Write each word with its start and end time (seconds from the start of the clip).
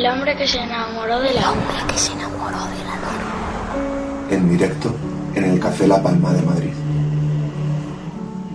El 0.00 0.06
hombre 0.06 0.34
que 0.34 0.46
se 0.46 0.58
enamoró 0.58 1.20
de 1.20 1.34
la 1.34 1.40
El 1.40 1.46
hombre 1.46 1.76
que 1.92 1.98
se 1.98 2.12
enamoró 2.12 2.64
de 2.70 2.84
la 2.84 2.96
luna. 2.96 4.28
En 4.30 4.48
directo 4.48 4.96
en 5.34 5.44
el 5.44 5.60
Café 5.60 5.86
La 5.86 6.02
Palma 6.02 6.32
de 6.32 6.40
Madrid. 6.40 6.72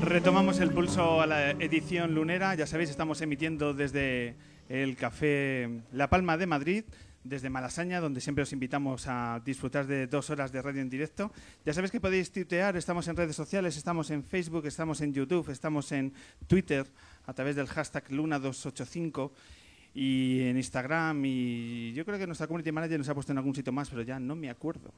Retomamos 0.02 0.60
el 0.60 0.72
pulso 0.72 1.22
a 1.22 1.28
la 1.28 1.52
edición 1.52 2.16
lunera. 2.16 2.56
Ya 2.56 2.66
sabéis, 2.66 2.90
estamos 2.90 3.22
emitiendo 3.22 3.76
desde 3.76 4.36
el 4.70 4.96
Café 4.96 5.70
La 5.92 6.10
Palma 6.10 6.36
de 6.36 6.48
Madrid, 6.48 6.84
desde 7.24 7.52
Malasaña, 7.52 8.00
donde 8.00 8.22
siempre 8.22 8.42
os 8.42 8.52
invitamos 8.52 9.06
a 9.08 9.40
disfrutar 9.46 9.86
de 9.86 10.08
dos 10.08 10.32
horas 10.32 10.52
de 10.52 10.64
radio 10.64 10.82
en 10.82 10.90
directo. 10.90 11.32
Ya 11.64 11.74
sabéis 11.74 11.92
que 11.92 12.02
podéis 12.02 12.32
tuitear, 12.32 12.76
estamos 12.76 13.08
en 13.08 13.18
redes 13.18 13.36
sociales, 13.36 13.78
estamos 13.78 14.10
en 14.10 14.24
Facebook, 14.24 14.66
estamos 14.66 15.00
en 15.02 15.14
YouTube, 15.14 15.48
estamos 15.52 15.92
en 15.92 16.12
Twitter 16.48 16.88
a 17.28 17.34
través 17.34 17.56
del 17.56 17.68
hashtag 17.68 18.10
Luna285 18.10 19.30
y 19.96 20.42
en 20.42 20.58
Instagram 20.58 21.24
y 21.26 21.94
yo 21.94 22.04
creo 22.04 22.20
que 22.20 22.28
nuestra 22.28 22.48
community 22.48 22.72
manager 22.72 23.00
nos 23.00 23.08
ha 23.08 23.16
puesto 23.16 23.32
en 23.32 23.38
algún 23.38 23.56
sitio 23.56 23.72
más, 23.72 23.90
pero 23.90 24.02
ya 24.02 24.20
no 24.20 24.36
me 24.36 24.50
acuerdo. 24.50 24.94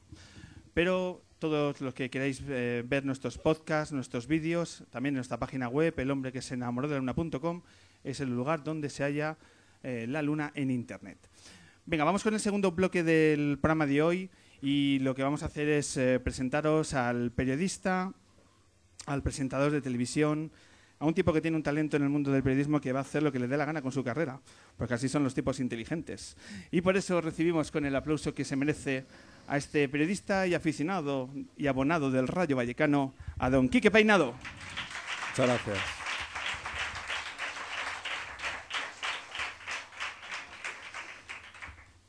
Pero 0.74 1.22
todos 1.38 1.80
los 1.80 1.94
que 1.94 2.10
queráis 2.10 2.42
eh, 2.48 2.84
ver 2.86 3.04
nuestros 3.04 3.38
podcasts, 3.38 3.92
nuestros 3.92 4.26
vídeos, 4.26 4.84
también 4.90 5.14
en 5.14 5.18
nuestra 5.18 5.38
página 5.38 5.68
web, 5.68 5.94
el 5.98 6.10
hombre 6.10 6.32
que 6.32 6.42
se 6.42 6.54
enamoró 6.54 6.88
de 6.88 6.94
la 6.94 7.00
luna.com, 7.00 7.62
es 8.02 8.20
el 8.20 8.30
lugar 8.30 8.64
donde 8.64 8.90
se 8.90 9.04
halla 9.04 9.38
eh, 9.84 10.06
la 10.08 10.20
luna 10.20 10.50
en 10.54 10.72
Internet. 10.72 11.18
Venga, 11.86 12.04
vamos 12.04 12.24
con 12.24 12.34
el 12.34 12.40
segundo 12.40 12.72
bloque 12.72 13.04
del 13.04 13.58
programa 13.60 13.86
de 13.86 14.02
hoy 14.02 14.30
y 14.60 14.98
lo 14.98 15.14
que 15.14 15.22
vamos 15.22 15.44
a 15.44 15.46
hacer 15.46 15.68
es 15.68 15.96
eh, 15.96 16.18
presentaros 16.18 16.92
al 16.94 17.30
periodista, 17.30 18.12
al 19.06 19.22
presentador 19.22 19.70
de 19.70 19.80
televisión, 19.80 20.50
a 21.00 21.06
un 21.06 21.14
tipo 21.14 21.32
que 21.32 21.40
tiene 21.40 21.56
un 21.56 21.62
talento 21.62 21.96
en 21.96 22.02
el 22.02 22.08
mundo 22.08 22.32
del 22.32 22.42
periodismo 22.42 22.80
que 22.80 22.92
va 22.92 23.00
a 23.00 23.02
hacer 23.02 23.22
lo 23.22 23.30
que 23.30 23.38
le 23.38 23.46
dé 23.46 23.56
la 23.56 23.64
gana 23.64 23.82
con 23.82 23.92
su 23.92 24.02
carrera, 24.02 24.40
porque 24.76 24.94
así 24.94 25.08
son 25.08 25.22
los 25.24 25.34
tipos 25.34 25.60
inteligentes. 25.60 26.36
Y 26.70 26.80
por 26.80 26.96
eso 26.96 27.20
recibimos 27.20 27.70
con 27.70 27.84
el 27.84 27.94
aplauso 27.94 28.34
que 28.34 28.44
se 28.44 28.56
merece 28.56 29.06
a 29.46 29.56
este 29.56 29.88
periodista 29.88 30.46
y 30.46 30.54
aficionado 30.54 31.30
y 31.56 31.68
abonado 31.68 32.10
del 32.10 32.28
Rayo 32.28 32.56
Vallecano, 32.56 33.14
a 33.38 33.48
don 33.48 33.68
Quique 33.68 33.90
Peinado. 33.90 34.34
Muchas 35.30 35.46
gracias. 35.46 35.78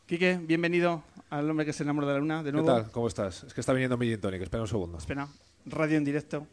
Quique, 0.08 0.39
bienvenido 0.42 1.03
al 1.30 1.47
hombre 1.49 1.66
que 1.66 1.73
se 1.73 1.83
enamora 1.83 2.08
de 2.08 2.14
la 2.14 2.19
luna 2.19 2.38
de 2.42 2.49
¿Qué 2.49 2.53
nuevo. 2.53 2.67
tal? 2.67 2.92
¿Cómo 2.92 3.08
estás? 3.08 3.44
Es 3.44 3.53
que 3.53 3.61
está 3.61 3.73
viniendo 3.73 3.95
mi 3.97 4.08
gin 4.08 4.19
tonic. 4.19 4.42
Espera 4.42 4.61
un 4.64 4.67
segundo. 4.67 4.97
Espera, 4.97 5.27
radio 5.66 5.97
en 5.97 6.03
directo. 6.03 6.47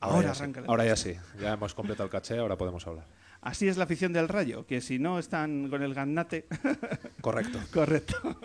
Ahora, 0.00 0.30
arranca. 0.30 0.62
Ahora 0.66 0.84
ya 0.84 0.96
sí. 0.96 1.14
Ya 1.40 1.52
hemos 1.54 1.74
completado 1.74 2.04
el 2.04 2.10
caché, 2.10 2.38
ahora 2.38 2.56
podemos 2.56 2.86
hablar. 2.86 3.04
Así 3.40 3.68
es 3.68 3.76
la 3.76 3.84
afición 3.84 4.12
del 4.12 4.28
Rayo, 4.28 4.66
que 4.66 4.80
si 4.80 4.98
no 4.98 5.18
están 5.18 5.68
con 5.68 5.82
el 5.82 5.94
gannate, 5.94 6.46
Correcto. 7.20 7.58
correcto. 7.72 8.40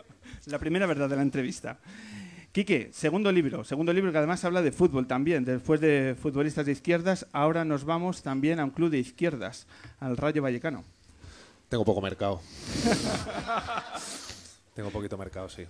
La 0.46 0.60
primera 0.60 0.86
verdad 0.86 1.10
de 1.10 1.16
la 1.16 1.22
entrevista. 1.22 1.78
Quique, 2.52 2.92
segundo 2.94 3.32
libro, 3.32 3.64
segundo 3.64 3.92
libro 3.92 4.12
que 4.12 4.20
además 4.20 4.44
habla 4.46 4.62
de 4.62 4.72
fútbol 4.72 5.08
también. 5.08 5.44
Después 5.44 5.82
de 5.82 6.16
futbolistas 6.22 6.68
de 6.68 6.72
izquierdas, 6.74 7.26
ahora 7.34 7.66
nos 7.66 7.84
vamos 7.84 8.22
también 8.22 8.60
a 8.60 8.64
un 8.66 8.70
club 8.70 8.92
de 8.92 9.00
izquierdas, 9.00 9.66
al 10.00 10.18
Rayo 10.18 10.44
Vallecano. 10.44 10.84
Tengo 11.70 11.84
poco 11.84 12.00
mercado. 12.02 12.40
Tengo 14.76 14.92
poquito 14.92 15.18
mercado, 15.18 15.50
sí. 15.50 15.66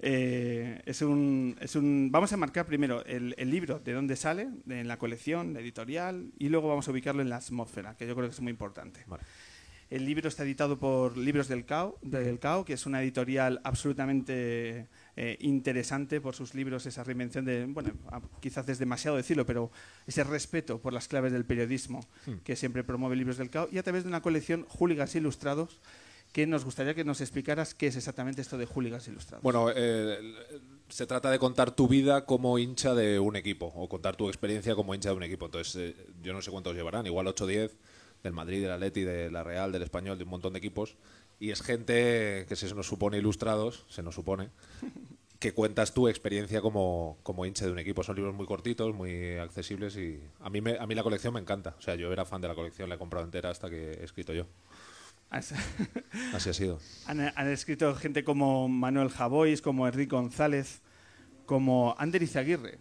Eh, 0.00 0.82
es 0.84 1.02
un, 1.02 1.56
es 1.60 1.74
un, 1.76 2.10
vamos 2.12 2.32
a 2.32 2.36
marcar 2.36 2.66
primero 2.66 3.04
el, 3.06 3.34
el 3.38 3.50
libro, 3.50 3.78
de 3.78 3.92
dónde 3.92 4.16
sale, 4.16 4.48
en 4.68 4.88
la 4.88 4.98
colección, 4.98 5.54
la 5.54 5.60
editorial, 5.60 6.30
y 6.38 6.48
luego 6.48 6.68
vamos 6.68 6.86
a 6.88 6.90
ubicarlo 6.90 7.22
en 7.22 7.30
la 7.30 7.36
atmósfera, 7.36 7.96
que 7.96 8.06
yo 8.06 8.14
creo 8.14 8.28
que 8.28 8.34
es 8.34 8.40
muy 8.40 8.50
importante. 8.50 9.04
Vale. 9.06 9.22
El 9.88 10.04
libro 10.04 10.26
está 10.26 10.42
editado 10.42 10.80
por 10.80 11.16
Libros 11.16 11.46
del 11.46 11.64
CAO, 11.64 11.96
del 12.02 12.40
CAO 12.40 12.64
que 12.64 12.72
es 12.72 12.86
una 12.86 13.00
editorial 13.00 13.60
absolutamente 13.62 14.88
eh, 15.14 15.36
interesante 15.38 16.20
por 16.20 16.34
sus 16.34 16.54
libros, 16.54 16.86
esa 16.86 17.04
reinvención 17.04 17.44
de, 17.44 17.66
bueno, 17.66 17.92
quizás 18.40 18.68
es 18.68 18.80
demasiado 18.80 19.16
decirlo, 19.16 19.46
pero 19.46 19.70
ese 20.04 20.24
respeto 20.24 20.80
por 20.80 20.92
las 20.92 21.06
claves 21.06 21.32
del 21.32 21.44
periodismo 21.44 22.00
Hmm. 22.26 22.38
que 22.42 22.56
siempre 22.56 22.82
promueve 22.82 23.14
Libros 23.14 23.38
del 23.38 23.48
CAO, 23.48 23.68
y 23.70 23.78
a 23.78 23.84
través 23.84 24.02
de 24.02 24.08
una 24.08 24.22
colección 24.22 24.66
Hooligans 24.68 25.14
Ilustrados, 25.14 25.80
que 26.36 26.46
nos 26.46 26.66
gustaría 26.66 26.92
que 26.94 27.02
nos 27.02 27.22
explicaras 27.22 27.72
qué 27.74 27.86
es 27.86 27.96
exactamente 27.96 28.42
esto 28.42 28.58
de 28.58 28.66
Hooligans 28.66 29.08
Ilustrados. 29.08 29.42
Bueno, 29.42 29.70
eh, 29.74 30.18
se 30.90 31.06
trata 31.06 31.30
de 31.30 31.38
contar 31.38 31.70
tu 31.74 31.88
vida 31.88 32.26
como 32.26 32.58
hincha 32.58 32.94
de 32.94 33.18
un 33.18 33.36
equipo 33.36 33.72
o 33.74 33.88
contar 33.88 34.16
tu 34.16 34.28
experiencia 34.28 34.74
como 34.74 34.94
hincha 34.94 35.08
de 35.08 35.14
un 35.16 35.22
equipo. 35.22 35.46
Entonces, 35.46 35.74
eh, 35.76 36.06
yo 36.22 36.34
no 36.34 36.42
sé 36.42 36.50
cuántos 36.50 36.76
llevarán, 36.76 37.06
igual 37.06 37.26
8 37.26 37.44
o 37.44 37.46
10 37.46 37.78
del 38.22 38.34
Madrid, 38.34 38.60
del 38.60 38.70
Atleti, 38.72 39.00
de 39.00 39.30
la 39.30 39.44
Real, 39.44 39.72
del 39.72 39.80
Español, 39.80 40.18
de 40.18 40.24
un 40.24 40.30
montón 40.30 40.52
de 40.52 40.58
equipos. 40.58 40.96
Y 41.40 41.52
es 41.52 41.62
gente 41.62 42.44
que 42.46 42.54
se 42.54 42.74
nos 42.74 42.86
supone 42.86 43.16
ilustrados, 43.16 43.86
se 43.88 44.02
nos 44.02 44.14
supone, 44.14 44.50
que 45.38 45.54
cuentas 45.54 45.94
tu 45.94 46.06
experiencia 46.06 46.60
como, 46.60 47.16
como 47.22 47.46
hincha 47.46 47.64
de 47.64 47.72
un 47.72 47.78
equipo. 47.78 48.02
Son 48.02 48.14
libros 48.14 48.34
muy 48.34 48.44
cortitos, 48.44 48.94
muy 48.94 49.38
accesibles 49.38 49.96
y 49.96 50.20
a 50.40 50.50
mí, 50.50 50.60
me- 50.60 50.76
a 50.78 50.86
mí 50.86 50.94
la 50.94 51.02
colección 51.02 51.32
me 51.32 51.40
encanta. 51.40 51.74
O 51.78 51.80
sea, 51.80 51.94
yo 51.94 52.12
era 52.12 52.26
fan 52.26 52.42
de 52.42 52.48
la 52.48 52.54
colección, 52.54 52.90
la 52.90 52.96
he 52.96 52.98
comprado 52.98 53.24
entera 53.24 53.48
hasta 53.48 53.70
que 53.70 53.92
he 53.92 54.04
escrito 54.04 54.34
yo. 54.34 54.44
Así 56.32 56.50
ha 56.50 56.54
sido. 56.54 56.80
Han, 57.06 57.20
han 57.20 57.48
escrito 57.48 57.94
gente 57.94 58.24
como 58.24 58.68
Manuel 58.68 59.10
Javois, 59.10 59.60
como 59.60 59.86
Enrique 59.86 60.14
González, 60.14 60.80
como 61.44 61.94
Ander 61.98 62.22
Izaguirre, 62.22 62.78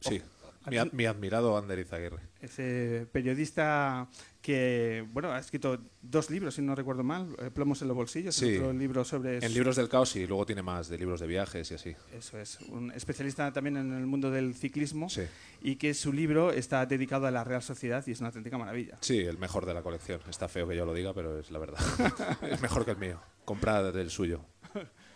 Sí, 0.00 0.22
mi, 0.70 0.76
mi 0.92 1.04
admirado 1.06 1.56
Ander 1.56 1.78
Izaguirre. 1.78 2.20
ese 2.40 3.06
periodista 3.12 4.08
que 4.40 5.04
bueno 5.12 5.32
ha 5.32 5.38
escrito 5.38 5.78
dos 6.00 6.30
libros, 6.30 6.54
si 6.54 6.62
no 6.62 6.74
recuerdo 6.74 7.02
mal, 7.02 7.34
eh, 7.38 7.50
Plomos 7.50 7.82
en 7.82 7.88
los 7.88 7.96
bolsillos, 7.96 8.34
Sí. 8.34 8.56
otro 8.56 8.72
libro 8.72 9.04
sobre 9.04 9.38
En 9.44 9.52
libros 9.52 9.76
del 9.76 9.88
caos 9.88 10.14
y 10.16 10.26
luego 10.26 10.46
tiene 10.46 10.62
más 10.62 10.88
de 10.88 10.96
libros 10.98 11.20
de 11.20 11.26
viajes 11.26 11.70
y 11.70 11.74
así. 11.74 11.96
eso 12.16 12.38
es, 12.38 12.60
un 12.68 12.90
especialista 12.92 13.52
también 13.52 13.76
en 13.76 13.92
el 13.92 14.06
mundo 14.06 14.30
del 14.30 14.54
ciclismo 14.54 15.08
Sí. 15.10 15.22
y 15.60 15.76
que 15.76 15.92
su 15.94 16.12
libro 16.12 16.52
está 16.52 16.86
dedicado 16.86 17.26
a 17.26 17.30
la 17.30 17.44
Real 17.44 17.62
Sociedad 17.62 18.02
y 18.06 18.12
es 18.12 18.20
una 18.20 18.28
auténtica 18.28 18.56
maravilla. 18.56 18.96
Sí, 19.00 19.18
el 19.18 19.38
mejor 19.38 19.66
de 19.66 19.74
la 19.74 19.82
colección. 19.82 20.20
Está 20.30 20.48
feo 20.48 20.66
que 20.68 20.76
yo 20.76 20.86
lo 20.86 20.94
diga, 20.94 21.12
pero 21.12 21.38
es 21.40 21.50
la 21.50 21.58
verdad. 21.58 21.78
es 22.50 22.60
mejor 22.62 22.84
que 22.84 22.92
el 22.92 22.98
mío. 22.98 23.20
Comprad 23.44 23.96
el 23.98 24.10
suyo. 24.10 24.44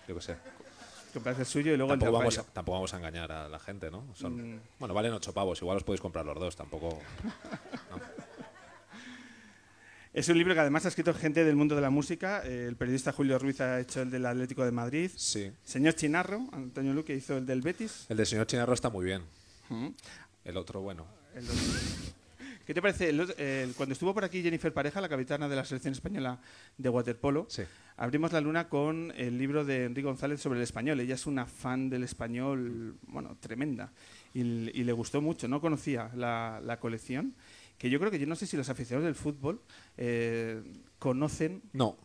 Yo 0.08 0.14
qué 0.16 0.20
sé. 0.20 0.36
El 1.14 1.46
suyo 1.46 1.72
y 1.72 1.76
luego 1.76 1.90
Tampoco 1.92 2.08
el 2.08 2.12
vamos, 2.12 2.38
a, 2.38 2.42
tampoco 2.44 2.76
vamos 2.76 2.94
a 2.94 2.96
engañar 2.98 3.30
a 3.32 3.48
la 3.48 3.58
gente, 3.58 3.90
¿no? 3.90 4.04
Son- 4.14 4.54
Mm. 4.56 4.60
Bueno, 4.78 4.94
valen 4.94 5.12
ocho 5.12 5.32
pavos. 5.32 5.60
Igual 5.60 5.76
os 5.78 5.84
podéis 5.84 6.00
comprar 6.00 6.24
los 6.26 6.38
dos. 6.38 6.56
Tampoco... 6.56 6.98
Es 10.14 10.28
un 10.28 10.36
libro 10.36 10.52
que 10.52 10.60
además 10.60 10.84
ha 10.84 10.88
escrito 10.88 11.14
gente 11.14 11.42
del 11.42 11.56
mundo 11.56 11.74
de 11.74 11.80
la 11.80 11.88
música. 11.90 12.42
eh, 12.44 12.66
el 12.68 12.76
periodista 12.76 13.12
Julio 13.12 13.38
Ruiz 13.38 13.60
ha 13.62 13.80
hecho 13.80 14.02
el 14.02 14.10
del 14.10 14.26
Atlético 14.26 14.62
de 14.64 14.70
Madrid. 14.70 15.10
Sí. 15.16 15.50
Señor 15.64 15.94
Chinarro, 15.94 16.48
Antonio 16.52 16.92
Luque 16.92 17.14
hizo 17.14 17.36
el 17.38 17.46
del 17.46 17.62
Betis. 17.62 18.06
El 18.10 18.18
del 18.18 18.26
señor 18.26 18.46
Chinarro 18.46 18.74
está 18.74 18.90
muy 18.90 19.06
bien. 19.06 19.22
El 20.44 20.56
otro, 20.58 20.82
bueno. 20.82 21.06
El 21.34 21.44
otro. 21.44 21.56
¿Qué 22.66 22.74
te 22.74 22.80
parece? 22.82 23.08
El 23.08 23.74
cuando 23.74 23.92
estuvo 23.92 24.14
por 24.14 24.24
aquí 24.24 24.42
Jennifer 24.42 24.72
Pareja, 24.72 25.00
la 25.00 25.08
capitana 25.08 25.48
de 25.48 25.56
la 25.56 25.64
selección 25.64 25.92
española 25.92 26.38
de 26.78 26.88
waterpolo, 26.88 27.46
Sí. 27.48 27.62
abrimos 27.96 28.32
la 28.32 28.40
luna 28.40 28.68
con 28.68 29.12
el 29.16 29.36
libro 29.38 29.64
de 29.64 29.84
Enrique 29.86 30.06
González 30.06 30.40
sobre 30.40 30.58
el 30.58 30.62
español. 30.62 31.00
Ella 31.00 31.14
es 31.14 31.26
una 31.26 31.46
fan 31.46 31.90
del 31.90 32.04
español, 32.04 32.96
bueno, 33.08 33.36
tremenda. 33.40 33.92
Y, 34.34 34.42
le 34.44 34.92
gustó 34.92 35.20
mucho. 35.20 35.48
No 35.48 35.60
conocía 35.60 36.10
la, 36.14 36.60
la 36.64 36.78
colección. 36.78 37.34
Que 37.78 37.90
yo 37.90 37.98
creo 37.98 38.10
que 38.10 38.18
yo 38.18 38.26
no 38.26 38.36
sé 38.36 38.46
si 38.46 38.56
los 38.56 38.68
aficionados 38.68 39.06
del 39.06 39.14
fútbol 39.16 39.60
eh, 39.96 40.62
conocen. 40.98 41.62
No, 41.72 41.98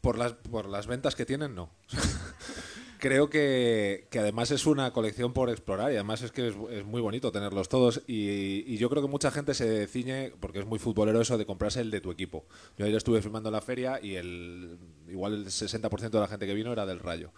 por 0.00 0.16
las, 0.18 0.34
por 0.34 0.66
las 0.68 0.86
ventas 0.86 1.16
que 1.16 1.26
tienen, 1.26 1.54
no. 1.54 1.70
Creo 2.98 3.28
que, 3.28 4.08
además 4.18 4.50
es 4.50 4.64
una 4.66 4.92
colección 4.92 5.32
por 5.32 5.50
explorar 5.50 5.92
y 5.92 5.96
además 5.96 6.22
es 6.22 6.32
que 6.32 6.48
es, 6.48 6.84
muy 6.84 7.00
bonito 7.00 7.30
tenerlos 7.32 7.68
todos 7.68 8.02
y, 8.06 8.64
y 8.66 8.78
yo 8.78 8.88
creo 8.88 9.02
que 9.02 9.08
mucha 9.08 9.30
gente 9.30 9.54
se 9.54 9.86
ciñe, 9.86 10.32
porque 10.40 10.60
es 10.60 10.66
muy 10.66 10.78
futbolero 10.78 11.20
eso 11.20 11.36
de 11.36 11.46
comprarse 11.46 11.80
el 11.80 11.90
de 11.90 12.00
tu 12.00 12.10
equipo. 12.10 12.46
Yo 12.78 12.84
ayer 12.86 12.96
estuve 12.96 13.20
filmando 13.22 13.48
en 13.50 13.54
la 13.54 13.60
feria 13.60 13.98
y 14.02 14.14
el 14.16 14.78
igual 15.08 15.34
el 15.34 15.46
60% 15.46 16.10
de 16.18 16.20
la 16.20 16.28
gente 16.28 16.46
que 16.46 16.54
vino 16.54 16.72
era 16.72 16.86
del 16.86 17.00
Rayo. 17.00 17.32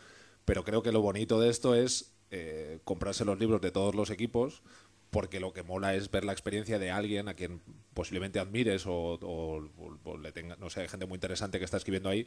Pero 0.45 0.65
creo 0.65 0.83
que 0.83 0.93
lo 0.93 1.01
bonito 1.03 1.41
de 1.41 1.51
esto 1.51 1.75
es 1.75 2.13
eh, 2.31 2.79
comprarse 2.85 3.25
los 3.25 3.39
libros 3.39 3.61
de 3.61 3.71
todos 3.71 3.95
los 3.95 4.11
equipos 4.11 4.63
porque 5.11 5.41
lo 5.41 5.55
que 5.55 5.63
mola 5.63 5.95
es 5.95 6.11
ver 6.11 6.25
la 6.25 6.33
experiencia 6.33 6.79
de 6.79 6.91
alguien 6.91 7.29
a 7.29 7.35
quien 7.35 7.63
posiblemente 7.95 8.39
admires 8.41 8.87
o, 8.87 8.93
o- 8.93 9.57
o- 9.79 9.99
o 10.05 10.19
le 10.19 10.33
tenga, 10.33 10.57
no 10.57 10.69
sé, 10.69 10.87
gente 10.87 11.07
muy 11.07 11.17
interesante 11.17 11.59
que 11.59 11.65
está 11.65 11.79
escribiendo 11.79 12.11
ahí 12.11 12.27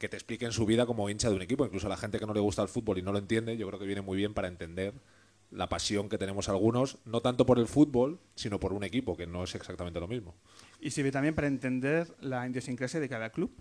que 0.00 0.08
te 0.08 0.16
expliquen 0.16 0.50
su 0.50 0.64
vida 0.64 0.86
como 0.86 1.10
hincha 1.10 1.28
de 1.28 1.36
un 1.36 1.42
equipo, 1.42 1.64
incluso 1.64 1.86
a 1.86 1.90
la 1.90 1.98
gente 1.98 2.18
que 2.18 2.24
no 2.24 2.32
le 2.32 2.40
gusta 2.40 2.62
el 2.62 2.68
fútbol 2.68 2.96
y 2.96 3.02
no 3.02 3.12
lo 3.12 3.18
entiende, 3.18 3.58
yo 3.58 3.68
creo 3.68 3.78
que 3.78 3.84
viene 3.84 4.00
muy 4.00 4.16
bien 4.16 4.32
para 4.32 4.48
entender 4.48 4.94
la 5.50 5.68
pasión 5.68 6.08
que 6.08 6.16
tenemos 6.16 6.48
algunos, 6.48 6.98
no 7.04 7.20
tanto 7.20 7.44
por 7.44 7.58
el 7.58 7.66
fútbol, 7.66 8.18
sino 8.34 8.58
por 8.58 8.72
un 8.72 8.82
equipo, 8.82 9.14
que 9.14 9.26
no 9.26 9.44
es 9.44 9.54
exactamente 9.54 10.00
lo 10.00 10.08
mismo. 10.08 10.34
Y 10.80 10.92
sirve 10.92 11.12
también 11.12 11.34
para 11.34 11.48
entender 11.48 12.08
la 12.20 12.48
idiosincrasia 12.48 12.98
de 12.98 13.10
cada 13.10 13.30
club. 13.30 13.52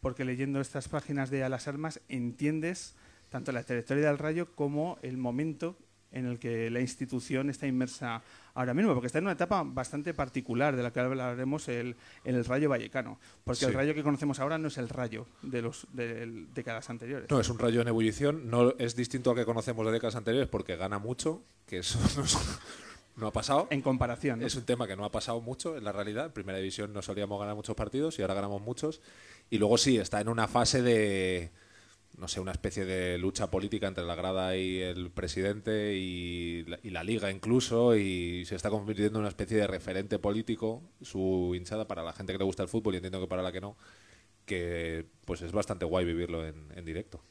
Porque 0.00 0.24
leyendo 0.24 0.60
estas 0.60 0.86
páginas 0.88 1.30
de 1.30 1.42
A 1.42 1.48
las 1.48 1.66
Armas 1.66 2.00
entiendes 2.08 2.94
tanto 3.28 3.50
la 3.50 3.64
trayectoria 3.64 4.06
del 4.06 4.18
Rayo 4.18 4.54
como 4.54 4.98
el 5.02 5.16
momento 5.16 5.76
en 6.14 6.26
el 6.26 6.38
que 6.38 6.70
la 6.70 6.80
institución 6.80 7.50
está 7.50 7.66
inmersa 7.66 8.22
ahora 8.54 8.72
mismo, 8.72 8.94
porque 8.94 9.08
está 9.08 9.18
en 9.18 9.24
una 9.24 9.32
etapa 9.32 9.62
bastante 9.64 10.14
particular 10.14 10.74
de 10.76 10.82
la 10.82 10.92
que 10.92 11.00
hablaremos 11.00 11.68
el, 11.68 11.96
el 12.24 12.44
Rayo 12.44 12.68
Vallecano, 12.70 13.18
porque 13.44 13.66
el. 13.66 13.74
Rayo 13.74 13.94
que 13.94 14.02
conocemos 14.02 14.38
ahora 14.40 14.56
no 14.56 14.68
es 14.68 14.78
el 14.78 14.88
Rayo 14.88 15.26
de 15.42 15.60
los 15.60 15.86
de 15.92 16.46
décadas 16.54 16.88
anteriores. 16.88 17.28
No, 17.30 17.40
es 17.40 17.48
un 17.50 17.58
rayo 17.58 17.82
en 17.82 17.88
ebullición. 17.88 18.48
No 18.48 18.74
es 18.78 18.96
distinto 18.96 19.30
al 19.30 19.36
que 19.36 19.44
conocemos 19.44 19.84
de 19.84 19.92
décadas 19.92 20.14
anteriores 20.16 20.48
porque 20.48 20.76
gana 20.76 20.98
mucho, 20.98 21.42
que 21.66 21.78
eso 21.78 21.98
no, 22.16 22.24
es- 22.24 22.38
no 23.16 23.26
ha 23.28 23.32
pasado. 23.32 23.68
En 23.70 23.80
comparación, 23.82 24.40
¿no? 24.40 24.46
Es 24.46 24.54
un 24.56 24.64
tema 24.64 24.86
que 24.86 24.96
no 24.96 25.04
ha 25.04 25.10
pasado 25.12 25.40
mucho 25.40 25.76
en 25.76 25.84
la 25.84 25.92
realidad. 25.92 26.26
En 26.26 26.32
primera 26.32 26.58
división 26.58 26.92
no 26.92 27.02
solíamos 27.02 27.38
ganar 27.40 27.54
muchos 27.54 27.74
partidos 27.76 28.18
y 28.18 28.22
ahora 28.22 28.34
ganamos 28.34 28.62
muchos. 28.62 29.00
Y 29.50 29.58
luego 29.58 29.78
sí, 29.78 29.98
está 29.98 30.20
en 30.20 30.28
una 30.28 30.48
fase 30.48 30.82
de, 30.82 31.50
no 32.18 32.28
sé, 32.28 32.40
una 32.40 32.52
especie 32.52 32.84
de 32.84 33.18
lucha 33.18 33.50
política 33.50 33.88
entre 33.88 34.04
la 34.04 34.14
grada 34.14 34.56
y 34.56 34.80
el 34.80 35.10
presidente 35.10 35.94
y 35.94 36.64
la, 36.64 36.78
y 36.82 36.90
la 36.90 37.02
liga 37.02 37.30
incluso. 37.30 37.96
Y 37.96 38.44
se 38.46 38.54
está 38.54 38.70
convirtiendo 38.70 39.18
en 39.18 39.22
una 39.22 39.28
especie 39.28 39.56
de 39.56 39.66
referente 39.66 40.18
político 40.18 40.82
su 41.02 41.52
hinchada 41.54 41.86
para 41.86 42.02
la 42.02 42.12
gente 42.12 42.32
que 42.32 42.38
le 42.38 42.44
gusta 42.44 42.62
el 42.62 42.68
fútbol 42.68 42.94
y 42.94 42.96
entiendo 42.98 43.20
que 43.20 43.26
para 43.26 43.42
la 43.42 43.52
que 43.52 43.60
no. 43.60 43.76
Que 44.46 45.06
pues 45.24 45.40
es 45.42 45.52
bastante 45.52 45.84
guay 45.86 46.04
vivirlo 46.04 46.46
en, 46.46 46.66
en 46.74 46.84
directo. 46.84 47.22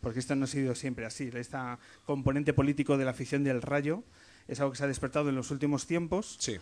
porque 0.00 0.20
esto 0.20 0.34
no 0.36 0.44
ha 0.44 0.48
sido 0.48 0.74
siempre 0.74 1.04
así. 1.04 1.30
Este 1.34 1.58
componente 2.06 2.52
político 2.52 2.96
de 2.96 3.04
la 3.04 3.10
afición 3.10 3.44
del 3.44 3.60
Rayo 3.62 4.04
es 4.48 4.60
algo 4.60 4.72
que 4.72 4.78
se 4.78 4.84
ha 4.84 4.88
despertado 4.88 5.28
en 5.28 5.34
los 5.34 5.50
últimos 5.50 5.86
tiempos. 5.86 6.36
Sí. 6.38 6.58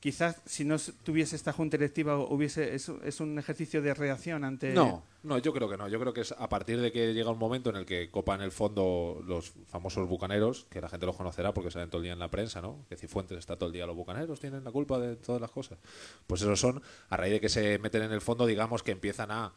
Quizás 0.00 0.40
si 0.46 0.64
no 0.64 0.76
tuviese 1.04 1.36
esta 1.36 1.52
junta 1.52 1.76
directiva 1.76 2.18
hubiese 2.18 2.74
es, 2.74 2.88
es 3.04 3.20
un 3.20 3.38
ejercicio 3.38 3.82
de 3.82 3.92
reacción 3.92 4.44
ante 4.44 4.72
No, 4.72 5.02
no, 5.22 5.36
yo 5.36 5.52
creo 5.52 5.68
que 5.68 5.76
no. 5.76 5.88
Yo 5.88 6.00
creo 6.00 6.14
que 6.14 6.22
es 6.22 6.32
a 6.32 6.48
partir 6.48 6.80
de 6.80 6.90
que 6.90 7.12
llega 7.12 7.30
un 7.30 7.38
momento 7.38 7.68
en 7.68 7.76
el 7.76 7.84
que 7.84 8.10
copan 8.10 8.40
el 8.40 8.50
fondo 8.50 9.22
los 9.26 9.52
famosos 9.68 10.08
bucaneros, 10.08 10.66
que 10.70 10.80
la 10.80 10.88
gente 10.88 11.04
los 11.04 11.16
conocerá 11.16 11.52
porque 11.52 11.70
salen 11.70 11.90
todo 11.90 11.98
el 11.98 12.04
día 12.04 12.14
en 12.14 12.18
la 12.18 12.30
prensa, 12.30 12.62
¿no? 12.62 12.86
Que 12.88 12.96
Cifuentes 12.96 13.38
está 13.38 13.56
todo 13.56 13.66
el 13.66 13.74
día, 13.74 13.86
los 13.86 13.94
bucaneros 13.94 14.40
tienen 14.40 14.64
la 14.64 14.72
culpa 14.72 14.98
de 14.98 15.16
todas 15.16 15.40
las 15.40 15.50
cosas. 15.50 15.78
Pues 16.26 16.40
esos 16.40 16.58
son, 16.58 16.82
a 17.10 17.16
raíz 17.18 17.34
de 17.34 17.40
que 17.40 17.50
se 17.50 17.78
meten 17.78 18.02
en 18.02 18.12
el 18.12 18.22
fondo, 18.22 18.46
digamos 18.46 18.82
que 18.82 18.92
empiezan 18.92 19.30
a 19.30 19.52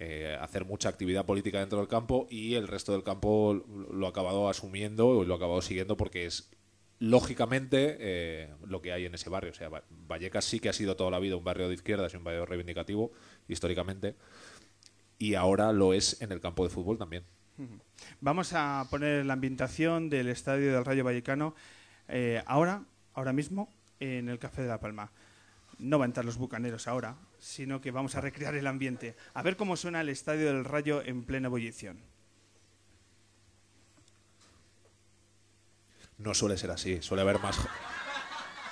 eh, 0.00 0.36
hacer 0.40 0.64
mucha 0.64 0.88
actividad 0.88 1.26
política 1.26 1.58
dentro 1.58 1.78
del 1.78 1.88
campo 1.88 2.28
y 2.30 2.54
el 2.54 2.68
resto 2.68 2.92
del 2.92 3.02
campo 3.02 3.64
lo 3.90 4.06
ha 4.06 4.10
acabado 4.10 4.48
asumiendo 4.48 5.24
y 5.24 5.26
lo 5.26 5.34
ha 5.34 5.38
acabado 5.38 5.60
siguiendo 5.60 5.96
porque 5.96 6.24
es 6.24 6.48
lógicamente 6.98 7.96
eh, 8.00 8.54
lo 8.66 8.82
que 8.82 8.92
hay 8.92 9.06
en 9.06 9.14
ese 9.14 9.30
barrio. 9.30 9.52
O 9.52 9.54
sea, 9.54 9.68
Va- 9.68 9.84
Vallecas 10.06 10.44
sí 10.44 10.60
que 10.60 10.68
ha 10.68 10.72
sido 10.72 10.96
toda 10.96 11.10
la 11.10 11.18
vida 11.18 11.36
un 11.36 11.44
barrio 11.44 11.68
de 11.68 11.74
izquierdas 11.74 12.12
y 12.14 12.16
un 12.16 12.24
barrio 12.24 12.46
reivindicativo, 12.46 13.12
históricamente, 13.48 14.16
y 15.18 15.34
ahora 15.34 15.72
lo 15.72 15.92
es 15.94 16.20
en 16.22 16.32
el 16.32 16.40
campo 16.40 16.64
de 16.64 16.70
fútbol 16.70 16.98
también. 16.98 17.24
Vamos 18.20 18.52
a 18.52 18.86
poner 18.88 19.26
la 19.26 19.32
ambientación 19.32 20.10
del 20.10 20.28
estadio 20.28 20.72
del 20.72 20.84
Rayo 20.84 21.02
Vallecano 21.02 21.56
eh, 22.06 22.40
ahora, 22.46 22.84
ahora 23.14 23.32
mismo, 23.32 23.68
en 23.98 24.28
el 24.28 24.38
Café 24.38 24.62
de 24.62 24.68
la 24.68 24.78
Palma. 24.78 25.10
No 25.78 25.98
van 25.98 26.06
a 26.06 26.10
entrar 26.10 26.24
los 26.24 26.38
bucaneros 26.38 26.86
ahora, 26.86 27.16
sino 27.38 27.80
que 27.80 27.90
vamos 27.90 28.14
a 28.14 28.20
recrear 28.20 28.54
el 28.54 28.66
ambiente. 28.68 29.16
A 29.34 29.42
ver 29.42 29.56
cómo 29.56 29.76
suena 29.76 30.00
el 30.00 30.08
estadio 30.08 30.46
del 30.46 30.64
Rayo 30.64 31.02
en 31.04 31.24
plena 31.24 31.46
ebullición. 31.48 31.98
No 36.18 36.34
suele 36.34 36.56
ser 36.58 36.70
así, 36.70 37.00
suele 37.02 37.22
haber 37.22 37.38
más, 37.40 37.56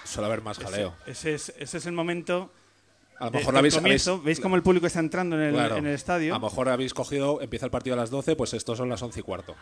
suele 0.04 0.26
haber 0.26 0.42
más 0.42 0.58
jaleo. 0.58 0.94
Ese 1.06 1.34
es, 1.34 1.52
ese 1.58 1.78
es 1.78 1.86
el 1.86 1.92
momento. 1.92 2.52
A 3.18 3.26
lo 3.26 3.30
mejor 3.30 3.54
del 3.54 3.58
habéis, 3.60 3.74
comienzo. 3.76 4.14
habéis- 4.16 4.24
¿Veis 4.24 4.40
cómo 4.40 4.56
el 4.56 4.62
público 4.62 4.86
está 4.86 4.98
entrando 5.00 5.36
en 5.36 5.42
el, 5.42 5.54
claro, 5.54 5.76
en 5.76 5.86
el 5.86 5.94
estadio? 5.94 6.34
A 6.34 6.38
lo 6.38 6.44
mejor 6.44 6.68
habéis 6.68 6.92
cogido, 6.92 7.40
empieza 7.40 7.64
el 7.64 7.70
partido 7.70 7.94
a 7.94 7.96
las 7.96 8.10
12, 8.10 8.36
pues 8.36 8.52
estos 8.52 8.76
son 8.76 8.88
las 8.88 9.00
11 9.02 9.20
y 9.20 9.22
cuarto. 9.22 9.54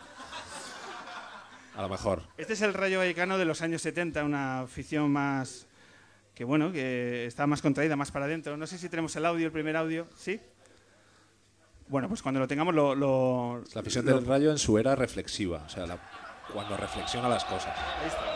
A 1.75 1.81
lo 1.81 1.89
mejor. 1.89 2.23
Este 2.37 2.53
es 2.53 2.61
el 2.61 2.73
Rayo 2.73 2.99
Vallecano 2.99 3.37
de 3.37 3.45
los 3.45 3.61
años 3.61 3.81
70, 3.81 4.23
una 4.23 4.61
afición 4.61 5.11
más 5.11 5.67
que 6.33 6.43
bueno, 6.43 6.71
que 6.73 7.25
está 7.27 7.47
más 7.47 7.61
contraída, 7.61 7.95
más 7.95 8.11
para 8.11 8.25
adentro. 8.25 8.57
No 8.57 8.67
sé 8.67 8.77
si 8.77 8.89
tenemos 8.89 9.15
el 9.15 9.25
audio, 9.25 9.45
el 9.45 9.51
primer 9.53 9.77
audio, 9.77 10.07
¿sí? 10.17 10.41
Bueno, 11.87 12.09
pues 12.09 12.21
cuando 12.21 12.39
lo 12.41 12.47
tengamos 12.47 12.73
lo... 12.75 13.61
la 13.73 13.79
afición 13.81 14.05
lo- 14.05 14.15
del 14.15 14.25
Rayo 14.25 14.51
en 14.51 14.57
su 14.57 14.77
era 14.77 14.95
reflexiva, 14.95 15.63
o 15.65 15.69
sea, 15.69 15.85
la- 15.85 15.99
cuando 16.53 16.77
reflexiona 16.77 17.29
las 17.29 17.43
cosas. 17.45 17.73
Ahí 18.01 18.07
estamos. 18.07 18.35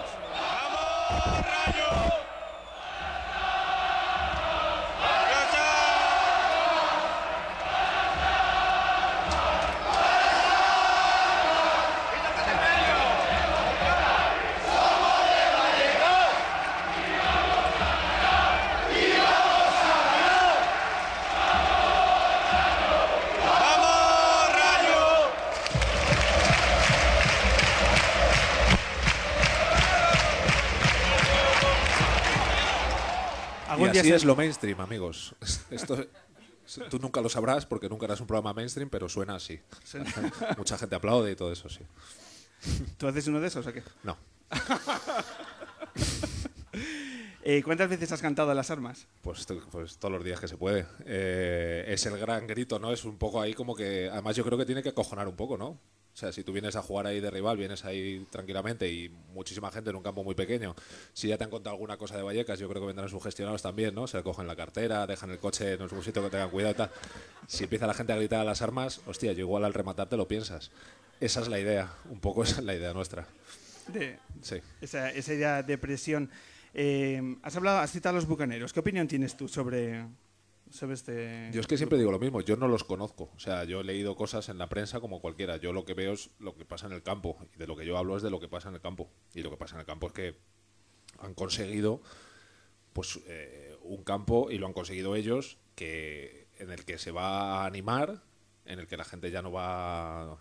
Así 34.00 34.12
es 34.12 34.26
lo 34.26 34.36
mainstream, 34.36 34.80
amigos. 34.82 35.36
Esto, 35.70 36.06
tú 36.90 37.00
nunca 37.00 37.22
lo 37.22 37.30
sabrás 37.30 37.66
porque 37.66 37.90
nunca 37.90 38.06
harás 38.06 38.22
un 38.22 38.28
programa 38.28 38.54
mainstream, 38.54 38.90
pero 38.90 39.10
suena 39.10 39.36
así. 39.36 39.60
Mucha 40.58 40.78
gente 40.78 40.96
aplaude 40.96 41.32
y 41.32 41.36
todo 41.36 41.52
eso, 41.52 41.70
sí. 41.70 41.82
¿Tú 42.98 43.08
haces 43.08 43.28
uno 43.28 43.40
de 43.40 43.48
esos 43.48 43.66
o 43.66 43.74
qué? 43.74 43.84
No. 44.04 44.18
Eh, 47.42 47.64
¿Cuántas 47.64 47.90
veces 47.90 48.12
has 48.12 48.22
cantado 48.22 48.54
las 48.54 48.70
armas? 48.70 49.08
Pues, 49.22 49.48
pues 49.72 49.98
todos 49.98 50.12
los 50.12 50.24
días 50.24 50.40
que 50.40 50.48
se 50.48 50.58
puede. 50.58 50.86
Eh, 51.06 51.86
es 51.88 52.06
el 52.06 52.18
gran 52.18 52.46
grito, 52.46 52.78
¿no? 52.80 52.92
Es 52.92 53.06
un 53.06 53.18
poco 53.18 53.42
ahí 53.42 53.54
como 53.54 53.76
que... 53.76 54.10
Además 54.12 54.36
yo 54.36 54.44
creo 54.44 54.58
que 54.58 54.66
tiene 54.66 54.84
que 54.84 54.90
acojonar 54.90 55.28
un 55.28 55.36
poco, 55.36 55.58
¿no? 55.58 55.80
O 56.14 56.18
sea, 56.20 56.32
si 56.34 56.44
tú 56.44 56.52
vienes 56.52 56.76
a 56.76 56.82
jugar 56.82 57.08
ahí 57.08 57.22
de 57.22 57.32
rival, 57.32 57.56
vienes 57.56 57.86
ahí 57.86 58.26
tranquilamente 58.30 58.92
y 58.92 59.10
muchísima 59.34 59.72
gente 59.72 59.90
en 59.92 59.96
un 59.96 60.04
campo 60.04 60.24
muy 60.24 60.36
pequeño, 60.36 60.76
si 61.14 61.30
ya 61.30 61.38
te 61.38 61.46
han 61.46 61.50
contado 61.50 61.76
alguna 61.76 61.96
cosa 61.98 62.18
de 62.18 62.24
Vallecas, 62.24 62.60
yo 62.60 62.68
creo 62.68 62.82
que 62.82 62.88
vendrán 62.88 63.08
sugestionados 63.10 63.62
también, 63.62 63.96
¿no? 63.96 64.06
Se 64.08 64.22
cogen 64.22 64.46
la 64.48 64.56
cartera, 64.56 65.08
dejan 65.08 65.32
el 65.32 65.40
coche 65.40 65.74
en 65.74 65.82
algún 65.82 66.04
sitio 66.04 66.22
que 66.24 66.30
tengan 66.30 66.50
cuidado 66.50 66.74
y 66.74 66.78
tal. 66.78 66.92
Si 67.48 67.64
empieza 67.64 67.88
la 67.88 67.94
gente 67.94 68.12
a 68.12 68.18
gritar 68.18 68.42
a 68.42 68.44
las 68.44 68.62
armas, 68.62 69.00
hostia, 69.06 69.32
yo 69.32 69.40
igual 69.42 69.64
al 69.64 69.74
rematar 69.74 70.10
te 70.10 70.18
lo 70.18 70.28
piensas. 70.28 70.72
Esa 71.22 71.40
es 71.42 71.48
la 71.48 71.60
idea, 71.60 71.94
un 72.10 72.20
poco 72.20 72.44
esa 72.44 72.60
es 72.60 72.66
la 72.66 72.76
idea 72.76 72.94
nuestra. 72.94 73.26
De 73.88 74.20
Sí. 74.42 74.58
esa, 74.82 75.10
esa 75.12 75.34
idea 75.34 75.64
de 75.64 75.78
presión. 75.78 76.30
Eh, 76.74 77.38
has 77.44 77.56
hablado, 77.56 77.80
has 77.80 77.92
citado 77.92 78.14
a 78.14 78.20
los 78.20 78.28
bucaneros. 78.28 78.74
¿Qué 78.74 78.80
opinión 78.82 79.08
tienes 79.08 79.36
tú 79.38 79.48
sobre, 79.48 80.06
este...? 80.70 81.50
Yo 81.52 81.62
es 81.62 81.68
que 81.68 81.78
siempre 81.78 81.98
digo 81.98 82.12
lo 82.12 82.20
mismo, 82.20 82.42
yo 82.42 82.56
no 82.56 82.68
los 82.68 82.84
conozco. 82.84 83.32
O 83.36 83.40
sea, 83.40 83.64
yo 83.64 83.82
he 83.82 83.84
leído 83.84 84.16
cosas 84.16 84.50
en 84.50 84.58
la 84.58 84.70
prensa 84.70 85.00
como 85.00 85.22
cualquiera. 85.22 85.58
Yo 85.58 85.74
lo 85.74 85.86
que 85.86 85.94
veo 85.94 86.14
es 86.14 86.30
lo 86.40 86.56
que 86.56 86.66
pasa 86.66 86.88
en 86.88 86.94
el 86.94 87.04
campo. 87.04 87.38
Y 87.56 87.58
de 87.58 87.68
lo 87.68 87.76
que 87.76 87.86
yo 87.86 87.98
hablo 87.98 88.18
es 88.18 88.24
de 88.24 88.30
lo 88.30 88.40
que 88.40 88.48
pasa 88.48 88.70
en 88.70 88.76
el 88.76 88.82
campo. 88.82 89.10
Y 89.34 89.42
lo 89.42 89.50
que 89.50 89.58
pasa 89.58 89.76
en 89.76 89.82
el 89.82 89.86
campo 89.86 90.08
es 90.08 90.14
que 90.14 90.36
han 91.20 91.34
conseguido 91.34 92.02
pues 92.94 93.20
eh, 93.28 93.78
un 93.84 94.04
campo, 94.04 94.52
y 94.52 94.58
lo 94.58 94.68
han 94.68 94.74
conseguido 94.74 95.16
ellos, 95.16 95.58
que 95.76 96.48
en 96.58 96.72
el 96.72 96.86
que 96.86 96.98
se 96.98 97.12
va 97.12 97.64
a 97.64 97.66
animar, 97.66 98.22
en 98.66 98.80
el 98.80 98.88
que 98.88 98.98
la 98.98 99.06
gente 99.06 99.32
ya 99.32 99.42
no 99.42 99.52
va 99.52 100.34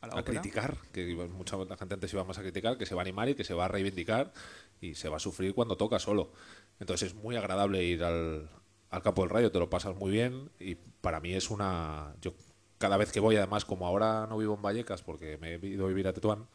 ¿A 0.00 0.18
a 0.18 0.24
criticar, 0.24 0.76
que 0.92 1.14
mucha 1.14 1.56
la 1.56 1.76
gente 1.76 1.94
antes 1.94 2.12
iba 2.12 2.24
más 2.24 2.38
a 2.38 2.42
criticar, 2.42 2.78
que 2.78 2.86
se 2.86 2.94
va 2.94 3.00
a 3.00 3.04
animar 3.04 3.28
y 3.28 3.34
que 3.34 3.44
se 3.44 3.54
va 3.54 3.64
a 3.64 3.68
reivindicar 3.68 4.32
y 4.80 4.94
se 4.94 5.08
va 5.08 5.16
a 5.16 5.20
sufrir 5.20 5.54
cuando 5.54 5.76
toca 5.76 5.98
solo. 5.98 6.32
Entonces 6.78 7.12
es 7.12 7.14
muy 7.14 7.36
agradable 7.36 7.82
ir 7.82 8.04
al, 8.04 8.50
al 8.90 9.02
campo 9.02 9.22
del 9.22 9.30
rayo, 9.30 9.50
te 9.50 9.58
lo 9.58 9.70
pasas 9.70 9.96
muy 9.96 10.10
bien 10.10 10.50
y 10.58 10.74
para 10.74 11.20
mí 11.20 11.32
es 11.32 11.50
una... 11.50 12.14
Yo 12.20 12.34
cada 12.78 12.96
vez 12.96 13.10
que 13.10 13.20
voy, 13.20 13.36
además, 13.36 13.64
como 13.64 13.86
ahora 13.86 14.26
no 14.28 14.36
vivo 14.38 14.54
en 14.54 14.62
Vallecas 14.62 15.02
porque 15.02 15.38
me 15.38 15.54
he 15.54 15.66
ido 15.66 15.86
a 15.86 15.88
vivir 15.88 16.06
a 16.08 16.12
Tetuán, 16.12 16.46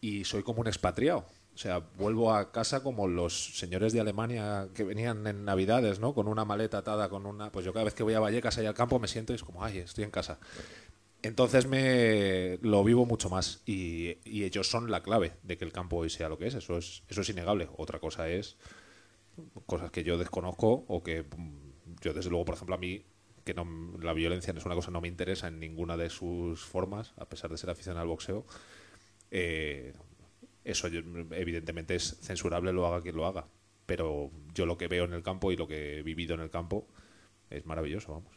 y 0.00 0.24
soy 0.24 0.42
como 0.42 0.60
un 0.60 0.66
expatriado. 0.66 1.24
O 1.54 1.58
sea, 1.58 1.78
vuelvo 1.96 2.34
a 2.34 2.52
casa 2.52 2.82
como 2.82 3.08
los 3.08 3.58
señores 3.58 3.92
de 3.92 4.00
Alemania 4.00 4.68
que 4.74 4.84
venían 4.84 5.26
en 5.26 5.44
Navidades, 5.44 6.00
¿no? 6.00 6.14
Con 6.14 6.28
una 6.28 6.44
maleta 6.44 6.78
atada, 6.78 7.08
con 7.08 7.24
una... 7.24 7.50
Pues 7.50 7.64
yo 7.64 7.72
cada 7.72 7.86
vez 7.86 7.94
que 7.94 8.02
voy 8.02 8.14
a 8.14 8.20
Vallecas 8.20 8.58
ahí 8.58 8.66
al 8.66 8.74
campo 8.74 8.98
me 8.98 9.08
siento 9.08 9.32
es 9.32 9.42
como, 9.42 9.64
ay, 9.64 9.78
estoy 9.78 10.04
en 10.04 10.10
casa. 10.10 10.38
Entonces 11.22 11.66
me 11.66 12.58
lo 12.60 12.84
vivo 12.84 13.06
mucho 13.06 13.30
más 13.30 13.62
y, 13.64 14.18
y 14.24 14.44
ellos 14.44 14.70
son 14.70 14.90
la 14.90 15.02
clave 15.02 15.32
de 15.42 15.56
que 15.56 15.64
el 15.64 15.72
campo 15.72 15.96
hoy 15.96 16.10
sea 16.10 16.28
lo 16.28 16.36
que 16.36 16.46
es. 16.46 16.54
Eso 16.54 16.76
es, 16.76 17.02
eso 17.08 17.22
es 17.22 17.28
innegable. 17.30 17.70
Otra 17.78 17.98
cosa 18.00 18.28
es 18.28 18.58
cosas 19.66 19.90
que 19.90 20.04
yo 20.04 20.18
desconozco 20.18 20.84
o 20.88 21.02
que 21.02 21.22
mm, 21.24 21.96
yo 22.02 22.12
desde 22.14 22.30
luego, 22.30 22.44
por 22.44 22.54
ejemplo, 22.54 22.74
a 22.74 22.78
mí 22.78 23.04
que 23.44 23.54
no, 23.54 23.64
la 24.00 24.12
violencia 24.12 24.52
no 24.52 24.58
es 24.58 24.66
una 24.66 24.74
cosa 24.74 24.90
no 24.90 25.00
me 25.00 25.08
interesa 25.08 25.46
en 25.48 25.60
ninguna 25.60 25.96
de 25.96 26.10
sus 26.10 26.64
formas, 26.64 27.14
a 27.16 27.28
pesar 27.28 27.50
de 27.50 27.56
ser 27.56 27.70
aficionado 27.70 28.02
al 28.02 28.08
boxeo. 28.08 28.44
eh, 29.30 29.92
eso 30.64 30.88
evidentemente 30.88 31.94
es 31.94 32.18
censurable, 32.22 32.72
lo 32.72 32.86
haga 32.88 33.00
quien 33.00 33.14
lo 33.16 33.24
haga. 33.26 33.46
Pero 33.86 34.32
yo 34.52 34.66
lo 34.66 34.76
que 34.76 34.88
veo 34.88 35.04
en 35.04 35.12
el 35.12 35.22
campo 35.22 35.52
y 35.52 35.56
lo 35.56 35.68
que 35.68 35.98
he 35.98 36.02
vivido 36.02 36.34
en 36.34 36.40
el 36.40 36.50
campo 36.50 36.88
es 37.50 37.64
maravilloso, 37.66 38.12
vamos. 38.14 38.36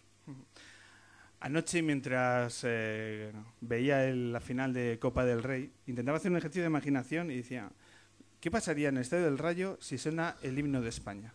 Anoche, 1.40 1.82
mientras 1.82 2.62
eh, 2.68 3.32
veía 3.62 4.06
el- 4.06 4.32
la 4.34 4.42
final 4.42 4.74
de 4.74 5.00
Copa 5.00 5.26
del 5.26 5.42
Rey, 5.42 5.72
intentaba 5.88 6.18
hacer 6.18 6.30
un 6.32 6.38
ejercicio 6.38 6.62
de 6.64 6.68
imaginación 6.70 7.32
y 7.32 7.38
decía, 7.38 7.72
¿Qué 8.40 8.50
pasaría 8.50 8.90
en 8.90 8.96
el 8.96 9.02
Estadio 9.02 9.26
del 9.26 9.38
Rayo 9.38 9.78
si 9.82 9.98
suena 9.98 10.38
el 10.42 10.58
himno 10.58 10.82
de 10.82 10.90
España? 10.90 11.34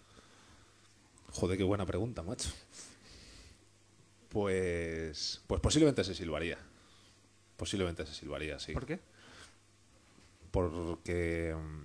Joder, 1.31 1.59
qué 1.59 1.65
buena 1.65 1.85
pregunta, 1.85 2.23
macho. 2.23 2.51
Pues, 4.31 5.43
pues 5.47 5.61
posiblemente 5.61 6.03
se 6.03 6.15
silbaría. 6.15 6.59
Posiblemente 7.57 8.07
se 8.07 8.15
silbaría, 8.15 8.59
sí. 8.59 8.73
¿Por 8.73 8.87
qué? 8.87 9.01
Porque, 10.51 11.55
mm, 11.55 11.85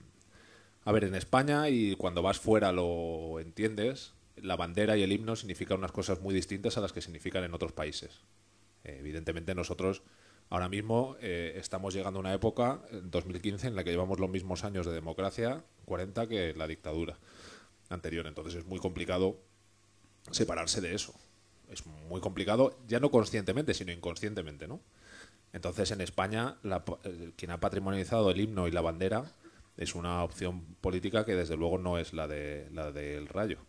a 0.85 0.91
ver, 0.91 1.03
en 1.03 1.15
España 1.15 1.67
y 1.69 1.95
cuando 1.95 2.21
vas 2.21 2.39
fuera 2.39 2.71
lo 2.71 3.39
entiendes, 3.39 4.13
la 4.37 4.55
bandera 4.55 4.95
y 4.95 5.03
el 5.03 5.11
himno 5.11 5.35
significan 5.35 5.79
unas 5.79 5.91
cosas 5.91 6.21
muy 6.21 6.33
distintas 6.33 6.77
a 6.77 6.81
las 6.81 6.93
que 6.93 7.01
significan 7.01 7.43
en 7.43 7.53
otros 7.53 7.73
países. 7.73 8.21
Eh, 8.83 8.97
evidentemente 8.99 9.53
nosotros 9.53 10.01
ahora 10.49 10.69
mismo 10.69 11.15
eh, 11.21 11.53
estamos 11.55 11.93
llegando 11.93 12.19
a 12.19 12.21
una 12.21 12.33
época, 12.33 12.81
en 12.91 13.09
2015, 13.11 13.67
en 13.67 13.75
la 13.75 13.83
que 13.83 13.91
llevamos 13.91 14.19
los 14.19 14.29
mismos 14.29 14.63
años 14.63 14.85
de 14.85 14.93
democracia, 14.93 15.63
40, 15.85 16.27
que 16.27 16.53
la 16.53 16.67
dictadura 16.67 17.17
anterior. 17.89 18.27
Entonces 18.27 18.55
es 18.55 18.65
muy 18.65 18.79
complicado 18.79 19.39
separarse 20.31 20.81
de 20.81 20.95
eso. 20.95 21.13
Es 21.69 21.85
muy 21.85 22.19
complicado, 22.19 22.79
ya 22.87 22.99
no 22.99 23.11
conscientemente, 23.11 23.73
sino 23.73 23.91
inconscientemente, 23.91 24.67
¿no? 24.67 24.79
Entonces 25.53 25.91
en 25.91 26.01
España 26.01 26.57
la, 26.63 26.83
eh, 27.03 27.31
quien 27.35 27.51
ha 27.51 27.59
patrimonializado 27.59 28.29
el 28.31 28.39
himno 28.39 28.67
y 28.67 28.71
la 28.71 28.81
bandera 28.81 29.23
es 29.77 29.95
una 29.95 30.23
opción 30.23 30.61
política 30.81 31.25
que 31.25 31.35
desde 31.35 31.57
luego 31.57 31.77
no 31.77 31.97
es 31.97 32.13
la 32.13 32.27
de 32.27 32.67
la 32.71 32.91
del 32.91 33.27
Rayo. 33.27 33.59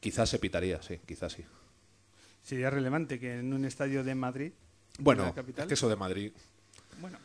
Quizás 0.00 0.28
se 0.28 0.38
pitaría, 0.38 0.82
sí, 0.82 1.00
quizás 1.06 1.32
sí. 1.32 1.44
Sería 2.42 2.70
relevante 2.70 3.18
que 3.18 3.38
en 3.38 3.52
un 3.52 3.64
estadio 3.64 4.04
de 4.04 4.14
Madrid, 4.14 4.52
Bueno, 5.00 5.34
es 5.56 5.66
que 5.66 5.74
eso 5.74 5.88
de 5.88 5.96
Madrid 5.96 6.32
bueno, 7.00 7.18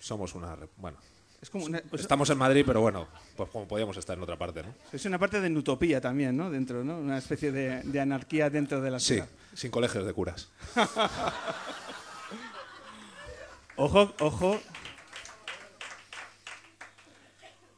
somos 0.00 0.34
una 0.34 0.56
bueno, 0.76 0.98
es 1.40 1.48
como 1.50 1.64
una, 1.66 1.80
pues- 1.88 2.02
estamos 2.02 2.28
en 2.30 2.38
Madrid, 2.38 2.64
pero 2.66 2.80
bueno, 2.80 3.06
pues 3.36 3.48
como 3.50 3.66
podíamos 3.68 3.96
estar 3.96 4.16
en 4.16 4.22
otra 4.22 4.36
parte, 4.36 4.62
¿no? 4.62 4.74
es 4.92 5.04
una 5.04 5.18
parte 5.18 5.40
de 5.40 5.56
utopía 5.56 6.00
también, 6.00 6.36
¿no? 6.36 6.50
Dentro, 6.50 6.82
¿no? 6.84 6.98
Una 6.98 7.18
especie 7.18 7.50
de, 7.52 7.82
de 7.82 8.00
anarquía 8.00 8.50
dentro 8.50 8.80
de 8.80 8.90
la 8.90 8.98
Sí, 9.00 9.14
ciudad. 9.14 9.28
sin 9.54 9.70
colegios 9.70 10.04
de 10.04 10.12
curas. 10.12 10.48
Ojo, 13.76 14.12
ojo. 14.20 14.60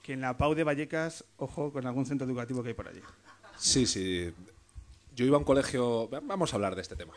Que 0.02 0.14
en 0.14 0.20
la 0.20 0.36
PAU 0.36 0.54
de 0.56 0.64
Vallecas, 0.64 1.24
ojo 1.36 1.72
con 1.72 1.86
algún 1.86 2.06
centro 2.06 2.26
educativo 2.26 2.60
que 2.62 2.70
hay 2.70 2.74
por 2.74 2.88
allí. 2.88 3.00
Sí, 3.56 3.86
sí. 3.86 4.34
Yo 5.14 5.24
iba 5.24 5.36
a 5.36 5.38
un 5.38 5.44
colegio. 5.44 6.08
Vamos 6.08 6.52
a 6.52 6.56
hablar 6.56 6.74
de 6.74 6.82
este 6.82 6.96
tema. 6.96 7.12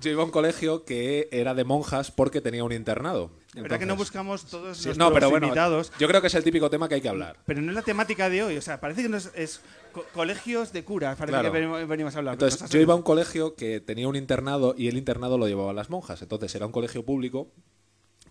Yo 0.00 0.10
iba 0.10 0.22
a 0.22 0.24
un 0.26 0.30
colegio 0.30 0.84
que 0.84 1.28
era 1.32 1.54
de 1.54 1.64
monjas 1.64 2.10
porque 2.10 2.40
tenía 2.40 2.62
un 2.64 2.72
internado. 2.72 3.30
La 3.54 3.62
verdad 3.62 3.78
que 3.78 3.86
no 3.86 3.96
buscamos 3.96 4.44
todos 4.44 4.76
Sí, 4.76 4.86
nuestros 4.88 4.98
no, 4.98 5.12
pero 5.14 5.30
bueno, 5.30 5.46
invitados, 5.46 5.90
yo 5.98 6.06
creo 6.06 6.20
que 6.20 6.26
es 6.26 6.34
el 6.34 6.44
típico 6.44 6.68
tema 6.68 6.88
que 6.88 6.96
hay 6.96 7.00
que 7.00 7.08
hablar. 7.08 7.38
pero 7.46 7.62
no 7.62 7.70
es 7.70 7.74
la 7.74 7.82
temática 7.82 8.28
de 8.28 8.42
hoy. 8.42 8.56
O 8.58 8.62
sea, 8.62 8.78
parece 8.80 9.02
que 9.02 9.08
no 9.08 9.16
es, 9.16 9.30
es 9.34 9.60
co- 9.92 10.04
colegios 10.12 10.72
de 10.74 10.84
curas, 10.84 11.16
parece 11.16 11.32
Claro. 11.32 11.50
que 11.52 11.86
venimos, 11.86 12.14
a 12.14 12.18
hablar. 12.18 12.34
Entonces, 12.34 12.68
yo 12.68 12.78
iba 12.80 12.92
a 12.92 12.96
un 12.96 13.02
colegio 13.02 13.54
que 13.54 13.80
tenía 13.80 14.06
un 14.08 14.16
internado 14.16 14.74
y 14.76 14.88
el 14.88 14.98
internado 14.98 15.38
lo 15.38 15.48
llevaban 15.48 15.74
las 15.76 15.88
monjas. 15.88 16.20
Entonces, 16.20 16.54
era 16.54 16.66
un 16.66 16.72
colegio 16.72 17.02
público, 17.06 17.48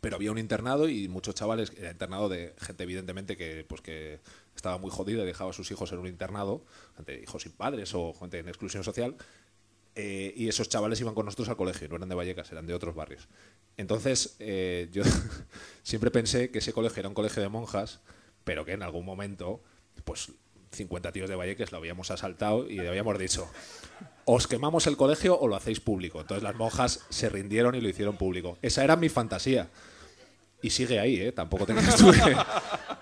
pero 0.02 0.18
había 0.18 0.32
un 0.32 0.38
internado 0.38 0.88
y 0.88 1.08
muchos 1.08 1.34
chavales, 1.34 1.74
era 1.76 1.90
internado 1.90 2.30
de 2.30 2.54
gente 2.62 2.84
evidentemente 2.84 3.36
que 3.36 3.66
pues 3.68 3.82
que 3.82 4.20
estaba 4.56 4.78
muy 4.78 4.92
jodida 4.92 5.24
y 5.24 5.26
dejaba 5.26 5.50
a 5.50 5.54
sus 5.54 5.72
hijos 5.72 5.92
en 5.92 5.98
un 5.98 6.06
internado, 6.06 6.64
gente, 6.96 7.20
hijos 7.24 7.42
sin 7.42 7.54
padres 7.54 7.92
o 7.96 8.14
gente 8.14 8.38
en 8.38 8.48
exclusión 8.48 8.84
social. 8.84 9.16
Eh, 9.96 10.34
y 10.36 10.50
esos 10.50 10.68
chavales 10.68 11.00
iban 11.00 11.16
con 11.16 11.26
nosotros 11.26 11.48
al 11.48 11.56
colegio, 11.56 11.88
no 11.88 11.96
eran 11.96 12.10
de 12.10 12.16
Vallecas, 12.16 12.52
eran 12.52 12.68
de 12.68 12.74
otros 12.74 12.96
barrios. 12.96 13.30
Entonces, 13.78 14.36
eh, 14.40 14.90
yo 14.92 15.04
siempre 15.84 16.12
pensé 16.12 16.52
que 16.52 16.60
ese 16.60 16.74
colegio 16.74 17.00
era 17.00 17.10
un 17.10 17.16
colegio 17.16 17.42
de 17.42 17.50
monjas, 17.50 18.02
pero 18.44 18.66
que 18.66 18.74
en 18.74 18.84
algún 18.84 19.06
momento, 19.06 19.62
pues 20.04 20.32
50 20.72 21.12
tíos 21.14 21.30
de 21.30 21.36
Vallecas 21.36 21.72
lo 21.72 21.78
habíamos 21.78 22.12
asaltado 22.12 22.70
y 22.70 22.76
le 22.76 22.90
habíamos 22.90 23.18
dicho, 23.18 23.48
os 24.26 24.48
quemamos 24.48 24.86
el 24.88 24.98
colegio 24.98 25.40
o 25.40 25.48
lo 25.48 25.56
hacéis 25.56 25.80
público. 25.80 26.20
Entonces 26.20 26.44
las 26.44 26.56
monjas 26.56 27.06
se 27.10 27.30
rindieron 27.30 27.76
y 27.76 27.82
lo 27.82 27.88
hicieron 27.88 28.18
público. 28.18 28.58
Esa 28.62 28.84
era 28.84 28.98
mi 28.98 29.08
fantasía. 29.08 29.70
Y 30.62 30.72
sigue 30.72 31.00
ahí, 31.00 31.22
¿eh? 31.22 31.32
Tampoco 31.32 31.66
tengo 31.66 31.82
que... 31.82 32.36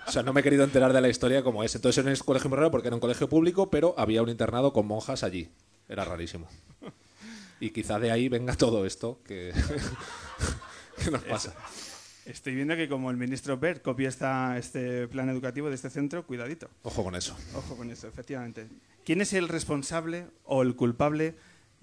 O 0.06 0.12
sea, 0.12 0.22
no 0.22 0.32
me 0.32 0.40
he 0.40 0.42
querido 0.42 0.64
enterar 0.64 0.92
de 0.92 1.00
la 1.00 1.08
historia 1.08 1.42
como 1.42 1.64
es. 1.64 1.74
Entonces 1.74 2.04
era 2.04 2.12
un 2.12 2.18
colegio 2.18 2.50
muy 2.50 2.58
raro 2.58 2.70
porque 2.70 2.88
era 2.88 2.94
un 2.94 3.00
colegio 3.00 3.28
público, 3.28 3.70
pero 3.70 3.94
había 3.96 4.22
un 4.22 4.28
internado 4.28 4.72
con 4.72 4.86
monjas 4.86 5.24
allí. 5.24 5.48
Era 5.88 6.04
rarísimo. 6.04 6.48
Y 7.60 7.70
quizá 7.70 7.98
de 7.98 8.10
ahí 8.10 8.28
venga 8.28 8.54
todo 8.56 8.84
esto 8.84 9.20
que, 9.24 9.52
que 11.04 11.10
nos 11.10 11.22
pasa. 11.22 11.54
Estoy 12.26 12.54
viendo 12.54 12.74
que 12.74 12.88
como 12.88 13.10
el 13.10 13.16
ministro 13.16 13.58
Bert 13.58 13.82
copia 13.82 14.08
esta, 14.08 14.56
este 14.56 15.06
plan 15.08 15.28
educativo 15.28 15.68
de 15.68 15.74
este 15.74 15.90
centro, 15.90 16.26
cuidadito. 16.26 16.68
Ojo 16.82 17.04
con 17.04 17.14
eso. 17.14 17.36
Ojo 17.54 17.76
con 17.76 17.90
eso, 17.90 18.08
efectivamente. 18.08 18.66
¿Quién 19.04 19.20
es 19.20 19.34
el 19.34 19.48
responsable 19.48 20.26
o 20.44 20.62
el 20.62 20.74
culpable 20.74 21.34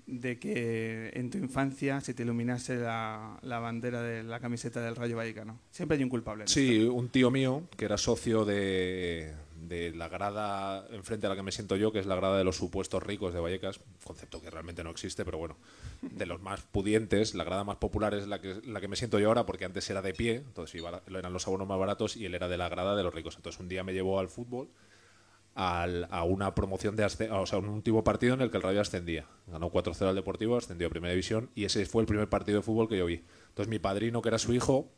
de 0.07 0.39
que 0.39 1.11
en 1.13 1.29
tu 1.29 1.37
infancia 1.37 2.01
se 2.01 2.15
te 2.15 2.23
iluminase 2.23 2.75
la, 2.77 3.37
la 3.43 3.59
bandera 3.59 4.01
de 4.01 4.23
la 4.23 4.39
camiseta 4.39 4.81
del 4.81 4.95
Rayo 4.95 5.15
Vallecano? 5.15 5.59
Siempre 5.69 5.97
hay 5.97 6.03
un 6.03 6.09
culpable. 6.09 6.43
en 6.43 6.47
Sí, 6.47 6.83
un 6.83 7.09
tío 7.09 7.29
mío 7.29 7.63
que 7.77 7.85
era 7.85 7.97
socio 7.97 8.43
de, 8.43 9.31
de 9.67 9.93
la 9.93 10.09
grada 10.09 10.85
enfrente 10.91 11.27
a 11.27 11.29
la 11.29 11.35
que 11.35 11.43
me 11.43 11.51
siento 11.51 11.75
yo, 11.75 11.91
que 11.91 11.99
es 11.99 12.05
la 12.05 12.15
grada 12.15 12.37
de 12.37 12.43
los 12.43 12.57
supuestos 12.57 13.01
ricos 13.03 13.33
de 13.33 13.39
Vallecas, 13.39 13.79
concepto 14.03 14.41
que 14.41 14.49
realmente 14.49 14.83
no 14.83 14.89
existe, 14.89 15.23
pero 15.23 15.37
bueno, 15.37 15.57
de 16.01 16.25
los 16.25 16.41
más 16.41 16.61
pudientes, 16.61 17.35
la 17.35 17.43
grada 17.43 17.63
más 17.63 17.77
popular 17.77 18.13
es 18.13 18.27
la 18.27 18.41
que, 18.41 18.61
la 18.65 18.81
que 18.81 18.87
me 18.87 18.95
siento 18.95 19.19
yo 19.19 19.27
ahora, 19.29 19.45
porque 19.45 19.65
antes 19.65 19.89
era 19.89 20.01
de 20.01 20.13
pie, 20.13 20.35
entonces 20.35 20.75
iba- 20.75 21.01
eran 21.07 21.33
los 21.33 21.47
abonos 21.47 21.67
más 21.67 21.79
baratos 21.79 22.17
y 22.17 22.25
él 22.25 22.35
era 22.35 22.47
de 22.47 22.57
la 22.57 22.69
grada 22.69 22.95
de 22.95 23.03
los 23.03 23.13
ricos. 23.13 23.35
Entonces 23.35 23.59
un 23.59 23.69
día 23.69 23.83
me 23.83 23.93
llevó 23.93 24.19
al 24.19 24.27
fútbol 24.29 24.69
al- 25.53 26.07
a 26.11 26.23
una 26.23 26.55
promoción 26.55 26.95
de 26.95 27.03
o 27.05 27.45
sea, 27.45 27.59
un 27.59 27.67
último 27.69 28.03
partido 28.03 28.33
en 28.33 28.41
el 28.41 28.49
que 28.51 28.57
el 28.57 28.63
Rayo 28.63 28.79
ascendía. 28.81 29.25
Ganó 29.47 29.69
4-0 29.69 30.09
al 30.09 30.15
Deportivo, 30.15 30.55
ascendió 30.57 30.87
a 30.87 30.89
Primera 30.89 31.11
División 31.11 31.49
y 31.55 31.65
ese 31.65 31.85
fue 31.85 32.01
el 32.03 32.07
primer 32.07 32.29
partido 32.29 32.59
de 32.59 32.63
fútbol 32.63 32.87
que 32.87 32.97
yo 32.97 33.05
vi. 33.05 33.23
Entonces 33.49 33.67
mi 33.67 33.77
padrino, 33.79 34.21
que 34.21 34.29
era 34.29 34.37
su 34.39 34.53
hijo, 34.53 34.89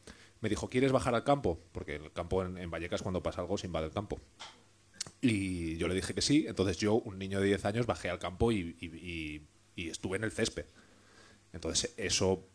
me 0.44 0.50
dijo, 0.50 0.70
¿quieres 0.70 0.92
bajar 0.92 1.16
al 1.16 1.24
campo? 1.24 1.58
Porque 1.72 1.96
el 1.96 2.12
campo 2.12 2.44
en, 2.44 2.70
Vallecas 2.70 3.02
cuando 3.02 3.24
pasa 3.24 3.40
algo 3.40 3.58
se 3.58 3.66
invade 3.66 3.86
el 3.86 3.94
campo. 3.94 4.20
Y 5.22 5.78
yo 5.78 5.88
le 5.88 5.96
dije 5.96 6.14
que 6.14 6.22
sí, 6.22 6.44
entonces 6.50 6.76
yo, 6.78 6.96
un 6.96 7.18
niño 7.18 7.40
de 7.40 7.48
10 7.48 7.64
años, 7.64 7.86
bajé 7.86 8.10
al 8.10 8.20
campo 8.20 8.52
y, 8.52 9.48
estuve 9.78 10.18
en 10.18 10.26
el 10.26 10.34
césped. 10.34 10.66
Entonces 11.54 11.94
eso, 11.96 12.46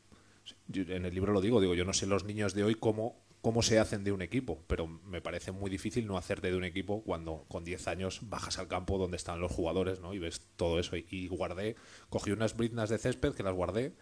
en 0.69 1.07
el 1.07 1.15
libro 1.15 1.33
lo 1.33 1.41
digo, 1.41 1.63
digo, 1.63 1.75
yo 1.75 1.87
no 1.87 1.95
sé 1.95 2.05
los 2.07 2.25
niños 2.25 2.53
de 2.53 2.65
hoy 2.65 2.75
cómo, 2.75 3.25
cómo 3.41 3.63
se 3.63 3.79
hacen 3.79 4.05
de 4.05 4.13
un 4.13 4.21
equipo, 4.21 4.63
pero 4.67 4.87
me 4.87 5.23
parece 5.23 5.51
muy 5.51 5.71
difícil 5.71 6.07
no 6.07 6.19
hacerte 6.19 6.51
de 6.51 6.59
un 6.59 6.65
equipo 6.65 7.03
cuando 7.05 7.47
con 7.49 7.65
10 7.65 7.89
años 7.89 8.21
bajas 8.29 8.59
al 8.59 8.69
campo 8.69 8.99
donde 8.99 9.17
están 9.17 9.41
los 9.41 9.51
jugadores 9.51 10.01
¿no? 10.01 10.13
y 10.13 10.19
ves 10.19 10.43
todo 10.57 10.79
eso. 10.79 10.95
Y 10.95 11.29
guardé, 11.29 11.77
cogí 12.11 12.33
unas 12.33 12.55
briznas 12.55 12.91
de 12.91 12.99
césped 12.99 13.33
que 13.33 13.43
las 13.43 13.55
guardé 13.55 13.95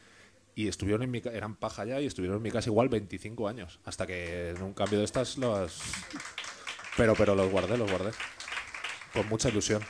y 0.57 0.69
estuvieron 0.69 1.03
en 1.03 1.11
mi 1.11 1.21
eran 1.33 1.55
paja 1.55 1.85
ya 1.85 2.01
y 2.01 2.07
estuvieron 2.07 2.39
en 2.39 2.43
mi 2.43 2.51
casa 2.51 2.71
igual 2.71 2.89
25 2.89 3.47
años, 3.47 3.79
hasta 3.85 4.07
que 4.07 4.51
en 4.51 4.63
un 4.63 4.73
cambio 4.73 4.99
de 4.99 5.05
estas 5.05 5.37
los... 5.37 5.83
Pero, 6.97 7.15
pero 7.15 7.35
los 7.35 7.51
guardé, 7.51 7.77
los 7.77 7.91
guardé. 7.91 8.11
Con 9.13 9.29
mucha 9.29 9.51
ilusión. 9.51 9.83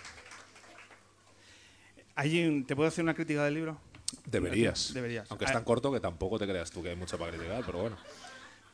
Hay 2.16 2.64
¿Te 2.66 2.74
puedo 2.74 2.88
hacer 2.88 3.04
una 3.04 3.14
crítica 3.14 3.44
del 3.44 3.54
libro? 3.54 3.80
Deberías. 4.24 4.92
Deberías. 4.92 5.30
Aunque 5.30 5.44
es 5.44 5.52
Ah, 5.52 5.54
tan 5.54 5.62
corto 5.62 5.92
que 5.92 6.00
tampoco 6.00 6.36
te 6.36 6.48
creas 6.48 6.72
tú 6.72 6.82
que 6.82 6.90
hay 6.90 6.96
mucho 6.96 7.16
para 7.16 7.30
criticar, 7.30 7.62
pero 7.64 7.78
bueno. 7.82 7.96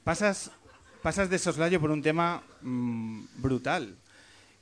Pasas, 0.02 0.50
pasas 1.02 1.28
de 1.28 1.38
soslayo 1.38 1.78
por 1.78 1.90
un 1.90 2.00
tema 2.00 2.42
mm, 2.62 3.24
brutal. 3.36 3.96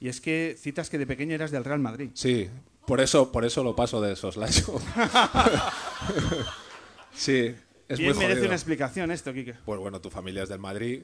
Y 0.00 0.08
es 0.08 0.20
que 0.20 0.56
citas 0.58 0.90
que 0.90 0.98
de 0.98 1.06
pequeño 1.06 1.36
eras 1.36 1.52
del 1.52 1.64
Real 1.64 1.78
Madrid. 1.78 2.10
Sí, 2.14 2.50
por 2.88 3.00
eso, 3.00 3.30
por 3.30 3.44
eso 3.44 3.62
lo 3.62 3.76
paso 3.76 4.00
de 4.00 4.16
soslayo. 4.16 4.80
sí, 7.14 7.54
es 7.88 7.98
Bien 7.98 8.10
muy 8.10 8.18
merece 8.18 8.26
jodido. 8.34 8.46
una 8.46 8.54
explicación 8.54 9.10
esto, 9.10 9.32
Quique. 9.32 9.54
Pues 9.64 9.80
bueno, 9.80 10.00
tu 10.00 10.10
familia 10.10 10.42
es 10.42 10.48
del 10.48 10.58
Madrid. 10.60 11.02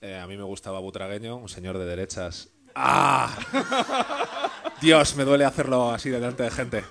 Eh, 0.00 0.16
a 0.18 0.26
mí 0.26 0.36
me 0.36 0.42
gustaba 0.42 0.80
Butragueño, 0.80 1.36
un 1.36 1.48
señor 1.48 1.78
de 1.78 1.86
derechas. 1.86 2.48
¡Ah! 2.74 3.34
Dios, 4.82 5.16
me 5.16 5.24
duele 5.24 5.44
hacerlo 5.44 5.90
así 5.92 6.10
delante 6.10 6.42
de 6.42 6.50
gente. 6.50 6.84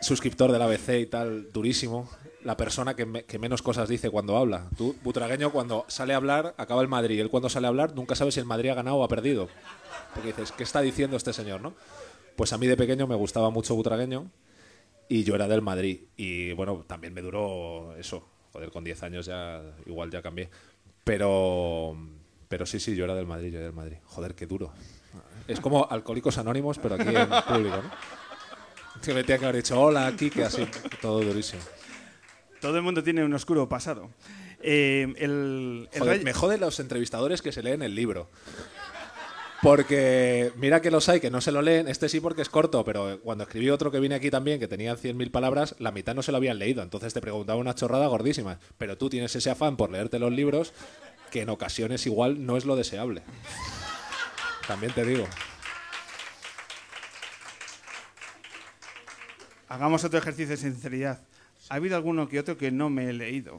Suscriptor 0.00 0.52
del 0.52 0.60
ABC 0.62 1.00
y 1.00 1.06
tal, 1.06 1.50
durísimo. 1.52 2.10
La 2.42 2.56
persona 2.58 2.94
que, 2.94 3.06
me- 3.06 3.24
que 3.24 3.38
menos 3.38 3.62
cosas 3.62 3.88
dice 3.88 4.10
cuando 4.10 4.36
habla. 4.36 4.68
Tú, 4.76 4.94
Butragueño, 5.02 5.50
cuando 5.50 5.86
sale 5.88 6.12
a 6.12 6.16
hablar, 6.16 6.54
acaba 6.58 6.82
el 6.82 6.88
Madrid. 6.88 7.20
Él 7.20 7.30
cuando 7.30 7.48
sale 7.48 7.66
a 7.66 7.70
hablar, 7.70 7.94
nunca 7.94 8.14
sabe 8.14 8.32
si 8.32 8.40
el 8.40 8.46
Madrid 8.46 8.68
ha 8.70 8.74
ganado 8.74 8.96
o 8.96 9.04
ha 9.04 9.08
perdido. 9.08 9.48
Porque 10.12 10.28
dices, 10.28 10.52
¿qué 10.52 10.62
está 10.62 10.82
diciendo 10.82 11.16
este 11.16 11.32
señor, 11.32 11.62
no? 11.62 11.72
Pues 12.36 12.52
a 12.52 12.58
mí 12.58 12.66
de 12.66 12.76
pequeño 12.76 13.06
me 13.06 13.14
gustaba 13.14 13.48
mucho 13.48 13.74
Butragueño 13.74 14.30
y 15.08 15.24
yo 15.24 15.34
era 15.34 15.48
del 15.48 15.62
Madrid. 15.62 16.00
Y 16.16 16.52
bueno, 16.52 16.84
también 16.86 17.12
me 17.14 17.22
duró 17.22 17.94
eso. 17.96 18.26
Joder, 18.52 18.70
con 18.70 18.84
10 18.84 19.02
años 19.02 19.26
ya 19.26 19.62
igual 19.86 20.10
ya 20.10 20.22
cambié. 20.22 20.48
Pero, 21.02 21.96
pero 22.48 22.66
sí, 22.66 22.80
sí, 22.80 22.94
yo 22.96 23.04
era 23.04 23.14
del 23.14 23.26
Madrid, 23.26 23.50
yo 23.50 23.58
era 23.58 23.66
del 23.66 23.74
Madrid. 23.74 23.96
Joder, 24.04 24.34
qué 24.34 24.46
duro. 24.46 24.72
Es 25.46 25.60
como 25.60 25.86
Alcohólicos 25.90 26.38
Anónimos, 26.38 26.78
pero 26.78 26.94
aquí 26.94 27.08
en 27.08 27.28
público, 27.28 27.76
¿no? 27.82 27.90
Que 29.02 29.12
me 29.12 29.22
tenía 29.22 29.38
que 29.38 29.44
haber 29.44 29.56
dicho 29.56 29.78
hola, 29.80 30.06
aquí, 30.06 30.30
que 30.30 30.44
así, 30.44 30.66
todo 31.02 31.20
durísimo. 31.20 31.60
Todo 32.60 32.76
el 32.76 32.82
mundo 32.82 33.02
tiene 33.02 33.22
un 33.24 33.34
oscuro 33.34 33.68
pasado. 33.68 34.10
Eh, 34.62 35.02
el, 35.18 35.88
el 35.92 35.98
Joder, 36.00 36.16
Rayo- 36.16 36.24
me 36.24 36.32
joden 36.32 36.60
los 36.60 36.80
entrevistadores 36.80 37.42
que 37.42 37.52
se 37.52 37.62
leen 37.62 37.82
el 37.82 37.94
libro. 37.94 38.30
Porque 39.64 40.52
mira 40.56 40.82
que 40.82 40.90
los 40.90 41.08
hay 41.08 41.20
que 41.20 41.30
no 41.30 41.40
se 41.40 41.50
lo 41.50 41.62
leen, 41.62 41.88
este 41.88 42.10
sí 42.10 42.20
porque 42.20 42.42
es 42.42 42.50
corto, 42.50 42.84
pero 42.84 43.18
cuando 43.22 43.44
escribí 43.44 43.70
otro 43.70 43.90
que 43.90 43.98
vine 43.98 44.14
aquí 44.14 44.30
también, 44.30 44.60
que 44.60 44.68
tenía 44.68 44.94
100.000 44.94 45.30
palabras, 45.30 45.74
la 45.78 45.90
mitad 45.90 46.14
no 46.14 46.22
se 46.22 46.32
lo 46.32 46.36
habían 46.36 46.58
leído, 46.58 46.82
entonces 46.82 47.14
te 47.14 47.22
preguntaba 47.22 47.58
una 47.58 47.74
chorrada 47.74 48.06
gordísima. 48.06 48.58
Pero 48.76 48.98
tú 48.98 49.08
tienes 49.08 49.34
ese 49.34 49.48
afán 49.48 49.78
por 49.78 49.90
leerte 49.90 50.18
los 50.18 50.30
libros 50.30 50.74
que 51.30 51.40
en 51.40 51.48
ocasiones 51.48 52.04
igual 52.04 52.44
no 52.44 52.58
es 52.58 52.66
lo 52.66 52.76
deseable. 52.76 53.22
También 54.68 54.92
te 54.92 55.02
digo. 55.02 55.26
Hagamos 59.70 60.04
otro 60.04 60.18
ejercicio 60.18 60.48
de 60.50 60.56
sinceridad. 60.58 61.22
¿Ha 61.70 61.76
habido 61.76 61.96
alguno 61.96 62.28
que 62.28 62.38
otro 62.38 62.58
que 62.58 62.70
no 62.70 62.90
me 62.90 63.08
he 63.08 63.14
leído? 63.14 63.58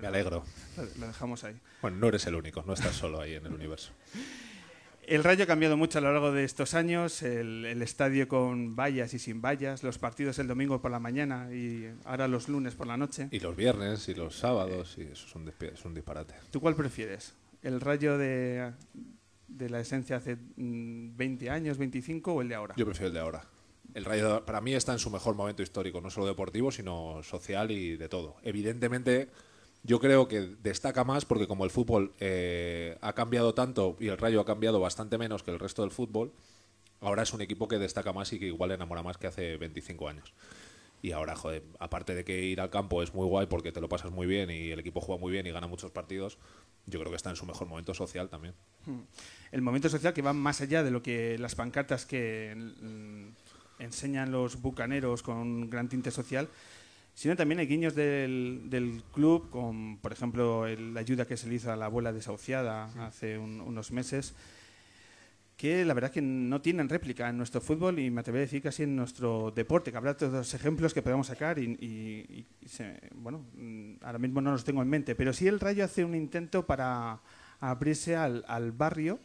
Me 0.00 0.06
alegro. 0.06 0.44
Lo 0.76 0.84
lo 1.00 1.06
dejamos 1.06 1.44
ahí. 1.44 1.54
Bueno, 1.80 1.98
no 1.98 2.08
eres 2.08 2.26
el 2.26 2.34
único, 2.34 2.62
no 2.66 2.72
estás 2.74 2.94
solo 2.94 3.20
ahí 3.20 3.34
en 3.34 3.46
el 3.46 3.52
universo. 3.52 3.92
El 5.04 5.24
Rayo 5.24 5.44
ha 5.44 5.46
cambiado 5.48 5.76
mucho 5.76 5.98
a 5.98 6.00
lo 6.00 6.12
largo 6.12 6.30
de 6.30 6.44
estos 6.44 6.74
años, 6.74 7.22
el, 7.22 7.64
el 7.66 7.82
estadio 7.82 8.28
con 8.28 8.76
vallas 8.76 9.12
y 9.14 9.18
sin 9.18 9.42
vallas, 9.42 9.82
los 9.82 9.98
partidos 9.98 10.38
el 10.38 10.46
domingo 10.46 10.80
por 10.80 10.92
la 10.92 11.00
mañana 11.00 11.52
y 11.52 11.92
ahora 12.04 12.28
los 12.28 12.48
lunes 12.48 12.76
por 12.76 12.86
la 12.86 12.96
noche. 12.96 13.26
Y 13.32 13.40
los 13.40 13.56
viernes 13.56 14.08
y 14.08 14.14
los 14.14 14.36
sábados, 14.36 14.94
y 14.98 15.02
eso 15.02 15.26
es 15.26 15.34
un, 15.34 15.52
es 15.60 15.84
un 15.84 15.94
disparate. 15.94 16.34
¿Tú 16.52 16.60
cuál 16.60 16.76
prefieres? 16.76 17.34
¿El 17.62 17.80
Rayo 17.80 18.16
de, 18.16 18.72
de 19.48 19.70
la 19.70 19.80
esencia 19.80 20.16
hace 20.16 20.36
mm, 20.36 21.16
20 21.16 21.50
años, 21.50 21.78
25 21.78 22.32
o 22.32 22.40
el 22.40 22.48
de 22.48 22.54
ahora? 22.54 22.74
Yo 22.76 22.86
prefiero 22.86 23.08
el 23.08 23.14
de 23.14 23.20
ahora. 23.20 23.44
El 23.94 24.04
Rayo 24.04 24.46
para 24.46 24.60
mí 24.60 24.72
está 24.72 24.92
en 24.92 25.00
su 25.00 25.10
mejor 25.10 25.34
momento 25.34 25.62
histórico, 25.62 26.00
no 26.00 26.10
solo 26.10 26.26
deportivo, 26.26 26.70
sino 26.70 27.22
social 27.24 27.72
y 27.72 27.96
de 27.96 28.08
todo. 28.08 28.36
Evidentemente, 28.42 29.30
yo 29.82 29.98
creo 29.98 30.28
que 30.28 30.40
destaca 30.62 31.04
más 31.04 31.24
porque 31.24 31.46
como 31.46 31.64
el 31.64 31.70
fútbol 31.70 32.14
eh, 32.20 32.96
ha 33.00 33.14
cambiado 33.14 33.54
tanto 33.54 33.96
y 33.98 34.08
el 34.08 34.18
Rayo 34.18 34.40
ha 34.40 34.44
cambiado 34.44 34.80
bastante 34.80 35.18
menos 35.18 35.42
que 35.42 35.50
el 35.50 35.58
resto 35.58 35.82
del 35.82 35.90
fútbol, 35.90 36.32
ahora 37.00 37.22
es 37.22 37.32
un 37.32 37.40
equipo 37.40 37.68
que 37.68 37.78
destaca 37.78 38.12
más 38.12 38.32
y 38.32 38.38
que 38.38 38.46
igual 38.46 38.70
enamora 38.70 39.02
más 39.02 39.18
que 39.18 39.26
hace 39.26 39.56
25 39.56 40.08
años. 40.08 40.32
Y 41.02 41.10
ahora, 41.10 41.34
joder, 41.34 41.64
aparte 41.80 42.14
de 42.14 42.24
que 42.24 42.44
ir 42.44 42.60
al 42.60 42.70
campo 42.70 43.02
es 43.02 43.12
muy 43.12 43.26
guay 43.26 43.48
porque 43.48 43.72
te 43.72 43.80
lo 43.80 43.88
pasas 43.88 44.12
muy 44.12 44.24
bien 44.24 44.50
y 44.50 44.70
el 44.70 44.78
equipo 44.78 45.00
juega 45.00 45.20
muy 45.20 45.32
bien 45.32 45.44
y 45.48 45.50
gana 45.50 45.66
muchos 45.66 45.90
partidos, 45.90 46.38
yo 46.86 47.00
creo 47.00 47.10
que 47.10 47.16
está 47.16 47.30
en 47.30 47.36
su 47.36 47.44
mejor 47.44 47.66
momento 47.66 47.92
social 47.92 48.28
también. 48.28 48.54
El 49.50 49.62
momento 49.62 49.88
social 49.88 50.14
que 50.14 50.22
va 50.22 50.32
más 50.32 50.60
allá 50.60 50.84
de 50.84 50.92
lo 50.92 51.02
que 51.02 51.38
las 51.38 51.56
pancartas 51.56 52.06
que 52.06 52.54
mm, 52.56 53.82
enseñan 53.82 54.30
los 54.30 54.62
bucaneros 54.62 55.24
con 55.24 55.38
un 55.38 55.70
gran 55.70 55.88
tinte 55.88 56.12
social, 56.12 56.48
sino 57.14 57.36
también 57.36 57.58
hay 57.60 57.66
guiños 57.66 57.94
del, 57.94 58.62
del 58.70 59.02
club, 59.12 59.50
con, 59.50 59.98
por 59.98 60.12
ejemplo, 60.12 60.66
el- 60.66 60.94
la 60.94 61.00
ayuda 61.00 61.26
que 61.26 61.36
se 61.36 61.48
le 61.48 61.56
hizo 61.56 61.70
a 61.72 61.76
la 61.76 61.86
abuela 61.86 62.12
desahuciada 62.12 62.84
hace 63.06 63.38
un- 63.38 63.60
unos 63.60 63.92
meses, 63.92 64.34
que 65.56 65.84
la 65.84 65.94
verdad 65.94 66.10
que 66.10 66.22
no 66.22 66.60
tienen 66.60 66.88
réplica 66.88 67.28
en 67.28 67.36
nuestro 67.36 67.60
fútbol 67.60 67.98
y 68.00 68.10
me 68.10 68.20
atrevería 68.20 68.42
a 68.44 68.46
decir 68.46 68.62
casi 68.62 68.82
en 68.82 68.96
nuestro 68.96 69.52
deporte, 69.54 69.92
que 69.92 69.96
habrá 69.96 70.16
todos 70.16 70.54
ejemplos 70.54 70.92
que 70.92 71.02
podemos 71.02 71.28
sacar 71.28 71.58
y, 71.58 71.76
y- 71.80 72.46
y 72.60 72.68
se- 72.68 72.98
bueno, 73.14 73.44
mm, 73.54 73.92
ahora 74.02 74.18
mismo 74.18 74.40
no 74.40 74.50
los 74.50 74.64
tengo 74.64 74.82
en 74.82 74.88
mente, 74.88 75.14
pero 75.14 75.32
sí 75.32 75.46
el 75.46 75.60
Rayo 75.60 75.84
hace 75.84 76.04
un 76.04 76.14
intento 76.16 76.66
para 76.66 77.20
abrirse 77.60 78.16
al, 78.16 78.44
al 78.48 78.72
barrio, 78.72 79.20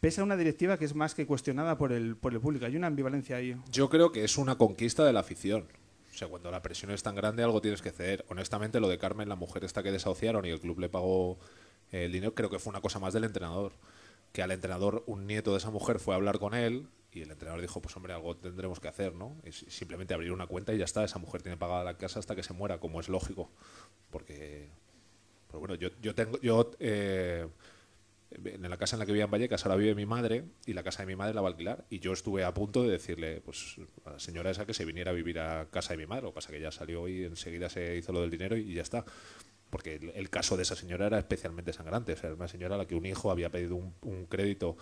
pese 0.00 0.20
a 0.22 0.24
una 0.24 0.36
directiva 0.36 0.78
que 0.78 0.86
es 0.86 0.94
más 0.94 1.14
que 1.14 1.26
cuestionada 1.26 1.76
por 1.76 1.92
el, 1.92 2.16
por 2.16 2.32
el 2.32 2.40
público. 2.40 2.64
Hay 2.64 2.76
una 2.76 2.86
ambivalencia 2.86 3.36
ahí. 3.36 3.54
Yo 3.70 3.90
creo 3.90 4.10
que 4.10 4.24
es 4.24 4.38
una 4.38 4.56
conquista 4.56 5.04
de 5.04 5.12
la 5.12 5.20
afición. 5.20 5.64
O 6.18 6.22
sea, 6.22 6.26
cuando 6.26 6.50
la 6.50 6.62
presión 6.62 6.90
es 6.90 7.00
tan 7.04 7.14
grande, 7.14 7.44
algo 7.44 7.60
tienes 7.60 7.80
que 7.80 7.92
ceder. 7.92 8.24
Honestamente, 8.28 8.80
lo 8.80 8.88
de 8.88 8.98
Carmen, 8.98 9.28
la 9.28 9.36
mujer 9.36 9.62
esta 9.62 9.84
que 9.84 9.92
desahuciaron 9.92 10.44
y 10.46 10.50
el 10.50 10.58
club 10.58 10.80
le 10.80 10.88
pagó 10.88 11.38
eh, 11.92 12.06
el 12.06 12.12
dinero, 12.12 12.34
creo 12.34 12.50
que 12.50 12.58
fue 12.58 12.72
una 12.72 12.80
cosa 12.80 12.98
más 12.98 13.14
del 13.14 13.22
entrenador. 13.22 13.70
Que 14.32 14.42
al 14.42 14.50
entrenador, 14.50 15.04
un 15.06 15.28
nieto 15.28 15.52
de 15.52 15.58
esa 15.58 15.70
mujer 15.70 16.00
fue 16.00 16.14
a 16.14 16.16
hablar 16.16 16.40
con 16.40 16.54
él 16.54 16.88
y 17.12 17.22
el 17.22 17.30
entrenador 17.30 17.60
dijo, 17.60 17.80
pues 17.80 17.96
hombre, 17.96 18.14
algo 18.14 18.36
tendremos 18.36 18.80
que 18.80 18.88
hacer, 18.88 19.14
¿no? 19.14 19.36
Es 19.44 19.64
simplemente 19.68 20.12
abrir 20.12 20.32
una 20.32 20.48
cuenta 20.48 20.74
y 20.74 20.78
ya 20.78 20.86
está. 20.86 21.04
Esa 21.04 21.20
mujer 21.20 21.40
tiene 21.42 21.56
pagada 21.56 21.84
la 21.84 21.96
casa 21.96 22.18
hasta 22.18 22.34
que 22.34 22.42
se 22.42 22.52
muera, 22.52 22.80
como 22.80 22.98
es 22.98 23.08
lógico. 23.08 23.48
Porque, 24.10 24.70
pero 25.46 25.60
bueno, 25.60 25.76
yo, 25.76 25.90
yo 26.02 26.16
tengo, 26.16 26.40
yo 26.40 26.72
eh, 26.80 27.46
en 28.30 28.68
la 28.68 28.76
casa 28.76 28.96
en 28.96 29.00
la 29.00 29.06
que 29.06 29.12
vivía 29.12 29.24
en 29.24 29.30
Vallecas 29.30 29.64
ahora 29.64 29.76
vive 29.76 29.94
mi 29.94 30.04
madre 30.04 30.44
y 30.66 30.74
la 30.74 30.82
casa 30.82 31.02
de 31.02 31.06
mi 31.06 31.16
madre 31.16 31.32
la 31.34 31.40
va 31.40 31.48
a 31.48 31.50
alquilar 31.52 31.86
y 31.88 31.98
yo 32.00 32.12
estuve 32.12 32.44
a 32.44 32.52
punto 32.52 32.82
de 32.82 32.90
decirle 32.90 33.40
pues 33.40 33.76
a 34.04 34.10
la 34.12 34.20
señora 34.20 34.50
esa 34.50 34.66
que 34.66 34.74
se 34.74 34.84
viniera 34.84 35.12
a 35.12 35.14
vivir 35.14 35.38
a 35.40 35.66
casa 35.70 35.94
de 35.94 35.96
mi 35.96 36.06
madre 36.06 36.22
lo 36.24 36.28
que 36.30 36.34
pasa 36.34 36.50
que 36.52 36.60
ya 36.60 36.70
salió 36.70 37.08
y 37.08 37.24
enseguida 37.24 37.70
se 37.70 37.96
hizo 37.96 38.12
lo 38.12 38.20
del 38.20 38.30
dinero 38.30 38.56
y 38.56 38.74
ya 38.74 38.82
está 38.82 39.04
porque 39.70 39.96
el, 39.96 40.10
el 40.10 40.28
caso 40.30 40.56
de 40.58 40.62
esa 40.64 40.76
señora 40.76 41.06
era 41.06 41.18
especialmente 41.18 41.72
sangrante 41.72 42.12
o 42.12 42.16
sea 42.16 42.26
era 42.28 42.36
una 42.36 42.48
señora 42.48 42.74
a 42.74 42.78
la 42.78 42.86
que 42.86 42.94
un 42.96 43.06
hijo 43.06 43.30
había 43.30 43.50
pedido 43.50 43.76
un, 43.76 43.94
un 44.02 44.26
crédito 44.26 44.76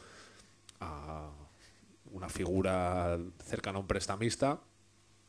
a 0.81 1.31
una 2.13 2.29
figura 2.29 3.19
cercana 3.45 3.79
a 3.79 3.81
un 3.81 3.87
prestamista 3.87 4.61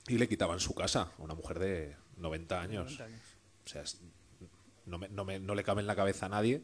y 0.08 0.18
le 0.18 0.28
quitaban 0.28 0.60
su 0.60 0.74
casa 0.74 1.12
a 1.18 1.22
una 1.22 1.36
mujer 1.36 1.60
de 1.60 1.96
90 2.18 2.62
años 2.62 2.86
90 3.00 3.04
años. 3.06 3.22
o 3.66 3.70
sea, 3.70 3.84
no, 4.86 4.98
me- 4.98 5.10
no 5.10 5.26
me- 5.26 5.40
no 5.40 5.54
le 5.54 5.64
cabe 5.64 5.82
en 5.82 5.88
la 5.88 5.96
cabeza 5.96 6.28
a 6.28 6.30
nadie. 6.30 6.64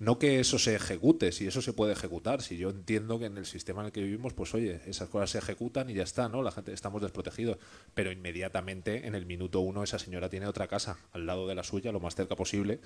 No 0.00 0.18
que 0.18 0.40
eso 0.40 0.58
se 0.58 0.74
ejecute, 0.74 1.30
si 1.30 1.46
eso 1.46 1.60
se 1.62 1.72
puede 1.74 1.92
ejecutar, 1.92 2.40
si 2.42 2.56
yo 2.56 2.70
entiendo 2.70 3.18
que 3.18 3.26
en 3.26 3.36
el 3.36 3.44
sistema 3.46 3.82
en 3.82 3.86
el 3.86 3.92
que 3.92 4.02
vivimos, 4.02 4.32
pues 4.32 4.54
oye, 4.54 4.80
esas 4.86 5.10
cosas 5.10 5.30
se 5.30 5.38
ejecutan 5.38 5.90
y 5.90 5.94
ya 5.94 6.02
está, 6.04 6.28
¿no? 6.28 6.42
La 6.42 6.50
gente 6.52 6.72
estamos 6.72 7.02
desprotegidos. 7.02 7.58
Pero 7.94 8.10
inmediatamente, 8.10 9.06
en 9.06 9.14
el 9.14 9.26
minuto 9.26 9.60
uno, 9.60 9.82
esa 9.84 9.98
señora 9.98 10.30
tiene 10.30 10.46
otra 10.46 10.68
casa 10.68 10.98
al 11.12 11.26
lado 11.26 11.46
de 11.46 11.54
la 11.54 11.62
suya, 11.64 11.92
lo 11.92 12.00
más 12.00 12.14
cerca 12.16 12.34
posible, 12.34 12.80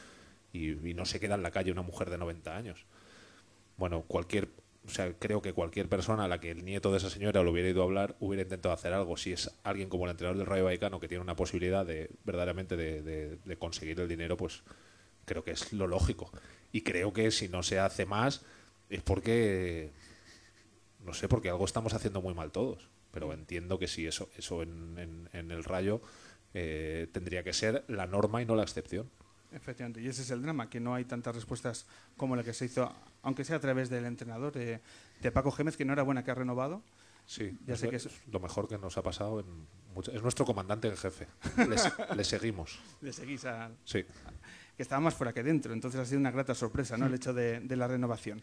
y, 0.53 0.71
no 0.95 1.07
se 1.07 1.21
queda 1.21 1.37
en 1.37 1.43
la 1.45 1.53
calle 1.53 1.73
una 1.73 1.83
mujer 1.83 2.11
de 2.11 2.19
90 2.19 2.57
años. 2.57 2.85
Bueno, 3.77 4.03
cualquier, 4.07 4.49
o 4.87 4.91
sea, 4.91 5.13
creo 5.19 5.43
que 5.43 5.53
cualquier 5.53 5.89
persona 5.89 6.25
a 6.25 6.29
la 6.29 6.41
que 6.41 6.51
el 6.51 6.65
nieto 6.65 6.91
de 6.93 6.99
esa 6.99 7.11
señora 7.11 7.43
lo 7.43 7.53
hubiera 7.53 7.69
ido 7.69 7.83
a 7.83 7.85
hablar 7.85 8.17
hubiera 8.21 8.43
intentado 8.43 8.75
hacer 8.75 8.93
algo. 8.93 9.17
Si 9.17 9.33
es 9.33 9.51
alguien 9.65 9.89
como 9.89 10.05
el 10.07 10.13
entrenador 10.13 10.39
del 10.39 10.47
Rayo 10.47 10.65
Vallecano 10.65 11.01
que 11.01 11.09
tiene 11.09 11.23
una 11.23 11.37
posibilidad 11.37 11.87
de 11.87 12.11
verdaderamente 12.25 12.77
de, 12.77 13.03
de- 13.03 13.37
de 13.45 13.57
conseguir 13.57 14.01
el 14.01 14.09
dinero, 14.09 14.37
pues 14.37 14.63
creo 15.25 15.45
que 15.45 15.53
es 15.53 15.73
lo 15.73 15.87
lógico. 15.87 16.31
Y 16.73 16.83
creo 16.83 17.13
que 17.13 17.31
si 17.31 17.49
no 17.49 17.63
se 17.63 17.79
hace 17.79 18.07
más 18.07 18.43
es 18.91 19.03
porque 19.03 19.93
no 21.05 21.13
sé, 21.15 21.29
porque 21.29 21.51
algo 21.51 21.65
estamos 21.65 21.93
haciendo 21.95 22.21
muy 22.23 22.35
mal 22.35 22.51
todos. 22.51 22.89
Pero 23.13 23.33
entiendo 23.33 23.79
que 23.79 23.87
sí, 23.87 24.07
eso, 24.07 24.29
eso 24.37 24.63
en, 24.63 24.99
en- 24.99 25.29
en 25.33 25.51
el 25.51 25.63
Rayo 25.65 26.01
eh, 26.55 27.09
tendría 27.13 27.43
que 27.45 27.53
ser 27.53 27.85
la 27.89 28.07
norma 28.07 28.43
y 28.43 28.47
no 28.47 28.57
la 28.57 28.63
excepción. 28.63 29.09
Efectivamente, 29.53 30.01
y 30.03 30.09
ese 30.09 30.23
es 30.23 30.31
el 30.31 30.43
drama, 30.43 30.69
que 30.69 30.81
no 30.81 30.95
hay 30.97 31.05
tantas 31.05 31.35
respuestas 31.35 31.87
como 32.17 32.35
la 32.35 32.43
que 32.43 32.53
se 32.53 32.65
hizo, 32.65 32.93
aunque 33.23 33.45
sea 33.45 33.57
a 33.57 33.61
través 33.61 33.89
del 33.89 34.05
entrenador 34.05 34.53
de, 34.53 34.81
de 35.21 35.31
Paco 35.33 35.53
Gémez, 35.53 35.77
que 35.77 35.85
no 35.85 35.93
era 35.93 36.03
buena, 36.03 36.25
que 36.25 36.33
ha 36.33 36.35
renovado. 36.35 36.83
Sí, 37.27 37.57
Ya 37.65 37.75
es 37.75 37.81
sé 37.81 37.87
lo- 37.87 37.91
que 37.91 37.97
es- 37.97 38.09
lo 38.33 38.41
mejor 38.41 38.67
que 38.69 38.79
nos 38.79 38.99
ha 38.99 39.03
pasado. 39.03 39.39
En 39.41 39.47
mucho- 39.95 40.11
es 40.11 40.23
nuestro 40.23 40.45
comandante 40.45 40.89
en 40.89 40.97
jefe. 40.97 41.29
Le 42.17 42.25
seguimos. 42.25 42.81
Le 43.01 43.13
seguís 43.13 43.45
a, 43.45 43.71
Sí. 43.85 44.05
Que 44.77 44.83
estaba 44.83 45.01
más 45.01 45.15
fuera 45.15 45.33
que 45.33 45.43
dentro. 45.43 45.73
Entonces 45.73 46.01
ha 46.01 46.05
sido 46.05 46.19
una 46.21 46.31
grata 46.31 46.55
sorpresa 46.55 46.97
¿no? 46.97 47.07
el 47.07 47.15
hecho 47.15 47.33
de, 47.33 47.61
de 47.61 47.77
la 47.77 47.87
renovación. 47.89 48.43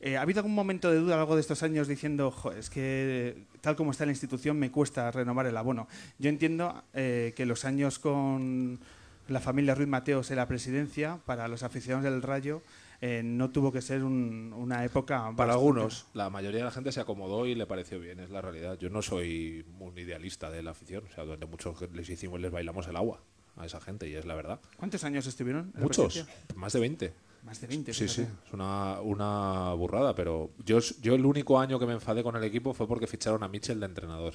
Eh, 0.00 0.16
¿Ha 0.16 0.22
habido 0.22 0.40
algún 0.40 0.54
momento 0.54 0.90
de 0.90 0.98
duda 0.98 1.14
a 1.14 1.16
lo 1.16 1.22
largo 1.22 1.34
de 1.34 1.40
estos 1.42 1.62
años 1.62 1.86
diciendo, 1.88 2.30
"Jo, 2.30 2.52
es 2.52 2.70
que 2.70 3.46
tal 3.60 3.76
como 3.76 3.90
está 3.90 4.04
la 4.06 4.12
institución 4.12 4.58
me 4.58 4.70
cuesta 4.70 5.10
renovar 5.10 5.46
el 5.46 5.56
abono? 5.56 5.88
Yo 6.18 6.28
entiendo 6.28 6.82
eh, 6.94 7.32
que 7.36 7.46
los 7.46 7.64
años 7.64 7.98
con 7.98 8.80
la 9.28 9.40
familia 9.40 9.74
Ruiz 9.74 9.88
Mateos 9.88 10.30
en 10.30 10.36
la 10.36 10.48
presidencia, 10.48 11.18
para 11.26 11.46
los 11.48 11.62
aficionados 11.62 12.04
del 12.04 12.22
Rayo, 12.22 12.62
eh, 13.00 13.22
no 13.24 13.50
tuvo 13.50 13.72
que 13.72 13.80
ser 13.82 14.04
un- 14.04 14.52
una 14.56 14.84
época... 14.84 15.16
Para 15.18 15.30
bastante- 15.32 15.52
algunos, 15.52 16.06
la 16.14 16.30
mayoría 16.30 16.58
de 16.58 16.64
la 16.64 16.70
gente 16.70 16.92
se 16.92 17.00
acomodó 17.00 17.46
y 17.46 17.54
le 17.54 17.66
pareció 17.66 17.98
bien, 18.00 18.20
es 18.20 18.30
la 18.30 18.40
realidad. 18.40 18.78
Yo 18.78 18.90
no 18.90 19.02
soy 19.02 19.64
un 19.80 19.96
idealista 19.98 20.50
de 20.50 20.62
la 20.62 20.70
afición, 20.72 21.04
o 21.10 21.12
sea, 21.14 21.24
donde 21.24 21.46
muchos 21.46 21.80
les 21.92 22.08
hicimos, 22.10 22.40
les 22.40 22.50
bailamos 22.52 22.86
el 22.88 22.96
agua 22.96 23.20
a 23.56 23.66
esa 23.66 23.80
gente 23.80 24.08
y 24.08 24.14
es 24.14 24.24
la 24.24 24.34
verdad. 24.34 24.60
¿Cuántos 24.76 25.04
años 25.04 25.26
estuvieron? 25.26 25.72
en 25.76 25.82
Muchos, 25.82 26.24
más 26.54 26.72
de 26.72 26.80
20. 26.80 27.12
Más 27.44 27.60
de 27.60 27.66
20. 27.66 27.92
Sí, 27.92 28.08
sí, 28.08 28.22
es 28.22 28.52
una, 28.52 29.00
una 29.00 29.72
burrada, 29.74 30.14
pero 30.14 30.50
yo, 30.64 30.78
yo 31.00 31.14
el 31.14 31.26
único 31.26 31.58
año 31.58 31.78
que 31.78 31.86
me 31.86 31.92
enfadé 31.94 32.22
con 32.22 32.36
el 32.36 32.44
equipo 32.44 32.72
fue 32.72 32.86
porque 32.86 33.06
ficharon 33.06 33.42
a 33.42 33.48
Mitchell 33.48 33.80
de 33.80 33.86
entrenador. 33.86 34.34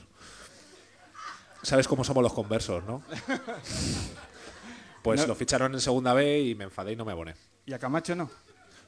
¿Sabes 1.64 1.88
cómo 1.88 2.04
somos 2.04 2.22
los 2.22 2.34
conversos, 2.34 2.84
no? 2.86 3.02
Pues 5.02 5.22
No. 5.22 5.28
lo 5.28 5.36
ficharon 5.36 5.74
en 5.74 5.80
segunda 5.82 6.14
B 6.14 6.42
y 6.42 6.56
me 6.56 6.66
enfadé 6.66 6.94
y 6.94 6.96
no 6.96 7.06
me 7.06 7.12
aboné. 7.14 7.36
¿Y 7.66 7.74
a 7.74 7.80
Camacho 7.80 8.16
no? 8.16 8.30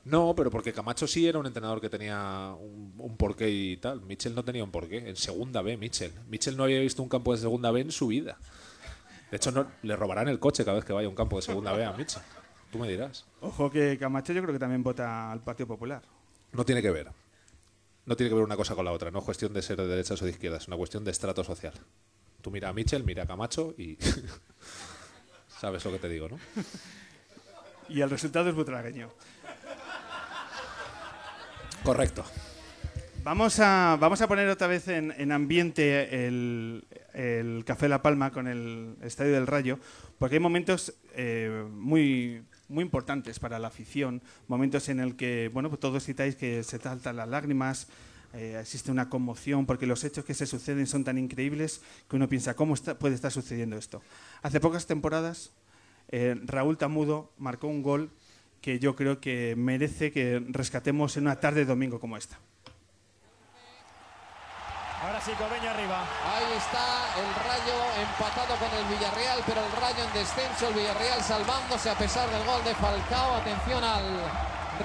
No, 0.05 0.33
pero 0.35 0.49
porque 0.49 0.73
Camacho 0.73 1.07
sí 1.07 1.27
era 1.27 1.39
un 1.39 1.45
entrenador 1.45 1.79
que 1.81 1.89
tenía 1.89 2.53
un, 2.59 2.93
un 2.97 3.17
porqué 3.17 3.49
y 3.49 3.77
tal. 3.77 4.01
Mitchell 4.01 4.33
no 4.33 4.43
tenía 4.43 4.63
un 4.63 4.71
porqué. 4.71 5.09
En 5.09 5.15
segunda 5.15 5.61
B, 5.61 5.77
Mitchell. 5.77 6.11
Mitchell 6.29 6.55
no 6.57 6.63
había 6.63 6.79
visto 6.79 7.01
un 7.03 7.09
campo 7.09 7.33
de 7.33 7.39
segunda 7.41 7.71
B 7.71 7.81
en 7.81 7.91
su 7.91 8.07
vida. 8.07 8.37
De 9.31 9.37
hecho, 9.37 9.51
no, 9.51 9.67
le 9.83 9.95
robarán 9.95 10.27
el 10.27 10.39
coche 10.39 10.65
cada 10.65 10.77
vez 10.77 10.85
que 10.85 10.93
vaya 10.93 11.05
a 11.07 11.09
un 11.09 11.15
campo 11.15 11.35
de 11.35 11.43
segunda 11.43 11.73
B 11.73 11.85
a 11.85 11.93
Mitchell. 11.93 12.21
Tú 12.71 12.79
me 12.79 12.87
dirás. 12.87 13.25
Ojo 13.41 13.69
que 13.69 13.97
Camacho 13.97 14.33
yo 14.33 14.41
creo 14.41 14.53
que 14.53 14.59
también 14.59 14.83
vota 14.83 15.31
al 15.31 15.41
Partido 15.41 15.67
Popular. 15.67 16.01
No 16.51 16.65
tiene 16.65 16.81
que 16.81 16.91
ver. 16.91 17.11
No 18.05 18.15
tiene 18.15 18.29
que 18.29 18.35
ver 18.35 18.43
una 18.43 18.55
cosa 18.55 18.75
con 18.75 18.85
la 18.85 18.91
otra. 18.91 19.11
No 19.11 19.19
es 19.19 19.25
cuestión 19.25 19.53
de 19.53 19.61
ser 19.61 19.77
de 19.77 19.87
derechas 19.87 20.21
o 20.21 20.25
de 20.25 20.31
izquierdas. 20.31 20.63
Es 20.63 20.67
una 20.67 20.77
cuestión 20.77 21.03
de 21.03 21.11
estrato 21.11 21.43
social. 21.43 21.73
Tú 22.41 22.51
mira 22.51 22.69
a 22.69 22.73
Mitchell, 22.73 23.03
mira 23.03 23.23
a 23.23 23.27
Camacho 23.27 23.73
y... 23.77 23.97
Sabes 25.59 25.83
lo 25.83 25.91
que 25.91 25.99
te 25.99 26.07
digo, 26.07 26.29
¿no? 26.29 26.39
Y 27.89 28.01
el 28.01 28.09
resultado 28.09 28.49
es 28.49 28.55
butragueño. 28.55 29.09
Correcto. 31.83 32.23
Vamos 33.29 33.59
a, 33.59 33.95
vamos 33.99 34.19
a 34.21 34.27
poner 34.27 34.49
otra 34.49 34.65
vez 34.65 34.87
en, 34.87 35.13
en 35.15 35.31
ambiente 35.31 36.25
el, 36.25 36.87
el 37.13 37.63
Café 37.63 37.87
La 37.87 38.01
Palma 38.01 38.31
con 38.31 38.47
el 38.47 38.95
Estadio 39.03 39.33
del 39.33 39.45
Rayo, 39.45 39.77
porque 40.17 40.37
hay 40.37 40.39
momentos 40.39 40.95
eh, 41.13 41.63
muy, 41.71 42.41
muy 42.69 42.81
importantes 42.83 43.37
para 43.37 43.59
la 43.59 43.67
afición, 43.67 44.23
momentos 44.47 44.89
en 44.89 44.99
el 44.99 45.15
que, 45.15 45.51
bueno, 45.53 45.69
pues 45.69 45.79
todos 45.79 46.03
citáis 46.03 46.35
que 46.35 46.63
se 46.63 46.79
saltan 46.79 47.17
las 47.17 47.29
lágrimas, 47.29 47.87
eh, 48.33 48.57
existe 48.59 48.89
una 48.89 49.09
conmoción, 49.09 49.67
porque 49.67 49.85
los 49.85 50.03
hechos 50.03 50.25
que 50.25 50.33
se 50.33 50.47
suceden 50.47 50.87
son 50.87 51.03
tan 51.03 51.19
increíbles 51.19 51.81
que 52.09 52.15
uno 52.15 52.27
piensa, 52.27 52.55
¿cómo 52.55 52.73
está- 52.73 52.97
puede 52.97 53.13
estar 53.13 53.31
sucediendo 53.31 53.77
esto? 53.77 54.01
Hace 54.41 54.59
pocas 54.59 54.87
temporadas, 54.87 55.51
eh, 56.07 56.35
Raúl 56.45 56.79
Tamudo 56.79 57.31
marcó 57.37 57.67
un 57.67 57.83
gol 57.83 58.09
que 58.59 58.79
yo 58.79 58.95
creo 58.95 59.21
que 59.21 59.53
merece 59.55 60.11
que 60.11 60.43
rescatemos 60.47 61.15
en 61.15 61.25
una 61.25 61.39
tarde 61.39 61.59
de 61.59 61.65
domingo 61.67 61.99
como 61.99 62.17
esta. 62.17 62.39
Ahora 65.09 65.21
sí, 65.21 65.31
Cobeño 65.31 65.71
arriba. 65.71 66.05
Ahí 66.21 66.53
está 66.53 66.85
el 67.17 67.33
Rayo 67.41 67.73
empatado 67.97 68.53
con 68.61 68.69
el 68.77 68.85
Villarreal, 68.93 69.41
pero 69.43 69.65
el 69.65 69.71
Rayo 69.71 70.03
en 70.05 70.13
descenso, 70.13 70.67
el 70.67 70.75
Villarreal 70.75 71.19
salvándose 71.23 71.89
a 71.89 71.95
pesar 71.95 72.29
del 72.29 72.45
gol 72.45 72.63
de 72.63 72.75
Falcao. 72.75 73.33
Atención 73.37 73.83
al 73.83 74.05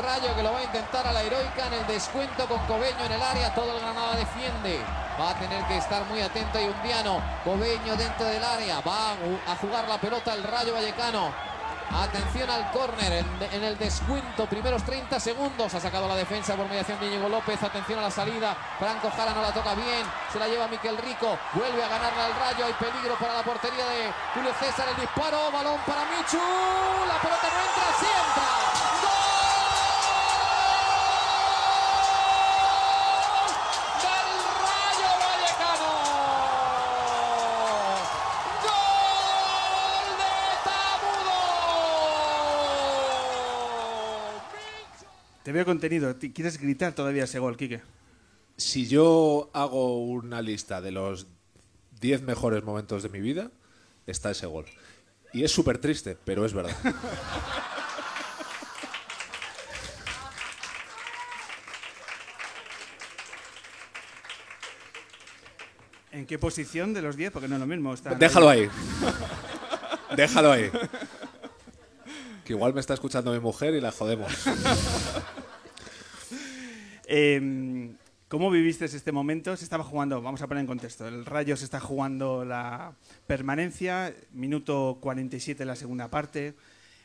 Rayo 0.00 0.34
que 0.34 0.42
lo 0.42 0.54
va 0.54 0.60
a 0.60 0.64
intentar 0.64 1.06
a 1.06 1.12
la 1.12 1.20
heroica 1.20 1.66
en 1.66 1.74
el 1.74 1.87
descuento 1.87 2.48
con 2.48 2.58
Cobeño 2.64 3.04
en 3.04 3.12
el 3.12 3.22
área. 3.22 3.54
Todo 3.54 3.76
el 3.76 3.80
Granada 3.82 4.16
defiende. 4.16 4.80
Va 5.20 5.28
a 5.28 5.34
tener 5.34 5.62
que 5.66 5.76
estar 5.76 6.02
muy 6.06 6.22
atento 6.22 6.58
y 6.58 6.68
Undiano. 6.68 7.20
Cobeño 7.44 7.94
dentro 7.94 8.24
del 8.24 8.42
área. 8.42 8.80
Va 8.80 9.12
a 9.12 9.56
jugar 9.60 9.87
la 9.87 9.98
pelota 9.98 10.32
el 10.32 10.42
Rayo 10.42 10.72
Vallecano. 10.72 11.53
Atención 11.92 12.51
al 12.51 12.70
córner 12.70 13.25
en, 13.53 13.62
el 13.62 13.79
descuento, 13.79 14.47
primeros 14.47 14.83
30 14.85 15.20
segundos. 15.20 15.75
Ha 15.75 15.81
sacado 15.81 16.09
la 16.09 16.16
defensa 16.16 16.55
por 16.55 16.68
mediación 16.68 16.99
de 17.01 17.07
Íñigo 17.07 17.29
López. 17.29 17.62
Atención 17.62 17.99
a 17.99 18.03
la 18.03 18.11
salida. 18.11 18.57
Franco 18.79 19.11
Jara 19.11 19.33
no 19.33 19.42
la 19.42 19.53
toca 19.53 19.75
bien. 19.75 20.05
Se 20.33 20.38
la 20.38 20.49
lleva 20.49 20.68
Miquel 20.68 20.97
Rico. 20.99 21.38
Vuelve 21.53 21.83
a 21.83 21.88
ganarla 21.88 22.27
al 22.27 22.35
rayo. 22.35 22.66
Hay 22.66 22.73
peligro 22.75 23.14
para 23.18 23.35
la 23.35 23.42
portería 23.42 23.87
de 23.87 24.12
Julio 24.35 24.53
César. 24.59 24.88
El 24.88 25.01
disparo. 25.01 25.51
Balón 25.53 25.79
para 25.87 26.05
Michu. 26.05 26.38
La 27.09 27.20
pelota 27.20 27.49
no 27.53 27.61
entra. 27.61 27.85
Sí 28.01 28.34
Te 45.44 45.52
veo 45.52 45.64
contenido. 45.64 46.16
¿Ti- 46.16 46.33
¿Quieres 46.33 46.59
gritar 46.59 46.94
todavía 46.94 47.24
ese 47.24 47.38
gol, 47.38 47.57
Quique? 47.57 47.83
Si 48.57 48.87
yo 48.88 49.50
hago 49.52 50.02
una 50.04 50.42
lista 50.42 50.80
de 50.80 50.90
los 50.90 51.26
10 52.00 52.22
mejores 52.22 52.64
momentos 52.64 53.02
de 53.02 53.09
mi 53.11 53.20
vida, 53.20 53.50
está 54.07 54.30
ese 54.33 54.46
gol. 54.46 54.64
Y 55.33 55.44
es 55.44 55.52
súper 55.52 55.78
triste, 55.78 56.16
pero 56.24 56.44
es 56.46 56.52
verdad. 56.52 56.74
¿En 66.12 66.26
qué 66.26 66.38
posición 66.38 66.94
de 66.94 67.02
los 67.02 67.16
10? 67.16 67.33
Porque 67.33 67.48
no 67.48 67.57
es 67.57 67.61
lo 67.61 67.66
mismo. 67.66 67.92
está 67.92 68.14
Déjalo 68.14 68.48
ahí. 68.48 68.68
Déjalo 70.16 70.52
ahí. 70.52 70.70
Que 72.44 72.52
igual 72.52 72.74
me 72.74 72.80
está 72.80 72.94
escuchando 72.94 73.33
mi 73.33 73.40
mujer 73.40 73.74
y 73.74 73.80
la 73.80 73.92
jodemos. 73.92 74.33
Eh, 77.07 77.94
¿Cómo 78.28 78.50
viviste 78.50 78.87
este 78.87 79.12
momento? 79.12 79.57
Se 79.57 79.62
estaba 79.62 79.85
jugando, 79.85 80.20
vamos 80.20 80.42
a 80.42 80.48
poner 80.48 80.62
en 80.62 80.66
contexto, 80.66 81.07
el 81.07 81.24
Rayo 81.24 81.57
se 81.57 81.64
está 81.64 81.78
jugando 81.78 82.44
la 82.44 82.94
permanencia, 83.28 84.12
minuto 84.33 84.98
47 85.00 85.59
de 85.59 85.64
la 85.66 85.76
segunda 85.76 86.09
parte. 86.09 86.54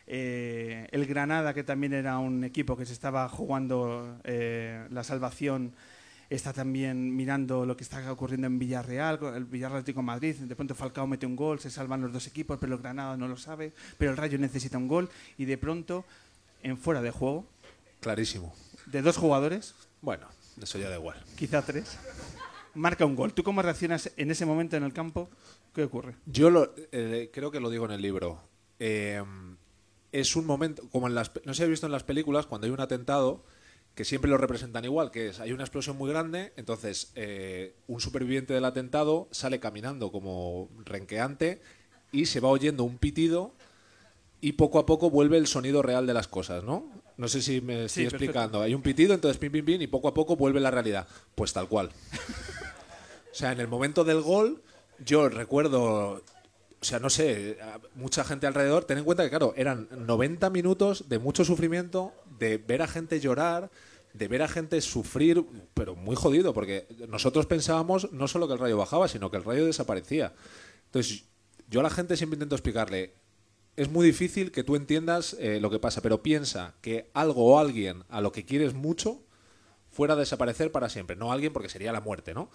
Eh, 0.07 0.87
el 0.91 1.05
Granada, 1.05 1.53
que 1.53 1.63
también 1.63 1.93
era 1.93 2.17
un 2.17 2.43
equipo 2.43 2.75
que 2.75 2.87
se 2.87 2.93
estaba 2.93 3.29
jugando 3.29 4.19
eh, 4.23 4.87
la 4.89 5.03
salvación, 5.03 5.75
está 6.29 6.53
también 6.53 7.15
mirando 7.15 7.65
lo 7.65 7.75
que 7.75 7.83
está 7.83 8.11
ocurriendo 8.11 8.47
en 8.47 8.59
Villarreal, 8.59 9.19
el 9.35 9.45
Villarreal 9.45 9.79
Atlético 9.79 9.99
de 10.01 10.05
Madrid. 10.05 10.35
De 10.35 10.55
pronto 10.55 10.75
Falcao 10.75 11.07
mete 11.07 11.25
un 11.25 11.35
gol, 11.35 11.59
se 11.59 11.69
salvan 11.69 12.01
los 12.01 12.13
dos 12.13 12.27
equipos, 12.27 12.57
pero 12.59 12.75
el 12.75 12.81
Granada 12.81 13.17
no 13.17 13.27
lo 13.27 13.37
sabe. 13.37 13.73
Pero 13.97 14.11
el 14.11 14.17
Rayo 14.17 14.37
necesita 14.37 14.77
un 14.77 14.87
gol 14.87 15.09
y 15.37 15.45
de 15.45 15.57
pronto, 15.57 16.05
en 16.63 16.77
fuera 16.77 17.01
de 17.01 17.11
juego, 17.11 17.45
Clarísimo. 17.99 18.53
de 18.85 19.01
dos 19.01 19.17
jugadores, 19.17 19.73
Bueno, 20.01 20.27
eso 20.61 20.77
ya 20.77 20.89
da 20.89 20.95
igual. 20.97 21.17
quizá 21.35 21.61
tres, 21.63 21.97
marca 22.75 23.05
un 23.05 23.15
gol. 23.15 23.33
¿Tú 23.33 23.43
cómo 23.43 23.61
reaccionas 23.61 24.11
en 24.15 24.29
ese 24.31 24.45
momento 24.45 24.77
en 24.77 24.83
el 24.83 24.93
campo? 24.93 25.29
¿Qué 25.73 25.83
ocurre? 25.83 26.15
Yo 26.25 26.49
lo, 26.49 26.73
eh, 26.91 27.29
creo 27.33 27.51
que 27.51 27.59
lo 27.59 27.69
digo 27.69 27.85
en 27.85 27.91
el 27.91 28.01
libro. 28.01 28.41
Eh, 28.79 29.21
es 30.11 30.35
un 30.35 30.45
momento, 30.45 30.83
como 30.91 31.07
en 31.07 31.15
las, 31.15 31.31
no 31.45 31.53
sé 31.53 31.57
si 31.57 31.63
habéis 31.63 31.73
visto 31.77 31.85
en 31.85 31.91
las 31.91 32.03
películas, 32.03 32.45
cuando 32.47 32.65
hay 32.65 32.71
un 32.73 32.79
atentado, 32.79 33.43
que 33.99 34.05
siempre 34.05 34.31
lo 34.31 34.37
representan 34.37 34.85
igual, 34.85 35.11
que 35.11 35.27
es, 35.27 35.41
hay 35.41 35.51
una 35.51 35.63
explosión 35.63 35.97
muy 35.97 36.09
grande, 36.09 36.53
entonces 36.55 37.11
eh, 37.15 37.73
un 37.85 37.99
superviviente 37.99 38.53
del 38.53 38.63
atentado 38.63 39.27
sale 39.29 39.59
caminando 39.59 40.09
como 40.09 40.69
renqueante 40.85 41.61
y 42.13 42.27
se 42.27 42.39
va 42.39 42.47
oyendo 42.47 42.85
un 42.85 42.97
pitido 42.97 43.51
y 44.39 44.53
poco 44.53 44.79
a 44.79 44.85
poco 44.85 45.09
vuelve 45.09 45.35
el 45.35 45.47
sonido 45.47 45.81
real 45.81 46.07
de 46.07 46.13
las 46.13 46.29
cosas, 46.29 46.63
¿no? 46.63 46.89
No 47.17 47.27
sé 47.27 47.41
si 47.41 47.59
me 47.59 47.83
estoy 47.83 48.05
explicando. 48.05 48.61
Hay 48.61 48.73
un 48.73 48.81
pitido, 48.81 49.13
entonces 49.13 49.37
pim, 49.37 49.51
pim, 49.51 49.65
pim, 49.65 49.81
y 49.81 49.87
poco 49.87 50.07
a 50.07 50.13
poco 50.13 50.37
vuelve 50.37 50.61
la 50.61 50.71
realidad. 50.71 51.05
Pues 51.35 51.51
tal 51.51 51.67
cual. 51.67 51.89
O 53.33 53.35
sea, 53.35 53.51
en 53.51 53.59
el 53.59 53.67
momento 53.67 54.05
del 54.05 54.21
gol, 54.21 54.63
yo 55.05 55.27
recuerdo, 55.27 56.23
o 56.81 56.85
sea, 56.85 56.99
no 56.99 57.09
sé, 57.09 57.57
mucha 57.95 58.23
gente 58.23 58.47
alrededor. 58.47 58.85
Ten 58.85 58.99
en 58.99 59.03
cuenta 59.03 59.23
que, 59.23 59.29
claro, 59.29 59.53
eran 59.57 59.89
90 59.91 60.49
minutos 60.51 61.09
de 61.09 61.19
mucho 61.19 61.43
sufrimiento, 61.43 62.13
de 62.39 62.57
ver 62.57 62.81
a 62.81 62.87
gente 62.87 63.19
llorar, 63.19 63.69
de 64.13 64.27
ver 64.27 64.41
a 64.41 64.47
gente 64.47 64.79
sufrir, 64.81 65.43
pero 65.73 65.95
muy 65.95 66.15
jodido, 66.15 66.53
porque 66.53 66.87
nosotros 67.07 67.45
pensábamos 67.45 68.11
no 68.11 68.27
solo 68.27 68.47
que 68.47 68.53
el 68.53 68.59
rayo 68.59 68.77
bajaba, 68.77 69.07
sino 69.07 69.29
que 69.31 69.37
el 69.37 69.43
rayo 69.43 69.65
desaparecía. 69.65 70.33
Entonces, 70.85 71.25
yo 71.69 71.79
a 71.79 71.83
la 71.83 71.89
gente 71.89 72.17
siempre 72.17 72.35
intento 72.35 72.55
explicarle, 72.55 73.13
es 73.75 73.89
muy 73.89 74.05
difícil 74.05 74.51
que 74.51 74.63
tú 74.63 74.75
entiendas 74.75 75.37
eh, 75.39 75.59
lo 75.61 75.69
que 75.69 75.79
pasa, 75.79 76.01
pero 76.01 76.21
piensa 76.21 76.75
que 76.81 77.09
algo 77.13 77.53
o 77.53 77.59
alguien 77.59 78.03
a 78.09 78.19
lo 78.19 78.31
que 78.31 78.45
quieres 78.45 78.73
mucho 78.73 79.23
fuera 79.89 80.15
a 80.15 80.17
desaparecer 80.17 80.71
para 80.71 80.89
siempre. 80.89 81.15
No 81.15 81.31
alguien 81.31 81.53
porque 81.53 81.69
sería 81.69 81.91
la 81.91 82.01
muerte, 82.01 82.33
¿no? 82.33 82.49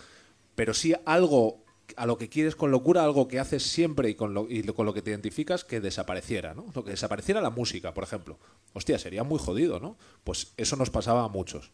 Pero 0.55 0.75
sí 0.75 0.95
algo 1.07 1.64
a 1.97 2.07
lo 2.07 2.19
que 2.19 2.29
quieres 2.29 2.57
con 2.57 2.71
locura, 2.71 3.05
algo 3.05 3.29
que 3.29 3.41
haces 3.41 3.63
siempre 3.63 4.11
y 4.11 4.15
con 4.15 4.35
lo, 4.35 4.47
y 4.49 4.63
con 4.63 4.87
lo 4.87 4.95
que 4.95 5.03
te 5.03 5.11
identificas, 5.11 5.65
que 5.65 5.81
desapareciera, 5.81 6.55
¿no? 6.55 6.67
Lo 6.75 6.85
que 6.85 6.93
desapareciera 6.93 7.41
la 7.41 7.51
música, 7.51 7.95
por 7.95 8.05
ejemplo. 8.05 8.39
Hostia, 8.73 8.99
sería 8.99 9.25
muy 9.25 9.39
jodido, 9.39 9.81
¿no? 9.81 9.97
Pues 10.25 10.53
eso 10.57 10.77
nos 10.77 10.91
pasaba 10.91 11.25
a 11.25 11.29
muchos. 11.29 11.71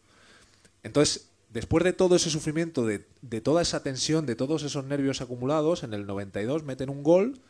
Entonces, 0.83 1.29
después 1.49 1.83
de 1.83 1.93
todo 1.93 2.15
ese 2.15 2.29
sufrimiento, 2.29 2.85
de, 2.85 3.05
de 3.21 3.41
toda 3.41 3.61
esa 3.61 3.83
tensión, 3.83 4.25
de 4.25 4.35
todos 4.35 4.63
esos 4.63 4.85
nervios 4.85 5.21
acumulados, 5.21 5.83
en 5.83 5.93
el 5.93 6.05
92 6.05 6.63
meten 6.63 6.89
un 6.89 7.03
gol 7.03 7.41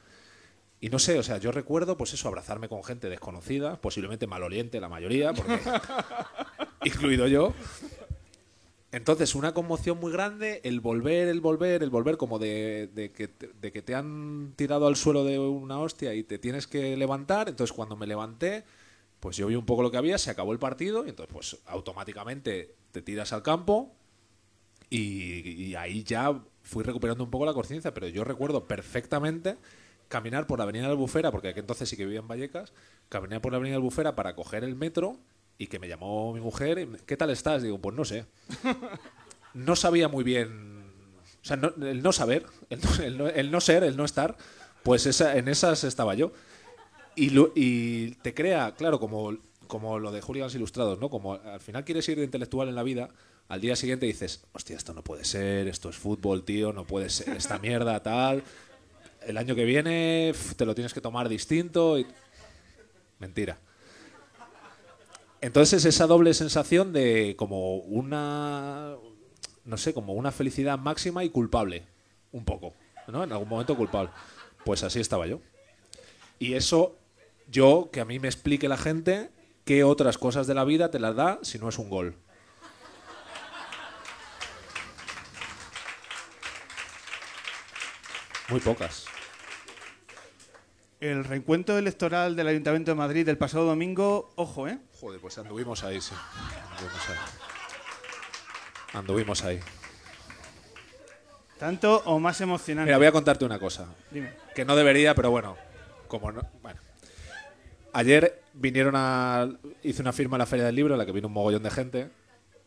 y 0.83 0.89
no 0.89 0.97
sé, 0.97 1.19
o 1.19 1.23
sea, 1.23 1.37
yo 1.37 1.51
recuerdo, 1.51 1.95
pues 1.95 2.11
eso, 2.13 2.27
abrazarme 2.27 2.67
con 2.67 2.83
gente 2.83 3.07
desconocida, 3.07 3.79
posiblemente 3.79 4.25
maloliente 4.25 4.81
la 4.81 4.89
mayoría, 4.89 5.31
porque 5.31 5.59
incluido 6.83 7.27
yo. 7.27 7.53
Entonces, 8.91 9.35
una 9.35 9.53
conmoción 9.53 9.99
muy 9.99 10.11
grande, 10.11 10.59
el 10.65 10.81
volver, 10.81 11.29
el 11.29 11.39
volver, 11.39 11.81
el 11.81 11.89
volver, 11.89 12.17
como 12.17 12.39
de, 12.39 13.11
que, 13.15 13.71
que 13.71 13.81
te 13.81 13.95
han 13.95 14.53
tirado 14.57 14.87
al 14.87 14.97
suelo 14.97 15.23
de 15.23 15.39
una 15.39 15.79
hostia 15.79 16.13
y 16.13 16.23
te 16.23 16.37
tienes 16.39 16.67
que 16.67 16.97
levantar. 16.97 17.47
Entonces, 17.47 17.73
cuando 17.73 17.95
me 17.95 18.05
levanté, 18.05 18.65
pues 19.21 19.37
yo 19.37 19.47
vi 19.47 19.55
un 19.55 19.65
poco 19.65 19.81
lo 19.81 19.91
que 19.91 19.97
había, 19.97 20.17
se 20.17 20.29
acabó 20.29 20.51
el 20.51 20.59
partido, 20.59 21.05
y 21.05 21.09
entonces, 21.09 21.33
pues 21.33 21.57
automáticamente 21.67 22.75
te 22.91 23.01
tiras 23.01 23.31
al 23.31 23.43
campo 23.43 23.93
y, 24.89 25.69
y 25.69 25.75
ahí 25.75 26.03
ya 26.03 26.41
fui 26.61 26.83
recuperando 26.83 27.23
un 27.23 27.31
poco 27.31 27.45
la 27.45 27.53
conciencia, 27.53 27.93
pero 27.93 28.07
yo 28.09 28.25
recuerdo 28.25 28.67
perfectamente 28.67 29.57
caminar 30.09 30.45
por 30.45 30.59
la 30.59 30.63
Avenida 30.63 30.87
Albufera, 30.87 31.31
porque 31.31 31.47
aquí 31.47 31.59
entonces 31.59 31.87
sí 31.87 31.95
que 31.95 32.05
vivía 32.05 32.19
en 32.19 32.27
Vallecas, 32.27 32.73
caminar 33.09 33.41
por 33.41 33.53
la 33.53 33.57
Avenida 33.57 33.77
Albufera 33.77 34.15
para 34.15 34.35
coger 34.35 34.63
el 34.63 34.75
metro 34.75 35.17
y 35.57 35.67
que 35.67 35.79
me 35.79 35.87
llamó 35.87 36.33
mi 36.33 36.39
mujer, 36.41 36.79
y 36.79 36.87
¿qué 37.05 37.15
tal 37.17 37.29
estás? 37.29 37.61
Digo, 37.63 37.79
pues 37.79 37.95
no 37.95 38.03
sé. 38.05 38.25
No 39.53 39.75
sabía 39.75 40.07
muy 40.07 40.23
bien, 40.23 40.83
o 41.43 41.45
sea, 41.45 41.57
no- 41.57 41.73
el 41.85 42.01
no 42.01 42.11
saber, 42.13 42.45
el 42.69 42.79
no, 42.81 43.03
el 43.03 43.17
no- 43.17 43.27
el 43.27 43.51
no 43.51 43.61
ser, 43.61 43.83
el 43.83 43.97
no 43.97 44.05
estar, 44.05 44.37
pues 44.83 45.05
esa, 45.05 45.37
en 45.37 45.47
esas 45.47 45.83
estaba 45.83 46.15
yo. 46.15 46.31
Y, 47.15 48.11
te 48.21 48.33
crea, 48.33 48.73
claro, 48.75 48.99
como, 48.99 49.37
como 49.67 49.99
lo 49.99 50.11
de 50.11 50.21
Hooligans 50.21 50.55
Ilustrados, 50.55 50.99
¿no? 50.99 51.09
Como 51.09 51.33
al 51.33 51.59
final 51.59 51.83
quieres 51.83 52.07
ir 52.09 52.17
de 52.17 52.23
intelectual 52.23 52.69
en 52.69 52.75
la 52.75 52.83
vida, 52.83 53.09
al 53.49 53.59
día 53.59 53.75
siguiente 53.75 54.05
dices, 54.05 54.45
hostia, 54.53 54.77
esto 54.77 54.93
no 54.93 55.03
puede 55.03 55.25
ser, 55.25 55.67
esto 55.67 55.89
es 55.89 55.97
fútbol, 55.97 56.43
tío, 56.43 56.71
no 56.71 56.85
puede 56.85 57.09
ser, 57.09 57.35
esta 57.35 57.59
mierda, 57.59 58.01
tal. 58.01 58.43
el 59.27 59.37
año 59.37 59.53
que 59.53 59.65
viene 59.65 60.33
te 60.55 60.65
lo 60.65 60.73
tienes 60.73 60.93
que 60.93 61.01
tomar 61.01 61.27
distinto. 61.29 61.97
Mentira. 63.19 63.57
Entonces 65.41 65.85
esa 65.85 66.05
doble 66.05 66.35
sensación 66.35 66.93
de 66.93 67.35
como 67.35 67.77
una, 67.77 68.95
no 69.65 69.77
sé, 69.77 69.91
como 69.91 70.13
una 70.13 70.31
felicidad 70.31 70.77
máxima 70.77 71.23
y 71.23 71.29
culpable, 71.29 71.87
un 72.31 72.45
poco, 72.45 72.75
¿no? 73.07 73.23
En 73.23 73.31
algún 73.31 73.49
momento 73.49 73.75
culpable. 73.75 74.11
Pues 74.63 74.83
así 74.83 74.99
estaba 74.99 75.25
yo. 75.25 75.41
Y 76.37 76.53
eso, 76.53 76.95
yo, 77.49 77.89
que 77.91 78.01
a 78.01 78.05
mí 78.05 78.19
me 78.19 78.27
explique 78.27 78.67
la 78.67 78.77
gente 78.77 79.31
qué 79.65 79.83
otras 79.83 80.19
cosas 80.19 80.45
de 80.45 80.53
la 80.53 80.63
vida 80.63 80.91
te 80.91 80.99
las 80.99 81.15
da 81.15 81.39
si 81.41 81.57
no 81.57 81.69
es 81.69 81.79
un 81.79 81.89
gol. 81.89 82.15
Muy 88.49 88.59
pocas. 88.59 89.05
El 91.01 91.23
reencuentro 91.23 91.79
electoral 91.79 92.35
del 92.35 92.47
Ayuntamiento 92.47 92.91
de 92.91 92.95
Madrid 92.95 93.25
del 93.25 93.35
pasado 93.35 93.65
domingo, 93.65 94.31
ojo, 94.35 94.67
¿eh? 94.67 94.77
Joder, 94.99 95.19
pues 95.19 95.35
anduvimos 95.39 95.83
ahí, 95.83 95.99
sí. 95.99 96.13
Anduvimos 96.69 97.09
ahí. 97.09 97.17
Anduvimos 98.93 99.43
ahí. 99.43 99.59
Tanto 101.57 102.03
o 102.05 102.19
más 102.19 102.39
emocionante. 102.41 102.85
Mira, 102.85 102.99
voy 102.99 103.07
a 103.07 103.11
contarte 103.11 103.43
una 103.43 103.57
cosa. 103.57 103.87
Dime. 104.11 104.31
Que 104.53 104.63
no 104.63 104.75
debería, 104.75 105.15
pero 105.15 105.31
bueno, 105.31 105.57
como 106.07 106.31
no. 106.31 106.47
Bueno. 106.61 106.79
Ayer 107.93 108.39
vinieron 108.53 108.93
a. 108.95 109.49
Hice 109.81 110.03
una 110.03 110.13
firma 110.13 110.37
en 110.37 110.39
la 110.39 110.45
Feria 110.45 110.65
del 110.67 110.75
Libro, 110.75 110.93
en 110.93 110.99
la 110.99 111.07
que 111.07 111.13
vino 111.13 111.29
un 111.29 111.33
mogollón 111.33 111.63
de 111.63 111.71
gente. 111.71 112.09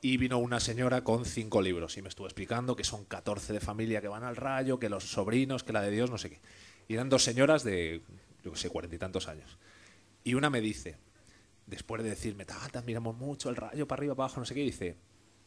Y 0.01 0.17
vino 0.17 0.39
una 0.39 0.59
señora 0.59 1.05
con 1.05 1.25
cinco 1.25 1.63
libros. 1.63 1.97
Y 1.99 2.03
me 2.03 2.09
estuvo 2.09 2.27
explicando 2.27 2.75
que 2.75 2.83
son 2.83 3.05
14 3.05 3.53
de 3.53 3.61
familia 3.61 4.01
que 4.01 4.09
van 4.09 4.25
al 4.25 4.35
rayo, 4.35 4.81
que 4.81 4.89
los 4.89 5.05
sobrinos, 5.05 5.63
que 5.63 5.73
la 5.73 5.83
de 5.83 5.93
Dios, 5.93 6.11
no 6.11 6.19
sé 6.19 6.31
qué. 6.31 6.41
Y 6.89 6.95
eran 6.95 7.09
dos 7.09 7.25
señoras 7.25 7.65
de, 7.65 8.03
yo 8.45 8.53
qué 8.53 8.59
sé, 8.59 8.69
cuarenta 8.69 8.97
y 8.97 8.99
tantos 8.99 9.27
años. 9.27 9.57
Y 10.23 10.35
una 10.35 10.51
me 10.51 10.61
dice, 10.61 10.99
después 11.67 12.03
de 12.03 12.11
decirme, 12.11 12.47
admiramos 12.75 13.17
mucho, 13.17 13.49
el 13.49 13.57
rayo 13.57 13.89
para 13.89 14.01
arriba, 14.01 14.15
para 14.15 14.27
abajo, 14.27 14.41
no 14.41 14.47
sé 14.47 14.55
qué, 14.55 14.61
dice, 14.61 14.97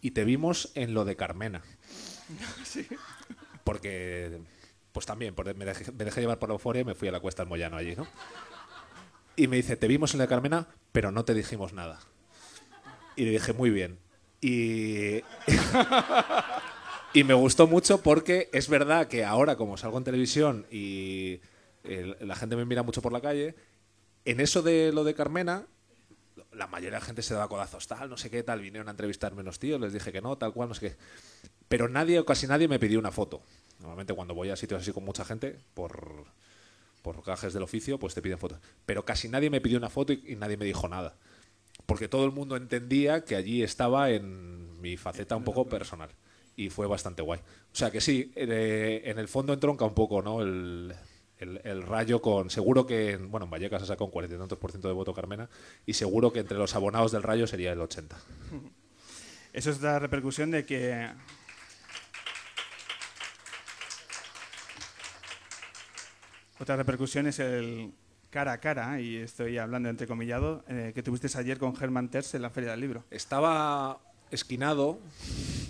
y 0.02 0.12
te 0.12 0.26
vimos 0.26 0.72
en 0.76 0.94
lo 0.94 1.06
de 1.06 1.16
Carmena. 1.16 1.64
Porque, 3.64 4.40
pues 4.94 5.06
también, 5.06 5.36
porque 5.36 5.54
me 5.54 5.66
dejé, 5.66 5.92
me 5.92 6.06
dejé 6.06 6.22
llevar 6.22 6.40
por 6.40 6.48
la 6.48 6.54
euforia 6.54 6.84
y 6.84 6.86
me 6.86 6.96
fui 6.96 7.10
a 7.10 7.12
la 7.12 7.20
Cuesta 7.20 7.44
del 7.44 7.50
Moyano 7.50 7.76
allí, 7.76 7.98
¿no? 7.98 8.08
Y 9.36 9.48
me 9.48 9.58
dice, 9.58 9.76
te 9.76 9.90
vimos 9.90 10.14
en 10.14 10.20
la 10.20 10.24
de 10.24 10.30
Carmena, 10.30 10.70
pero 10.94 11.12
no 11.12 11.26
te 11.26 11.34
dijimos 11.34 11.74
nada. 11.74 12.00
Y 13.18 13.26
le 13.26 13.32
dije, 13.32 13.52
muy 13.52 13.70
bien. 13.70 14.00
Y, 14.40 15.18
y 17.14 17.26
me 17.26 17.34
gustó 17.34 17.68
mucho 17.68 18.02
porque 18.02 18.50
es 18.54 18.70
verdad 18.70 19.10
que 19.10 19.26
ahora, 19.26 19.58
como 19.58 19.76
salgo 19.76 19.98
en 19.98 20.06
televisión 20.06 20.66
y 20.72 21.42
la 22.20 22.36
gente 22.36 22.56
me 22.56 22.66
mira 22.66 22.84
mucho 22.84 23.02
por 23.02 23.12
la 23.12 23.22
calle, 23.22 23.56
en 24.26 24.40
eso 24.40 24.62
de 24.62 24.92
lo 24.92 25.04
de 25.04 25.14
Carmena, 25.14 25.66
la 26.52 26.68
mayoría 26.68 26.98
de 26.98 27.00
la 27.00 27.06
gente 27.06 27.22
se 27.22 27.34
daba 27.34 27.48
codazos, 27.48 27.88
tal, 27.88 28.10
no 28.10 28.18
sé 28.18 28.30
qué, 28.30 28.44
tal, 28.44 28.62
vinieron 28.62 28.88
a 28.88 28.92
entrevistarme 28.92 29.42
unos 29.42 29.60
tíos, 29.60 29.80
les 29.80 29.94
dije 29.94 30.12
que 30.12 30.22
no, 30.22 30.38
tal 30.38 30.54
cual, 30.54 30.70
no 30.70 30.76
sé 30.76 30.90
qué. 30.90 30.98
Pero 31.68 31.88
nadie, 31.88 32.20
o 32.20 32.26
casi 32.26 32.48
nadie 32.48 32.68
me 32.68 32.80
pidió 32.80 33.00
una 33.00 33.12
foto. 33.12 33.42
Normalmente 33.80 34.14
cuando 34.14 34.34
voy 34.34 34.50
a 34.50 34.56
sitios 34.56 34.82
así 34.82 34.92
con 34.92 35.04
mucha 35.06 35.24
gente, 35.26 35.60
por, 35.74 36.26
por 37.02 37.24
gajes 37.24 37.54
del 37.54 37.64
oficio, 37.64 38.00
pues 38.00 38.14
te 38.16 38.22
piden 38.22 38.38
fotos. 38.38 38.60
Pero 38.86 39.06
casi 39.06 39.30
nadie 39.30 39.50
me 39.50 39.62
pidió 39.62 39.78
una 39.78 39.90
foto 39.90 40.14
y, 40.14 40.24
y 40.26 40.36
nadie 40.36 40.58
me 40.58 40.66
dijo 40.66 40.88
nada. 40.88 41.16
Porque 41.86 42.08
todo 42.08 42.26
el 42.26 42.32
mundo 42.32 42.56
entendía 42.56 43.24
que 43.24 43.36
allí 43.36 43.64
estaba 43.64 44.10
en 44.10 44.82
mi 44.82 44.98
faceta 44.98 45.36
un 45.36 45.44
poco 45.44 45.68
personal. 45.68 46.10
Y 46.56 46.70
fue 46.70 46.88
bastante 46.88 47.22
guay. 47.22 47.40
O 47.40 47.76
sea 47.76 47.92
que 47.92 48.02
sí, 48.02 48.32
eh, 48.36 49.04
en 49.06 49.20
el 49.20 49.28
fondo 49.28 49.54
entronca 49.54 49.86
un 49.86 49.94
poco, 49.94 50.22
¿no? 50.22 50.42
El, 50.42 50.94
el- 51.40 51.62
el 51.64 51.84
rayo 51.84 52.22
con. 52.22 52.50
Seguro 52.50 52.86
que. 52.86 53.12
en- 53.12 53.30
Bueno, 53.32 53.46
en 53.46 53.50
Vallecas 53.52 53.84
ha 53.84 53.86
sacado 53.86 54.06
un 54.06 54.12
cuarenta 54.12 54.36
y 54.36 54.40
tantos 54.40 54.58
por 54.58 54.72
ciento 54.72 54.88
de 54.88 54.94
voto 54.94 55.14
Carmena. 55.14 55.50
Y 55.86 55.94
seguro 55.94 56.32
que 56.34 56.40
entre 56.40 56.58
los 56.58 56.76
abonados 56.76 57.12
del 57.12 57.24
rayo 57.24 57.48
sería 57.48 57.72
el 57.74 57.82
80. 57.82 58.18
Eso 59.54 59.72
es 59.72 59.82
la 59.82 60.00
repercusión 60.00 60.52
de 60.52 60.66
que. 60.66 61.10
Otra 66.60 66.76
repercusión 66.76 67.28
es 67.28 67.40
el 67.40 67.92
cara 68.30 68.54
a 68.54 68.60
cara, 68.60 69.00
y 69.00 69.18
estoy 69.18 69.58
hablando 69.58 69.90
entrecomillado, 69.90 70.64
eh, 70.68 70.92
que 70.94 71.04
tuviste 71.04 71.28
ayer 71.38 71.58
con 71.60 71.76
Germán 71.76 72.10
Terz 72.10 72.34
en 72.34 72.42
la 72.42 72.50
Feria 72.50 72.72
del 72.72 72.82
Libro. 72.82 73.04
Estaba 73.12 74.00
esquinado. 74.32 75.00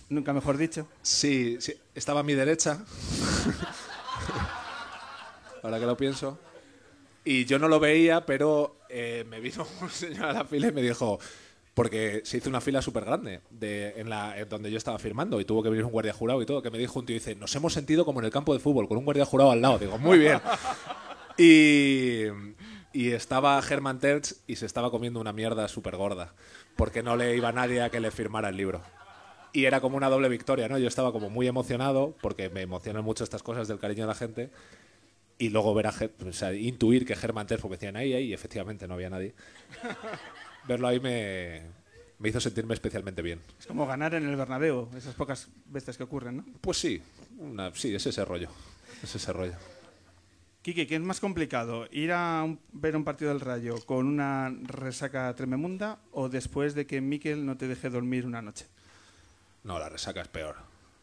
Nunca 0.09 0.31
mejor 0.33 0.57
dicho. 0.57 0.87
Sí, 1.01 1.57
sí, 1.59 1.73
estaba 1.93 2.21
a 2.21 2.23
mi 2.23 2.33
derecha. 2.33 2.83
Ahora 5.67 5.81
que 5.81 5.85
lo 5.85 5.97
pienso. 5.97 6.39
Y 7.25 7.43
yo 7.43 7.59
no 7.59 7.67
lo 7.67 7.77
veía, 7.81 8.25
pero 8.25 8.77
eh, 8.87 9.25
me 9.27 9.41
vino 9.41 9.67
un 9.81 9.89
señor 9.89 10.23
a 10.23 10.31
la 10.31 10.45
fila 10.45 10.69
y 10.69 10.71
me 10.71 10.81
dijo, 10.81 11.19
porque 11.73 12.21
se 12.23 12.37
hizo 12.37 12.47
una 12.47 12.61
fila 12.61 12.81
súper 12.81 13.03
grande 13.03 13.41
de, 13.49 13.95
en, 13.97 14.09
la, 14.09 14.39
en 14.39 14.47
donde 14.47 14.71
yo 14.71 14.77
estaba 14.77 14.97
firmando 14.97 15.41
y 15.41 15.43
tuvo 15.43 15.61
que 15.61 15.67
venir 15.67 15.83
un 15.83 15.91
guardia 15.91 16.13
jurado 16.13 16.41
y 16.41 16.45
todo, 16.45 16.61
que 16.61 16.71
me 16.71 16.77
dijo 16.77 16.97
un 16.97 17.05
tío, 17.05 17.15
dice, 17.15 17.35
nos 17.35 17.53
hemos 17.53 17.73
sentido 17.73 18.05
como 18.05 18.21
en 18.21 18.27
el 18.27 18.31
campo 18.31 18.53
de 18.53 18.61
fútbol, 18.61 18.87
con 18.87 18.97
un 18.97 19.03
guardia 19.03 19.25
jurado 19.25 19.51
al 19.51 19.61
lado. 19.61 19.77
Digo, 19.77 19.97
muy 19.97 20.19
bien. 20.19 20.39
Y, 21.39 22.23
y 22.93 23.11
estaba 23.11 23.61
Germán 23.61 23.99
Terz 23.99 24.41
y 24.47 24.55
se 24.55 24.65
estaba 24.65 24.89
comiendo 24.89 25.19
una 25.19 25.33
mierda 25.33 25.67
súper 25.67 25.97
gorda, 25.97 26.33
porque 26.75 27.03
no 27.03 27.15
le 27.15 27.35
iba 27.35 27.51
nadie 27.51 27.83
a 27.83 27.91
que 27.91 27.99
le 27.99 28.09
firmara 28.09 28.49
el 28.49 28.57
libro. 28.57 28.81
Y 29.53 29.65
era 29.65 29.81
como 29.81 29.97
una 29.97 30.09
doble 30.09 30.29
victoria, 30.29 30.67
¿no? 30.67 30.79
Yo 30.79 30.87
estaba 30.87 31.11
como 31.11 31.29
muy 31.29 31.45
emocionado, 31.47 32.15
porque 32.21 32.49
me 32.49 32.61
emocionan 32.61 33.03
mucho 33.03 33.23
estas 33.23 33.43
cosas 33.43 33.67
del 33.67 33.79
cariño 33.79 34.03
de 34.03 34.07
la 34.07 34.15
gente, 34.15 34.49
y 35.39 35.49
luego 35.49 35.73
ver 35.73 35.87
a 35.87 35.91
Ger- 35.93 36.11
o 36.27 36.33
sea, 36.33 36.53
intuir 36.53 37.05
que 37.05 37.15
Germán 37.15 37.47
Terz, 37.47 37.61
porque 37.61 37.75
decían 37.77 37.95
ahí, 37.95 38.13
ahí, 38.13 38.25
y 38.25 38.33
efectivamente 38.33 38.87
no 38.87 38.95
había 38.95 39.09
nadie. 39.09 39.33
Verlo 40.67 40.87
ahí 40.87 40.99
me, 40.99 41.61
me 42.19 42.29
hizo 42.29 42.39
sentirme 42.39 42.73
especialmente 42.73 43.21
bien. 43.21 43.41
Es 43.59 43.65
como 43.67 43.85
ganar 43.87 44.13
en 44.15 44.27
el 44.27 44.35
Bernabéu, 44.35 44.89
esas 44.97 45.13
pocas 45.15 45.47
veces 45.67 45.95
que 45.97 46.03
ocurren, 46.03 46.37
¿no? 46.37 46.45
Pues 46.61 46.77
sí, 46.77 47.01
una, 47.37 47.73
sí, 47.75 47.93
es 47.95 48.05
ese 48.05 48.25
rollo. 48.25 48.49
Es 49.03 49.15
ese 49.15 49.31
rollo. 49.31 49.53
Quique, 50.63 50.85
¿qué 50.87 50.95
es 50.95 51.01
más 51.01 51.19
complicado? 51.21 51.87
¿Ir 51.91 52.11
a 52.11 52.43
un- 52.43 52.59
ver 52.73 52.95
un 52.97 53.05
partido 53.05 53.29
del 53.29 53.39
Rayo 53.39 53.75
con 53.85 54.05
una 54.07 54.53
resaca 54.63 55.33
tremenda 55.35 55.99
o 56.11 56.27
después 56.27 56.75
de 56.75 56.85
que 56.85 56.99
Miquel 56.99 57.45
no 57.45 57.55
te 57.55 57.67
deje 57.69 57.89
dormir 57.89 58.25
una 58.25 58.41
noche? 58.41 58.65
No, 59.63 59.79
la 59.79 59.87
resaca 59.87 60.21
es 60.21 60.27
peor. 60.27 60.55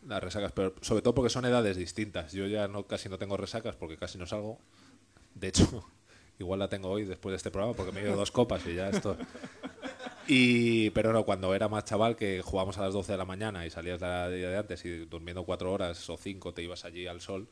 La 0.06 0.20
resaca 0.20 0.46
es 0.46 0.52
peor. 0.52 0.74
Sobre 0.80 1.02
todo 1.02 1.14
porque 1.14 1.30
son 1.30 1.44
edades 1.44 1.76
distintas. 1.76 2.32
Yo 2.32 2.46
ya 2.46 2.68
no, 2.68 2.86
casi 2.86 3.08
no 3.08 3.18
tengo 3.18 3.36
resacas 3.36 3.76
porque 3.76 3.96
casi 3.96 4.18
no 4.18 4.26
salgo. 4.26 4.58
De 5.34 5.48
hecho, 5.48 5.88
igual 6.38 6.58
la 6.58 6.68
tengo 6.68 6.90
hoy 6.90 7.04
después 7.04 7.32
de 7.32 7.36
este 7.36 7.50
programa 7.50 7.74
porque 7.74 7.92
me 7.92 8.00
he 8.00 8.04
ido 8.04 8.16
dos 8.16 8.30
copas 8.30 8.66
y 8.66 8.74
ya 8.74 8.90
esto. 8.90 9.16
Y, 10.26 10.90
pero 10.90 11.12
no, 11.12 11.24
cuando 11.24 11.54
era 11.54 11.68
más 11.68 11.84
chaval 11.84 12.16
que 12.16 12.40
jugábamos 12.42 12.78
a 12.78 12.82
las 12.82 12.94
12 12.94 13.12
de 13.12 13.18
la 13.18 13.24
mañana 13.24 13.66
y 13.66 13.70
salías 13.70 14.00
la 14.00 14.30
día 14.30 14.48
de 14.48 14.56
antes 14.56 14.84
y 14.84 15.04
durmiendo 15.04 15.44
cuatro 15.44 15.72
horas 15.72 16.08
o 16.08 16.16
cinco 16.16 16.54
te 16.54 16.62
ibas 16.62 16.84
allí 16.84 17.06
al 17.06 17.20
sol, 17.20 17.48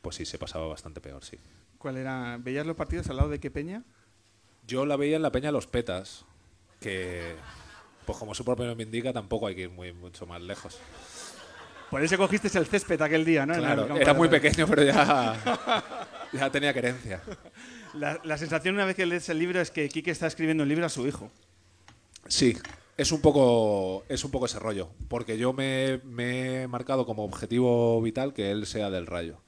pues 0.00 0.16
sí, 0.16 0.24
se 0.24 0.38
pasaba 0.38 0.66
bastante 0.66 1.00
peor, 1.00 1.22
sí. 1.22 1.38
¿Cuál 1.78 1.98
era? 1.98 2.38
¿Veías 2.40 2.66
los 2.66 2.76
partidos 2.76 3.08
al 3.10 3.16
lado 3.16 3.28
de 3.28 3.40
qué 3.40 3.50
peña? 3.50 3.82
Yo 4.66 4.86
la 4.86 4.96
veía 4.96 5.16
en 5.16 5.22
la 5.22 5.32
Peña 5.32 5.52
Los 5.52 5.66
Petas, 5.66 6.24
que, 6.80 7.36
pues 8.06 8.16
como 8.16 8.34
su 8.34 8.44
propio 8.44 8.64
nombre 8.64 8.84
indica, 8.84 9.12
tampoco 9.12 9.46
hay 9.46 9.54
que 9.54 9.62
ir 9.62 9.70
muy, 9.70 9.92
mucho 9.92 10.24
más 10.24 10.40
lejos. 10.40 10.78
Por 11.90 12.02
eso 12.02 12.16
cogiste 12.16 12.48
el 12.58 12.66
césped 12.66 13.00
aquel 13.00 13.24
día, 13.24 13.46
¿no? 13.46 13.54
Claro, 13.54 13.96
era 13.96 14.14
muy 14.14 14.28
pequeño, 14.28 14.66
pero 14.66 14.82
ya, 14.82 15.36
ya 16.32 16.50
tenía 16.50 16.72
querencia. 16.72 17.22
La, 17.94 18.20
la 18.24 18.36
sensación 18.38 18.74
una 18.74 18.84
vez 18.84 18.96
que 18.96 19.06
lees 19.06 19.28
el 19.28 19.38
libro 19.38 19.60
es 19.60 19.70
que 19.70 19.88
Quique 19.88 20.10
está 20.10 20.26
escribiendo 20.26 20.62
un 20.64 20.68
libro 20.68 20.86
a 20.86 20.88
su 20.88 21.06
hijo. 21.06 21.30
Sí, 22.26 22.56
es 22.96 23.12
un 23.12 23.20
poco, 23.20 24.04
es 24.08 24.24
un 24.24 24.30
poco 24.30 24.46
ese 24.46 24.58
rollo, 24.58 24.90
porque 25.08 25.36
yo 25.36 25.52
me, 25.52 26.00
me 26.04 26.62
he 26.62 26.68
marcado 26.68 27.06
como 27.06 27.24
objetivo 27.24 28.00
vital 28.00 28.32
que 28.32 28.50
él 28.50 28.66
sea 28.66 28.90
del 28.90 29.06
rayo. 29.06 29.38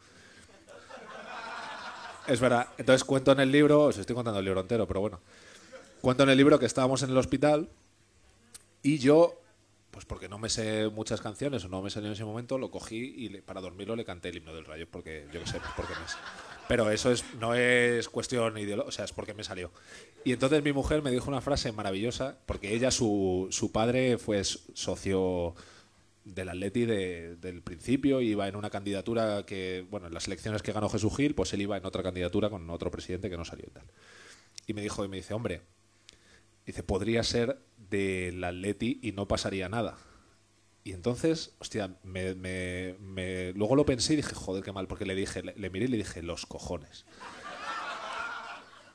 Es 2.27 2.40
verdad. 2.40 2.68
Entonces 2.77 3.05
cuento 3.05 3.33
en 3.33 3.40
el 3.40 3.53
libro, 3.53 3.85
os 3.85 3.99
estoy 3.99 4.14
contando 4.16 4.40
el 4.40 4.44
libro 4.44 4.61
entero, 4.61 4.87
pero 4.87 5.01
bueno. 5.01 5.20
Cuento 6.01 6.25
en 6.25 6.31
el 6.31 6.37
libro 6.37 6.59
que 6.59 6.66
estábamos 6.66 7.03
en 7.03 7.11
el 7.11 7.16
hospital 7.16 7.68
y 8.83 8.99
yo, 8.99 9.40
pues 9.97 10.05
porque 10.05 10.29
no 10.29 10.39
me 10.39 10.51
sé 10.51 10.91
muchas 10.91 11.23
canciones 11.23 11.65
o 11.65 11.69
no 11.71 11.81
me 11.81 11.89
salió 11.89 12.09
en 12.09 12.13
ese 12.13 12.25
momento, 12.27 12.59
lo 12.59 12.71
cogí 12.71 13.15
y 13.17 13.31
para 13.41 13.63
dormirlo 13.63 13.97
le 13.97 14.05
canté 14.05 14.29
el 14.29 14.37
himno 14.37 14.55
del 14.55 14.67
rayo, 14.67 14.87
porque 14.91 15.27
yo 15.33 15.41
qué 15.41 15.47
sé, 15.47 15.59
pues 15.59 15.73
porque 15.75 15.95
me 15.99 16.07
sé. 16.07 16.17
Pero 16.69 16.91
eso 16.91 17.11
es, 17.11 17.25
no 17.41 17.55
es 17.55 18.11
cuestión 18.11 18.59
ideológica, 18.59 18.89
o 18.89 18.93
sea, 18.93 19.07
es 19.07 19.13
porque 19.15 19.33
me 19.33 19.43
salió. 19.43 19.71
Y 20.23 20.33
entonces 20.35 20.63
mi 20.63 20.75
mujer 20.75 21.01
me 21.01 21.11
dijo 21.11 21.31
una 21.31 21.41
frase 21.41 21.73
maravillosa, 21.73 22.37
porque 22.45 22.75
ella, 22.75 22.91
su, 22.91 23.49
su 23.51 23.73
padre 23.73 24.19
fue 24.19 24.45
socio 24.45 25.55
del 26.27 26.51
Atleti 26.51 26.85
de- 26.85 27.37
del 27.37 27.63
principio, 27.63 28.21
iba 28.21 28.47
en 28.49 28.57
una 28.57 28.69
candidatura 28.69 29.47
que, 29.47 29.87
bueno, 29.91 30.09
en 30.09 30.13
las 30.13 30.27
elecciones 30.27 30.61
que 30.61 30.73
ganó 30.73 30.91
Jesús 30.91 31.17
Gil, 31.17 31.35
pues 31.35 31.55
él 31.55 31.63
iba 31.63 31.79
en 31.79 31.87
otra 31.87 32.03
candidatura 32.03 32.51
con 32.51 32.69
otro 32.69 32.91
presidente 32.91 33.31
que 33.31 33.39
no 33.39 33.47
salió 33.47 33.65
y 33.67 33.71
tal. 33.71 33.85
Y 34.67 34.75
me 34.75 34.83
dijo, 34.83 35.03
y 35.07 35.09
me 35.09 35.17
dice, 35.17 35.33
hombre, 35.33 35.63
dice, 36.67 36.83
podría 36.83 37.23
ser 37.23 37.59
del 37.90 38.42
Atleti 38.42 39.01
y 39.03 39.12
no 39.12 39.29
pasaría 39.29 39.68
nada. 39.68 39.96
Y 40.85 40.92
entonces, 40.92 41.55
hostia, 41.59 41.96
luego 42.05 43.75
lo 43.75 43.85
pensé 43.85 44.12
y 44.12 44.16
dije, 44.16 44.35
joder, 44.35 44.62
qué 44.62 44.72
mal, 44.72 44.87
porque 44.87 45.05
le 45.05 45.16
dije, 45.16 45.42
le, 45.42 45.55
le 45.57 45.70
miré 45.70 45.87
y 45.87 45.88
le 45.88 45.96
dije, 45.96 46.22
los 46.22 46.46
cojones. 46.46 47.05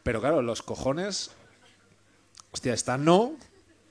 Pero 0.04 0.22
claro, 0.22 0.42
los 0.42 0.62
cojones, 0.62 1.32
hostia, 2.52 2.74
está 2.74 2.98
no, 2.98 3.36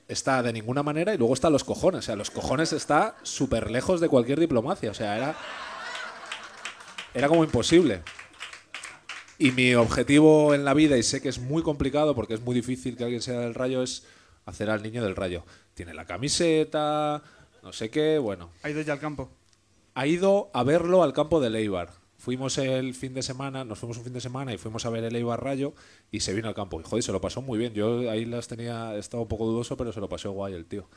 está 0.07 0.43
de 0.43 0.51
ninguna 0.51 0.83
manera 0.83 1.13
y 1.13 1.17
luego 1.17 1.33
está 1.33 1.49
los 1.49 1.63
cojones. 1.63 1.99
O 1.99 2.01
sea, 2.01 2.15
los 2.15 2.31
cojones 2.31 2.73
está 2.73 3.15
súper 3.23 3.71
lejos 3.71 4.01
de 4.01 4.09
cualquier 4.09 4.39
diplomacia. 4.39 4.91
O 4.91 4.93
sea, 4.93 5.15
era, 5.15 5.35
era 7.13 7.27
como 7.27 7.43
imposible. 7.43 8.01
Y 9.37 9.51
mi 9.51 9.73
objetivo 9.73 10.53
en 10.53 10.65
la 10.65 10.73
vida, 10.73 10.97
y 10.97 11.03
sé 11.03 11.21
que 11.21 11.29
es 11.29 11.39
muy 11.39 11.63
complicado 11.63 12.13
porque 12.13 12.33
es 12.33 12.41
muy 12.41 12.53
difícil 12.53 12.97
que 12.97 13.03
alguien 13.03 13.21
sea 13.21 13.39
del 13.39 13.55
rayo, 13.55 13.81
es 13.81 14.05
hacer 14.45 14.69
al 14.69 14.81
niño 14.83 15.03
del 15.03 15.15
rayo. 15.15 15.43
Tiene 15.73 15.93
la 15.93 16.05
camiseta, 16.05 17.21
no 17.63 17.73
sé 17.73 17.89
qué, 17.89 18.17
bueno. 18.19 18.49
¿Ha 18.63 18.69
ido 18.69 18.81
ya 18.81 18.93
al 18.93 18.99
campo? 18.99 19.29
Ha 19.93 20.07
ido 20.07 20.49
a 20.53 20.63
verlo 20.63 21.03
al 21.03 21.13
campo 21.13 21.39
de 21.41 21.49
Leibar. 21.49 21.89
Fuimos 22.17 22.59
el 22.59 22.93
fin 22.93 23.15
de 23.15 23.23
semana, 23.23 23.65
nos 23.65 23.79
fuimos 23.79 23.97
un 23.97 24.03
fin 24.03 24.13
de 24.13 24.21
semana 24.21 24.53
y 24.53 24.57
fuimos 24.59 24.85
a 24.85 24.91
ver 24.91 25.03
el 25.03 25.15
Eibar 25.15 25.43
Rayo 25.43 25.73
y 26.11 26.19
se 26.19 26.33
vino 26.35 26.47
al 26.47 26.53
campo. 26.53 26.79
Y 26.79 26.83
joder, 26.83 27.03
se 27.03 27.11
lo 27.11 27.19
pasó 27.19 27.41
muy 27.41 27.57
bien. 27.57 27.73
Yo 27.73 28.09
ahí 28.11 28.25
las 28.25 28.47
tenía, 28.47 28.95
estaba 28.95 29.23
un 29.23 29.27
poco 29.27 29.47
dudoso, 29.47 29.75
pero 29.75 29.91
se 29.91 29.99
lo 29.99 30.07
pasó 30.07 30.31
guay 30.31 30.53
el 30.53 30.65
tío. 30.65 30.87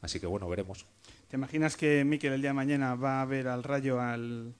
Así 0.00 0.18
que 0.20 0.26
bueno, 0.26 0.48
veremos. 0.48 0.86
¿Te 1.28 1.36
imaginas 1.36 1.76
que 1.76 2.02
Miquel 2.04 2.32
el 2.32 2.40
día 2.40 2.50
de 2.50 2.54
mañana 2.54 2.94
va 2.94 3.20
a 3.20 3.26
ver 3.26 3.46
al 3.48 3.62
Rayo 3.62 4.00
al, 4.00 4.54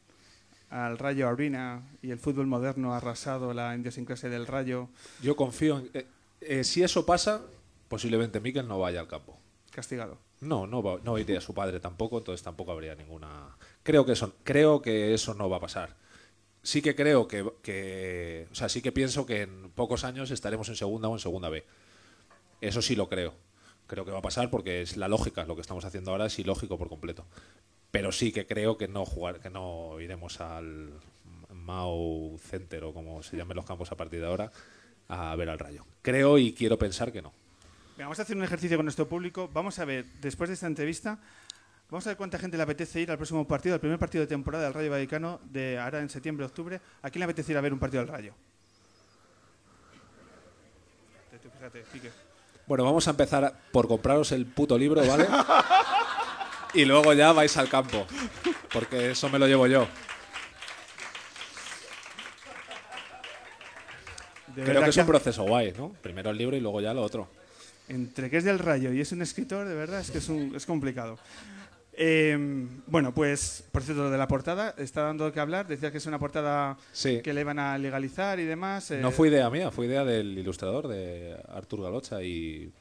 al 0.68 0.98
Rayo 0.98 1.26
Arena 1.26 1.82
y 2.02 2.10
el 2.10 2.18
fútbol 2.18 2.46
moderno 2.46 2.92
ha 2.92 2.98
arrasado 2.98 3.54
la 3.54 3.74
idiosincrasia 3.74 4.28
del 4.28 4.46
Rayo 4.46 4.88
Yo 5.22 5.34
confío 5.36 5.78
en. 5.78 5.90
eh, 5.94 6.06
eh, 6.42 6.64
si 6.64 6.82
eso 6.82 7.06
pasa, 7.06 7.40
posiblemente 7.90 8.40
Mikel 8.40 8.66
no 8.68 8.78
vaya 8.78 9.00
al 9.00 9.08
campo. 9.08 9.36
castigado? 9.72 10.18
No, 10.40 10.66
no, 10.66 10.82
va- 10.82 10.98
no 11.04 11.16
iría 11.18 11.40
su 11.40 11.54
padre 11.54 11.78
tampoco, 11.80 12.18
entonces 12.18 12.42
tampoco 12.42 12.72
habría 12.72 12.94
ninguna. 12.94 13.56
Creo 13.84 14.04
que 14.06 14.12
eso, 14.12 14.34
creo 14.42 14.80
que 14.82 15.12
eso 15.14 15.34
no 15.34 15.48
va 15.50 15.58
a 15.58 15.60
pasar. 15.60 15.96
Sí 16.62 16.82
que 16.82 16.94
creo 16.96 17.28
que, 17.28 17.48
que- 17.62 18.48
o 18.50 18.54
sea, 18.54 18.68
sí 18.68 18.82
que 18.82 18.90
pienso 18.92 19.26
que 19.26 19.42
en 19.42 19.70
pocos 19.70 20.02
años 20.04 20.30
estaremos 20.30 20.68
en 20.68 20.76
segunda 20.76 21.08
o 21.08 21.12
en 21.12 21.18
segunda 21.20 21.48
B. 21.50 21.64
Eso 22.60 22.82
sí 22.82 22.96
lo 22.96 23.08
creo. 23.08 23.34
Creo 23.86 24.04
que 24.04 24.10
va 24.12 24.18
a 24.18 24.22
pasar 24.22 24.50
porque 24.50 24.82
es 24.82 24.96
la 24.96 25.08
lógica. 25.08 25.44
Lo 25.44 25.54
que 25.54 25.62
estamos 25.62 25.84
haciendo 25.84 26.10
ahora 26.10 26.26
es 26.26 26.38
ilógico 26.38 26.76
por 26.78 26.88
completo. 26.88 27.24
Pero 27.90 28.10
sí 28.12 28.32
que 28.32 28.46
creo 28.46 28.76
que 28.76 28.88
no 28.88 29.04
jugar, 29.06 29.40
que 29.40 29.50
no 29.50 30.00
iremos 30.00 30.40
al 30.40 30.90
Mau 31.52 32.38
Center 32.38 32.84
o 32.84 32.92
como 32.94 33.22
se 33.22 33.36
llamen 33.36 33.56
los 33.56 33.64
campos 33.66 33.90
a 33.92 33.96
partir 33.96 34.20
de 34.20 34.26
ahora 34.26 34.50
a 35.08 35.34
ver 35.36 35.48
al 35.48 35.58
Rayo. 35.58 35.84
Creo 36.02 36.38
y 36.38 36.52
quiero 36.54 36.76
pensar 36.78 37.12
que 37.12 37.22
no. 37.22 37.32
Vamos 38.04 38.18
a 38.18 38.22
hacer 38.22 38.36
un 38.36 38.44
ejercicio 38.44 38.76
con 38.78 38.86
nuestro 38.86 39.06
público. 39.08 39.50
Vamos 39.52 39.78
a 39.78 39.84
ver, 39.84 40.06
después 40.20 40.48
de 40.48 40.54
esta 40.54 40.66
entrevista, 40.66 41.18
vamos 41.90 42.06
a 42.06 42.10
ver 42.10 42.16
cuánta 42.16 42.38
gente 42.38 42.56
le 42.56 42.62
apetece 42.62 43.00
ir 43.00 43.10
al 43.10 43.18
próximo 43.18 43.46
partido, 43.46 43.74
al 43.74 43.80
primer 43.80 43.98
partido 43.98 44.22
de 44.22 44.26
temporada 44.26 44.64
del 44.64 44.74
Rayo 44.74 44.90
Vallecano 44.90 45.40
de 45.44 45.78
ahora 45.78 46.00
en 46.00 46.08
septiembre, 46.08 46.46
octubre. 46.46 46.80
¿A 47.02 47.10
quién 47.10 47.20
le 47.20 47.24
apetece 47.24 47.52
ir 47.52 47.58
a 47.58 47.60
ver 47.60 47.72
un 47.72 47.78
partido 47.78 48.02
del 48.02 48.12
Rayo? 48.12 48.34
Fíjate, 51.30 51.84
Fíjate. 51.84 52.12
Bueno, 52.66 52.84
vamos 52.84 53.06
a 53.06 53.10
empezar 53.10 53.54
por 53.70 53.86
compraros 53.86 54.32
el 54.32 54.46
puto 54.46 54.78
libro, 54.78 55.04
¿vale? 55.06 55.26
y 56.74 56.84
luego 56.84 57.12
ya 57.12 57.32
vais 57.32 57.54
al 57.56 57.68
campo, 57.68 58.06
porque 58.72 59.10
eso 59.10 59.28
me 59.28 59.38
lo 59.38 59.46
llevo 59.46 59.66
yo. 59.66 59.86
Creo 64.54 64.82
que 64.82 64.90
es 64.90 64.96
un 64.96 65.06
proceso 65.06 65.42
guay, 65.42 65.72
¿no? 65.76 65.92
Primero 66.00 66.30
el 66.30 66.38
libro 66.38 66.56
y 66.56 66.60
luego 66.60 66.80
ya 66.80 66.94
lo 66.94 67.02
otro. 67.02 67.39
Entre 67.90 68.30
que 68.30 68.36
es 68.38 68.44
del 68.44 68.58
Rayo 68.58 68.92
y 68.92 69.00
es 69.00 69.10
un 69.12 69.20
escritor, 69.20 69.66
de 69.66 69.74
verdad, 69.74 70.00
es 70.00 70.10
que 70.10 70.18
es, 70.18 70.28
un- 70.28 70.54
es 70.54 70.64
complicado. 70.64 71.18
Eh, 71.92 72.66
bueno, 72.86 73.12
pues, 73.12 73.64
por 73.72 73.82
cierto, 73.82 74.04
lo 74.04 74.10
de 74.10 74.16
la 74.16 74.28
portada 74.28 74.74
está 74.78 75.02
dando 75.02 75.30
que 75.32 75.40
hablar. 75.40 75.66
Decía 75.66 75.90
que 75.90 75.98
es 75.98 76.06
una 76.06 76.18
portada 76.18 76.78
Sí. 76.92 77.20
que 77.22 77.34
le 77.34 77.40
iban 77.42 77.58
a 77.58 77.76
legalizar 77.78 78.38
y 78.40 78.44
demás. 78.44 78.90
eh, 78.90 79.00
No 79.02 79.10
fue 79.10 79.28
idea 79.28 79.50
mía, 79.50 79.70
fue 79.70 79.86
idea 79.86 80.04
del 80.04 80.38
ilustrador, 80.38 80.88
de 80.88 81.36
Artur 81.48 81.82
Galocha, 81.82 82.22
y... 82.22 82.72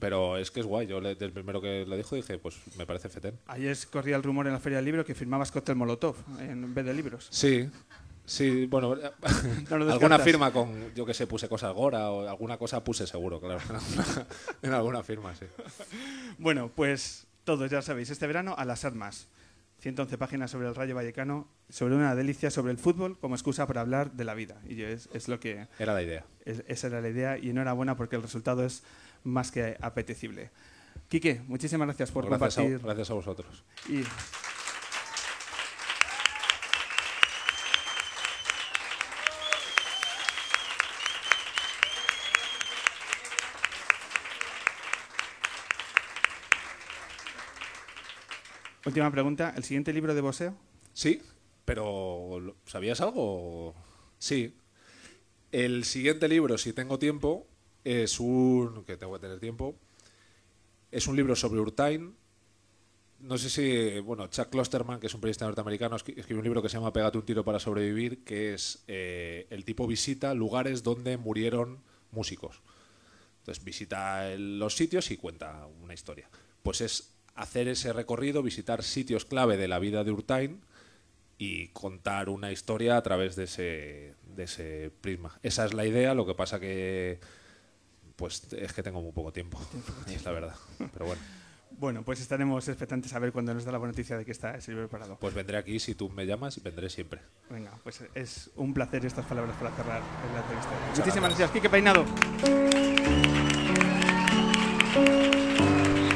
Pero 0.00 0.36
es 0.36 0.50
que 0.50 0.58
es 0.60 0.66
guay, 0.66 0.88
yo 0.88 1.00
le- 1.00 1.14
del 1.14 1.30
primero 1.32 1.60
que 1.60 1.86
le 1.86 1.96
dijo 1.96 2.16
dije, 2.16 2.38
pues 2.38 2.56
me 2.76 2.84
parece 2.84 3.08
fetén. 3.08 3.38
Ayer 3.46 3.76
corría 3.90 4.16
el 4.16 4.22
rumor 4.24 4.46
en 4.48 4.52
la 4.52 4.58
Feria 4.58 4.78
del 4.78 4.84
Libro 4.84 5.04
que 5.04 5.14
firmabas 5.14 5.52
cóctel 5.52 5.76
Molotov 5.76 6.16
en 6.40 6.74
vez 6.74 6.84
de 6.84 6.92
libros. 6.92 7.28
Sí, 7.30 7.70
sí, 8.26 8.66
bueno, 8.66 8.94
No 9.70 9.78
lo 9.78 9.90
alguna 9.92 10.18
firma 10.18 10.52
con, 10.52 10.92
yo 10.94 11.06
que 11.06 11.14
sé, 11.14 11.26
puse 11.26 11.48
cosas 11.48 11.72
Gora 11.72 12.10
o 12.10 12.28
alguna 12.28 12.58
cosa 12.58 12.84
puse 12.84 13.06
seguro, 13.06 13.40
claro, 13.40 13.60
en 14.62 14.72
alguna, 14.74 15.02
firma, 15.04 15.34
sí. 15.34 15.46
Bueno, 16.38 16.70
pues 16.74 17.26
todos 17.44 17.70
ya 17.70 17.80
sabéis, 17.82 18.10
este 18.10 18.26
verano 18.26 18.54
a 18.58 18.64
las 18.64 18.84
armas. 18.84 19.28
111 19.78 20.16
páginas 20.16 20.50
sobre 20.50 20.66
el 20.68 20.74
Rayo 20.74 20.94
Vallecano, 20.94 21.46
sobre 21.68 21.94
una 21.94 22.14
delicia 22.14 22.50
sobre 22.50 22.72
el 22.72 22.78
fútbol 22.78 23.18
como 23.18 23.34
excusa 23.34 23.66
para 23.66 23.82
hablar 23.82 24.12
de 24.12 24.24
la 24.24 24.32
vida. 24.34 24.56
Y 24.66 24.74
yo 24.74 24.88
es, 24.88 25.08
es 25.12 25.28
lo 25.28 25.38
que 25.38 25.68
Era 25.78 25.92
la 25.92 26.02
idea. 26.02 26.24
es- 26.46 26.64
esa 26.66 26.86
era 26.86 27.00
la 27.02 27.10
idea 27.10 27.36
y 27.38 27.50
enhorabuena 27.50 27.94
porque 27.94 28.16
el 28.16 28.22
resultado 28.22 28.64
es 28.64 28.82
más 29.22 29.50
que 29.52 29.76
apetecible. 29.80 30.50
Quique, 31.08 31.42
muchísimas 31.46 31.86
gracias 31.88 32.10
por 32.10 32.24
Gracias 32.26 32.56
a, 32.56 32.62
compartir. 32.62 32.84
gracias 32.86 33.10
a 33.10 33.14
vosotros. 33.14 33.64
y- 33.88 34.02
Última 48.96 49.10
pregunta. 49.12 49.52
¿El 49.54 49.62
siguiente 49.62 49.92
libro 49.92 50.14
de 50.14 50.22
Boseo? 50.22 50.56
Sí, 50.94 51.20
pero 51.66 52.40
¿lo- 52.40 52.56
¿sabías 52.64 53.02
algo? 53.02 53.74
Sí. 54.18 54.54
El 55.52 55.84
siguiente 55.84 56.28
libro, 56.28 56.56
si 56.56 56.72
tengo 56.72 56.98
tiempo, 56.98 57.46
es 57.84 58.18
un... 58.20 58.84
que 58.86 58.96
tengo 58.96 59.12
que 59.12 59.18
tener 59.18 59.38
tiempo. 59.38 59.76
Es 60.90 61.06
un 61.08 61.14
libro 61.16 61.36
sobre 61.36 61.60
Urtain. 61.60 62.14
No 63.20 63.36
sé 63.36 63.50
si... 63.50 64.00
Bueno, 64.00 64.28
Chuck 64.28 64.48
Klosterman, 64.48 64.98
que 64.98 65.08
es 65.08 65.14
un 65.14 65.20
periodista 65.20 65.44
norteamericano, 65.44 65.96
escri- 65.98 66.16
escribió 66.16 66.38
un 66.38 66.44
libro 66.44 66.62
que 66.62 66.70
se 66.70 66.78
llama 66.78 66.90
Pégate 66.94 67.18
un 67.18 67.26
tiro 67.26 67.44
para 67.44 67.58
sobrevivir, 67.58 68.24
que 68.24 68.54
es... 68.54 68.82
eh, 68.86 69.46
el 69.50 69.66
tipo 69.66 69.86
visita 69.86 70.32
lugares 70.32 70.82
donde 70.82 71.18
murieron 71.18 71.80
músicos. 72.12 72.62
Entonces 73.40 73.62
visita 73.62 74.34
los 74.38 74.74
sitios 74.74 75.10
y 75.10 75.18
cuenta 75.18 75.66
una 75.82 75.92
historia. 75.92 76.30
Pues 76.62 76.80
es 76.80 77.12
hacer 77.36 77.68
ese 77.68 77.92
recorrido, 77.92 78.42
visitar 78.42 78.82
sitios 78.82 79.24
clave 79.24 79.56
de 79.56 79.68
la 79.68 79.78
vida 79.78 80.02
de 80.04 80.10
Urtain 80.10 80.60
y 81.38 81.68
contar 81.68 82.28
una 82.28 82.50
historia 82.50 82.96
a 82.96 83.02
través 83.02 83.36
de 83.36 83.44
ese, 83.44 84.14
de 84.34 84.44
ese 84.44 84.90
prisma. 85.00 85.38
Esa 85.42 85.66
es 85.66 85.74
la 85.74 85.86
idea, 85.86 86.14
lo 86.14 86.26
que 86.26 86.34
pasa 86.34 86.58
que 86.58 87.20
pues 88.16 88.50
es 88.52 88.72
que 88.72 88.82
tengo 88.82 89.02
muy 89.02 89.12
poco 89.12 89.32
tiempo, 89.32 89.60
es 90.08 90.24
la 90.24 90.32
verdad. 90.32 90.54
Pero 90.92 91.06
bueno, 91.06 91.22
Bueno, 91.78 92.02
pues 92.04 92.20
estaremos 92.20 92.66
expectantes 92.68 93.12
a 93.12 93.18
ver 93.18 93.32
cuando 93.32 93.52
nos 93.52 93.64
da 93.64 93.72
la 93.72 93.78
buena 93.78 93.92
noticia 93.92 94.16
de 94.16 94.24
que 94.24 94.30
está 94.30 94.56
ese 94.56 94.70
libro 94.70 94.88
preparado. 94.88 95.18
pues 95.18 95.34
vendré 95.34 95.58
aquí 95.58 95.78
si 95.78 95.94
tú 95.94 96.08
me 96.08 96.24
llamas 96.24 96.56
y 96.56 96.60
vendré 96.60 96.88
siempre. 96.88 97.20
Venga, 97.50 97.72
pues 97.82 98.02
es 98.14 98.50
un 98.56 98.72
placer 98.72 99.04
estas 99.04 99.26
palabras 99.26 99.54
para 99.56 99.74
cerrar 99.76 100.00
la 100.32 100.40
entrevista. 100.40 100.70
Muchísimas 100.96 101.30
gracias, 101.30 101.50
Quique 101.50 101.68
Peinado. 101.68 102.06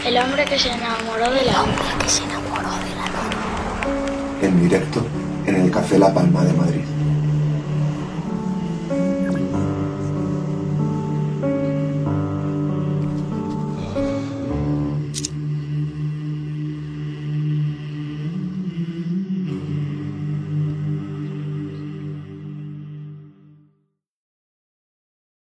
El 0.05 0.17
hombre 0.17 0.45
que 0.45 0.59
se 0.59 0.71
enamoró 0.71 1.31
de 1.31 1.45
la 1.45 1.63
hombre 1.63 1.85
que 2.03 2.09
se 2.09 2.23
enamoró 2.25 2.71
de 2.71 2.95
la 2.97 3.07
luna. 3.07 4.41
En 4.43 4.61
directo 4.61 5.05
en 5.47 5.57
el 5.57 5.71
Café 5.71 5.99
La 5.99 6.13
Palma 6.13 6.43
de 6.45 6.53
Madrid. 6.55 6.85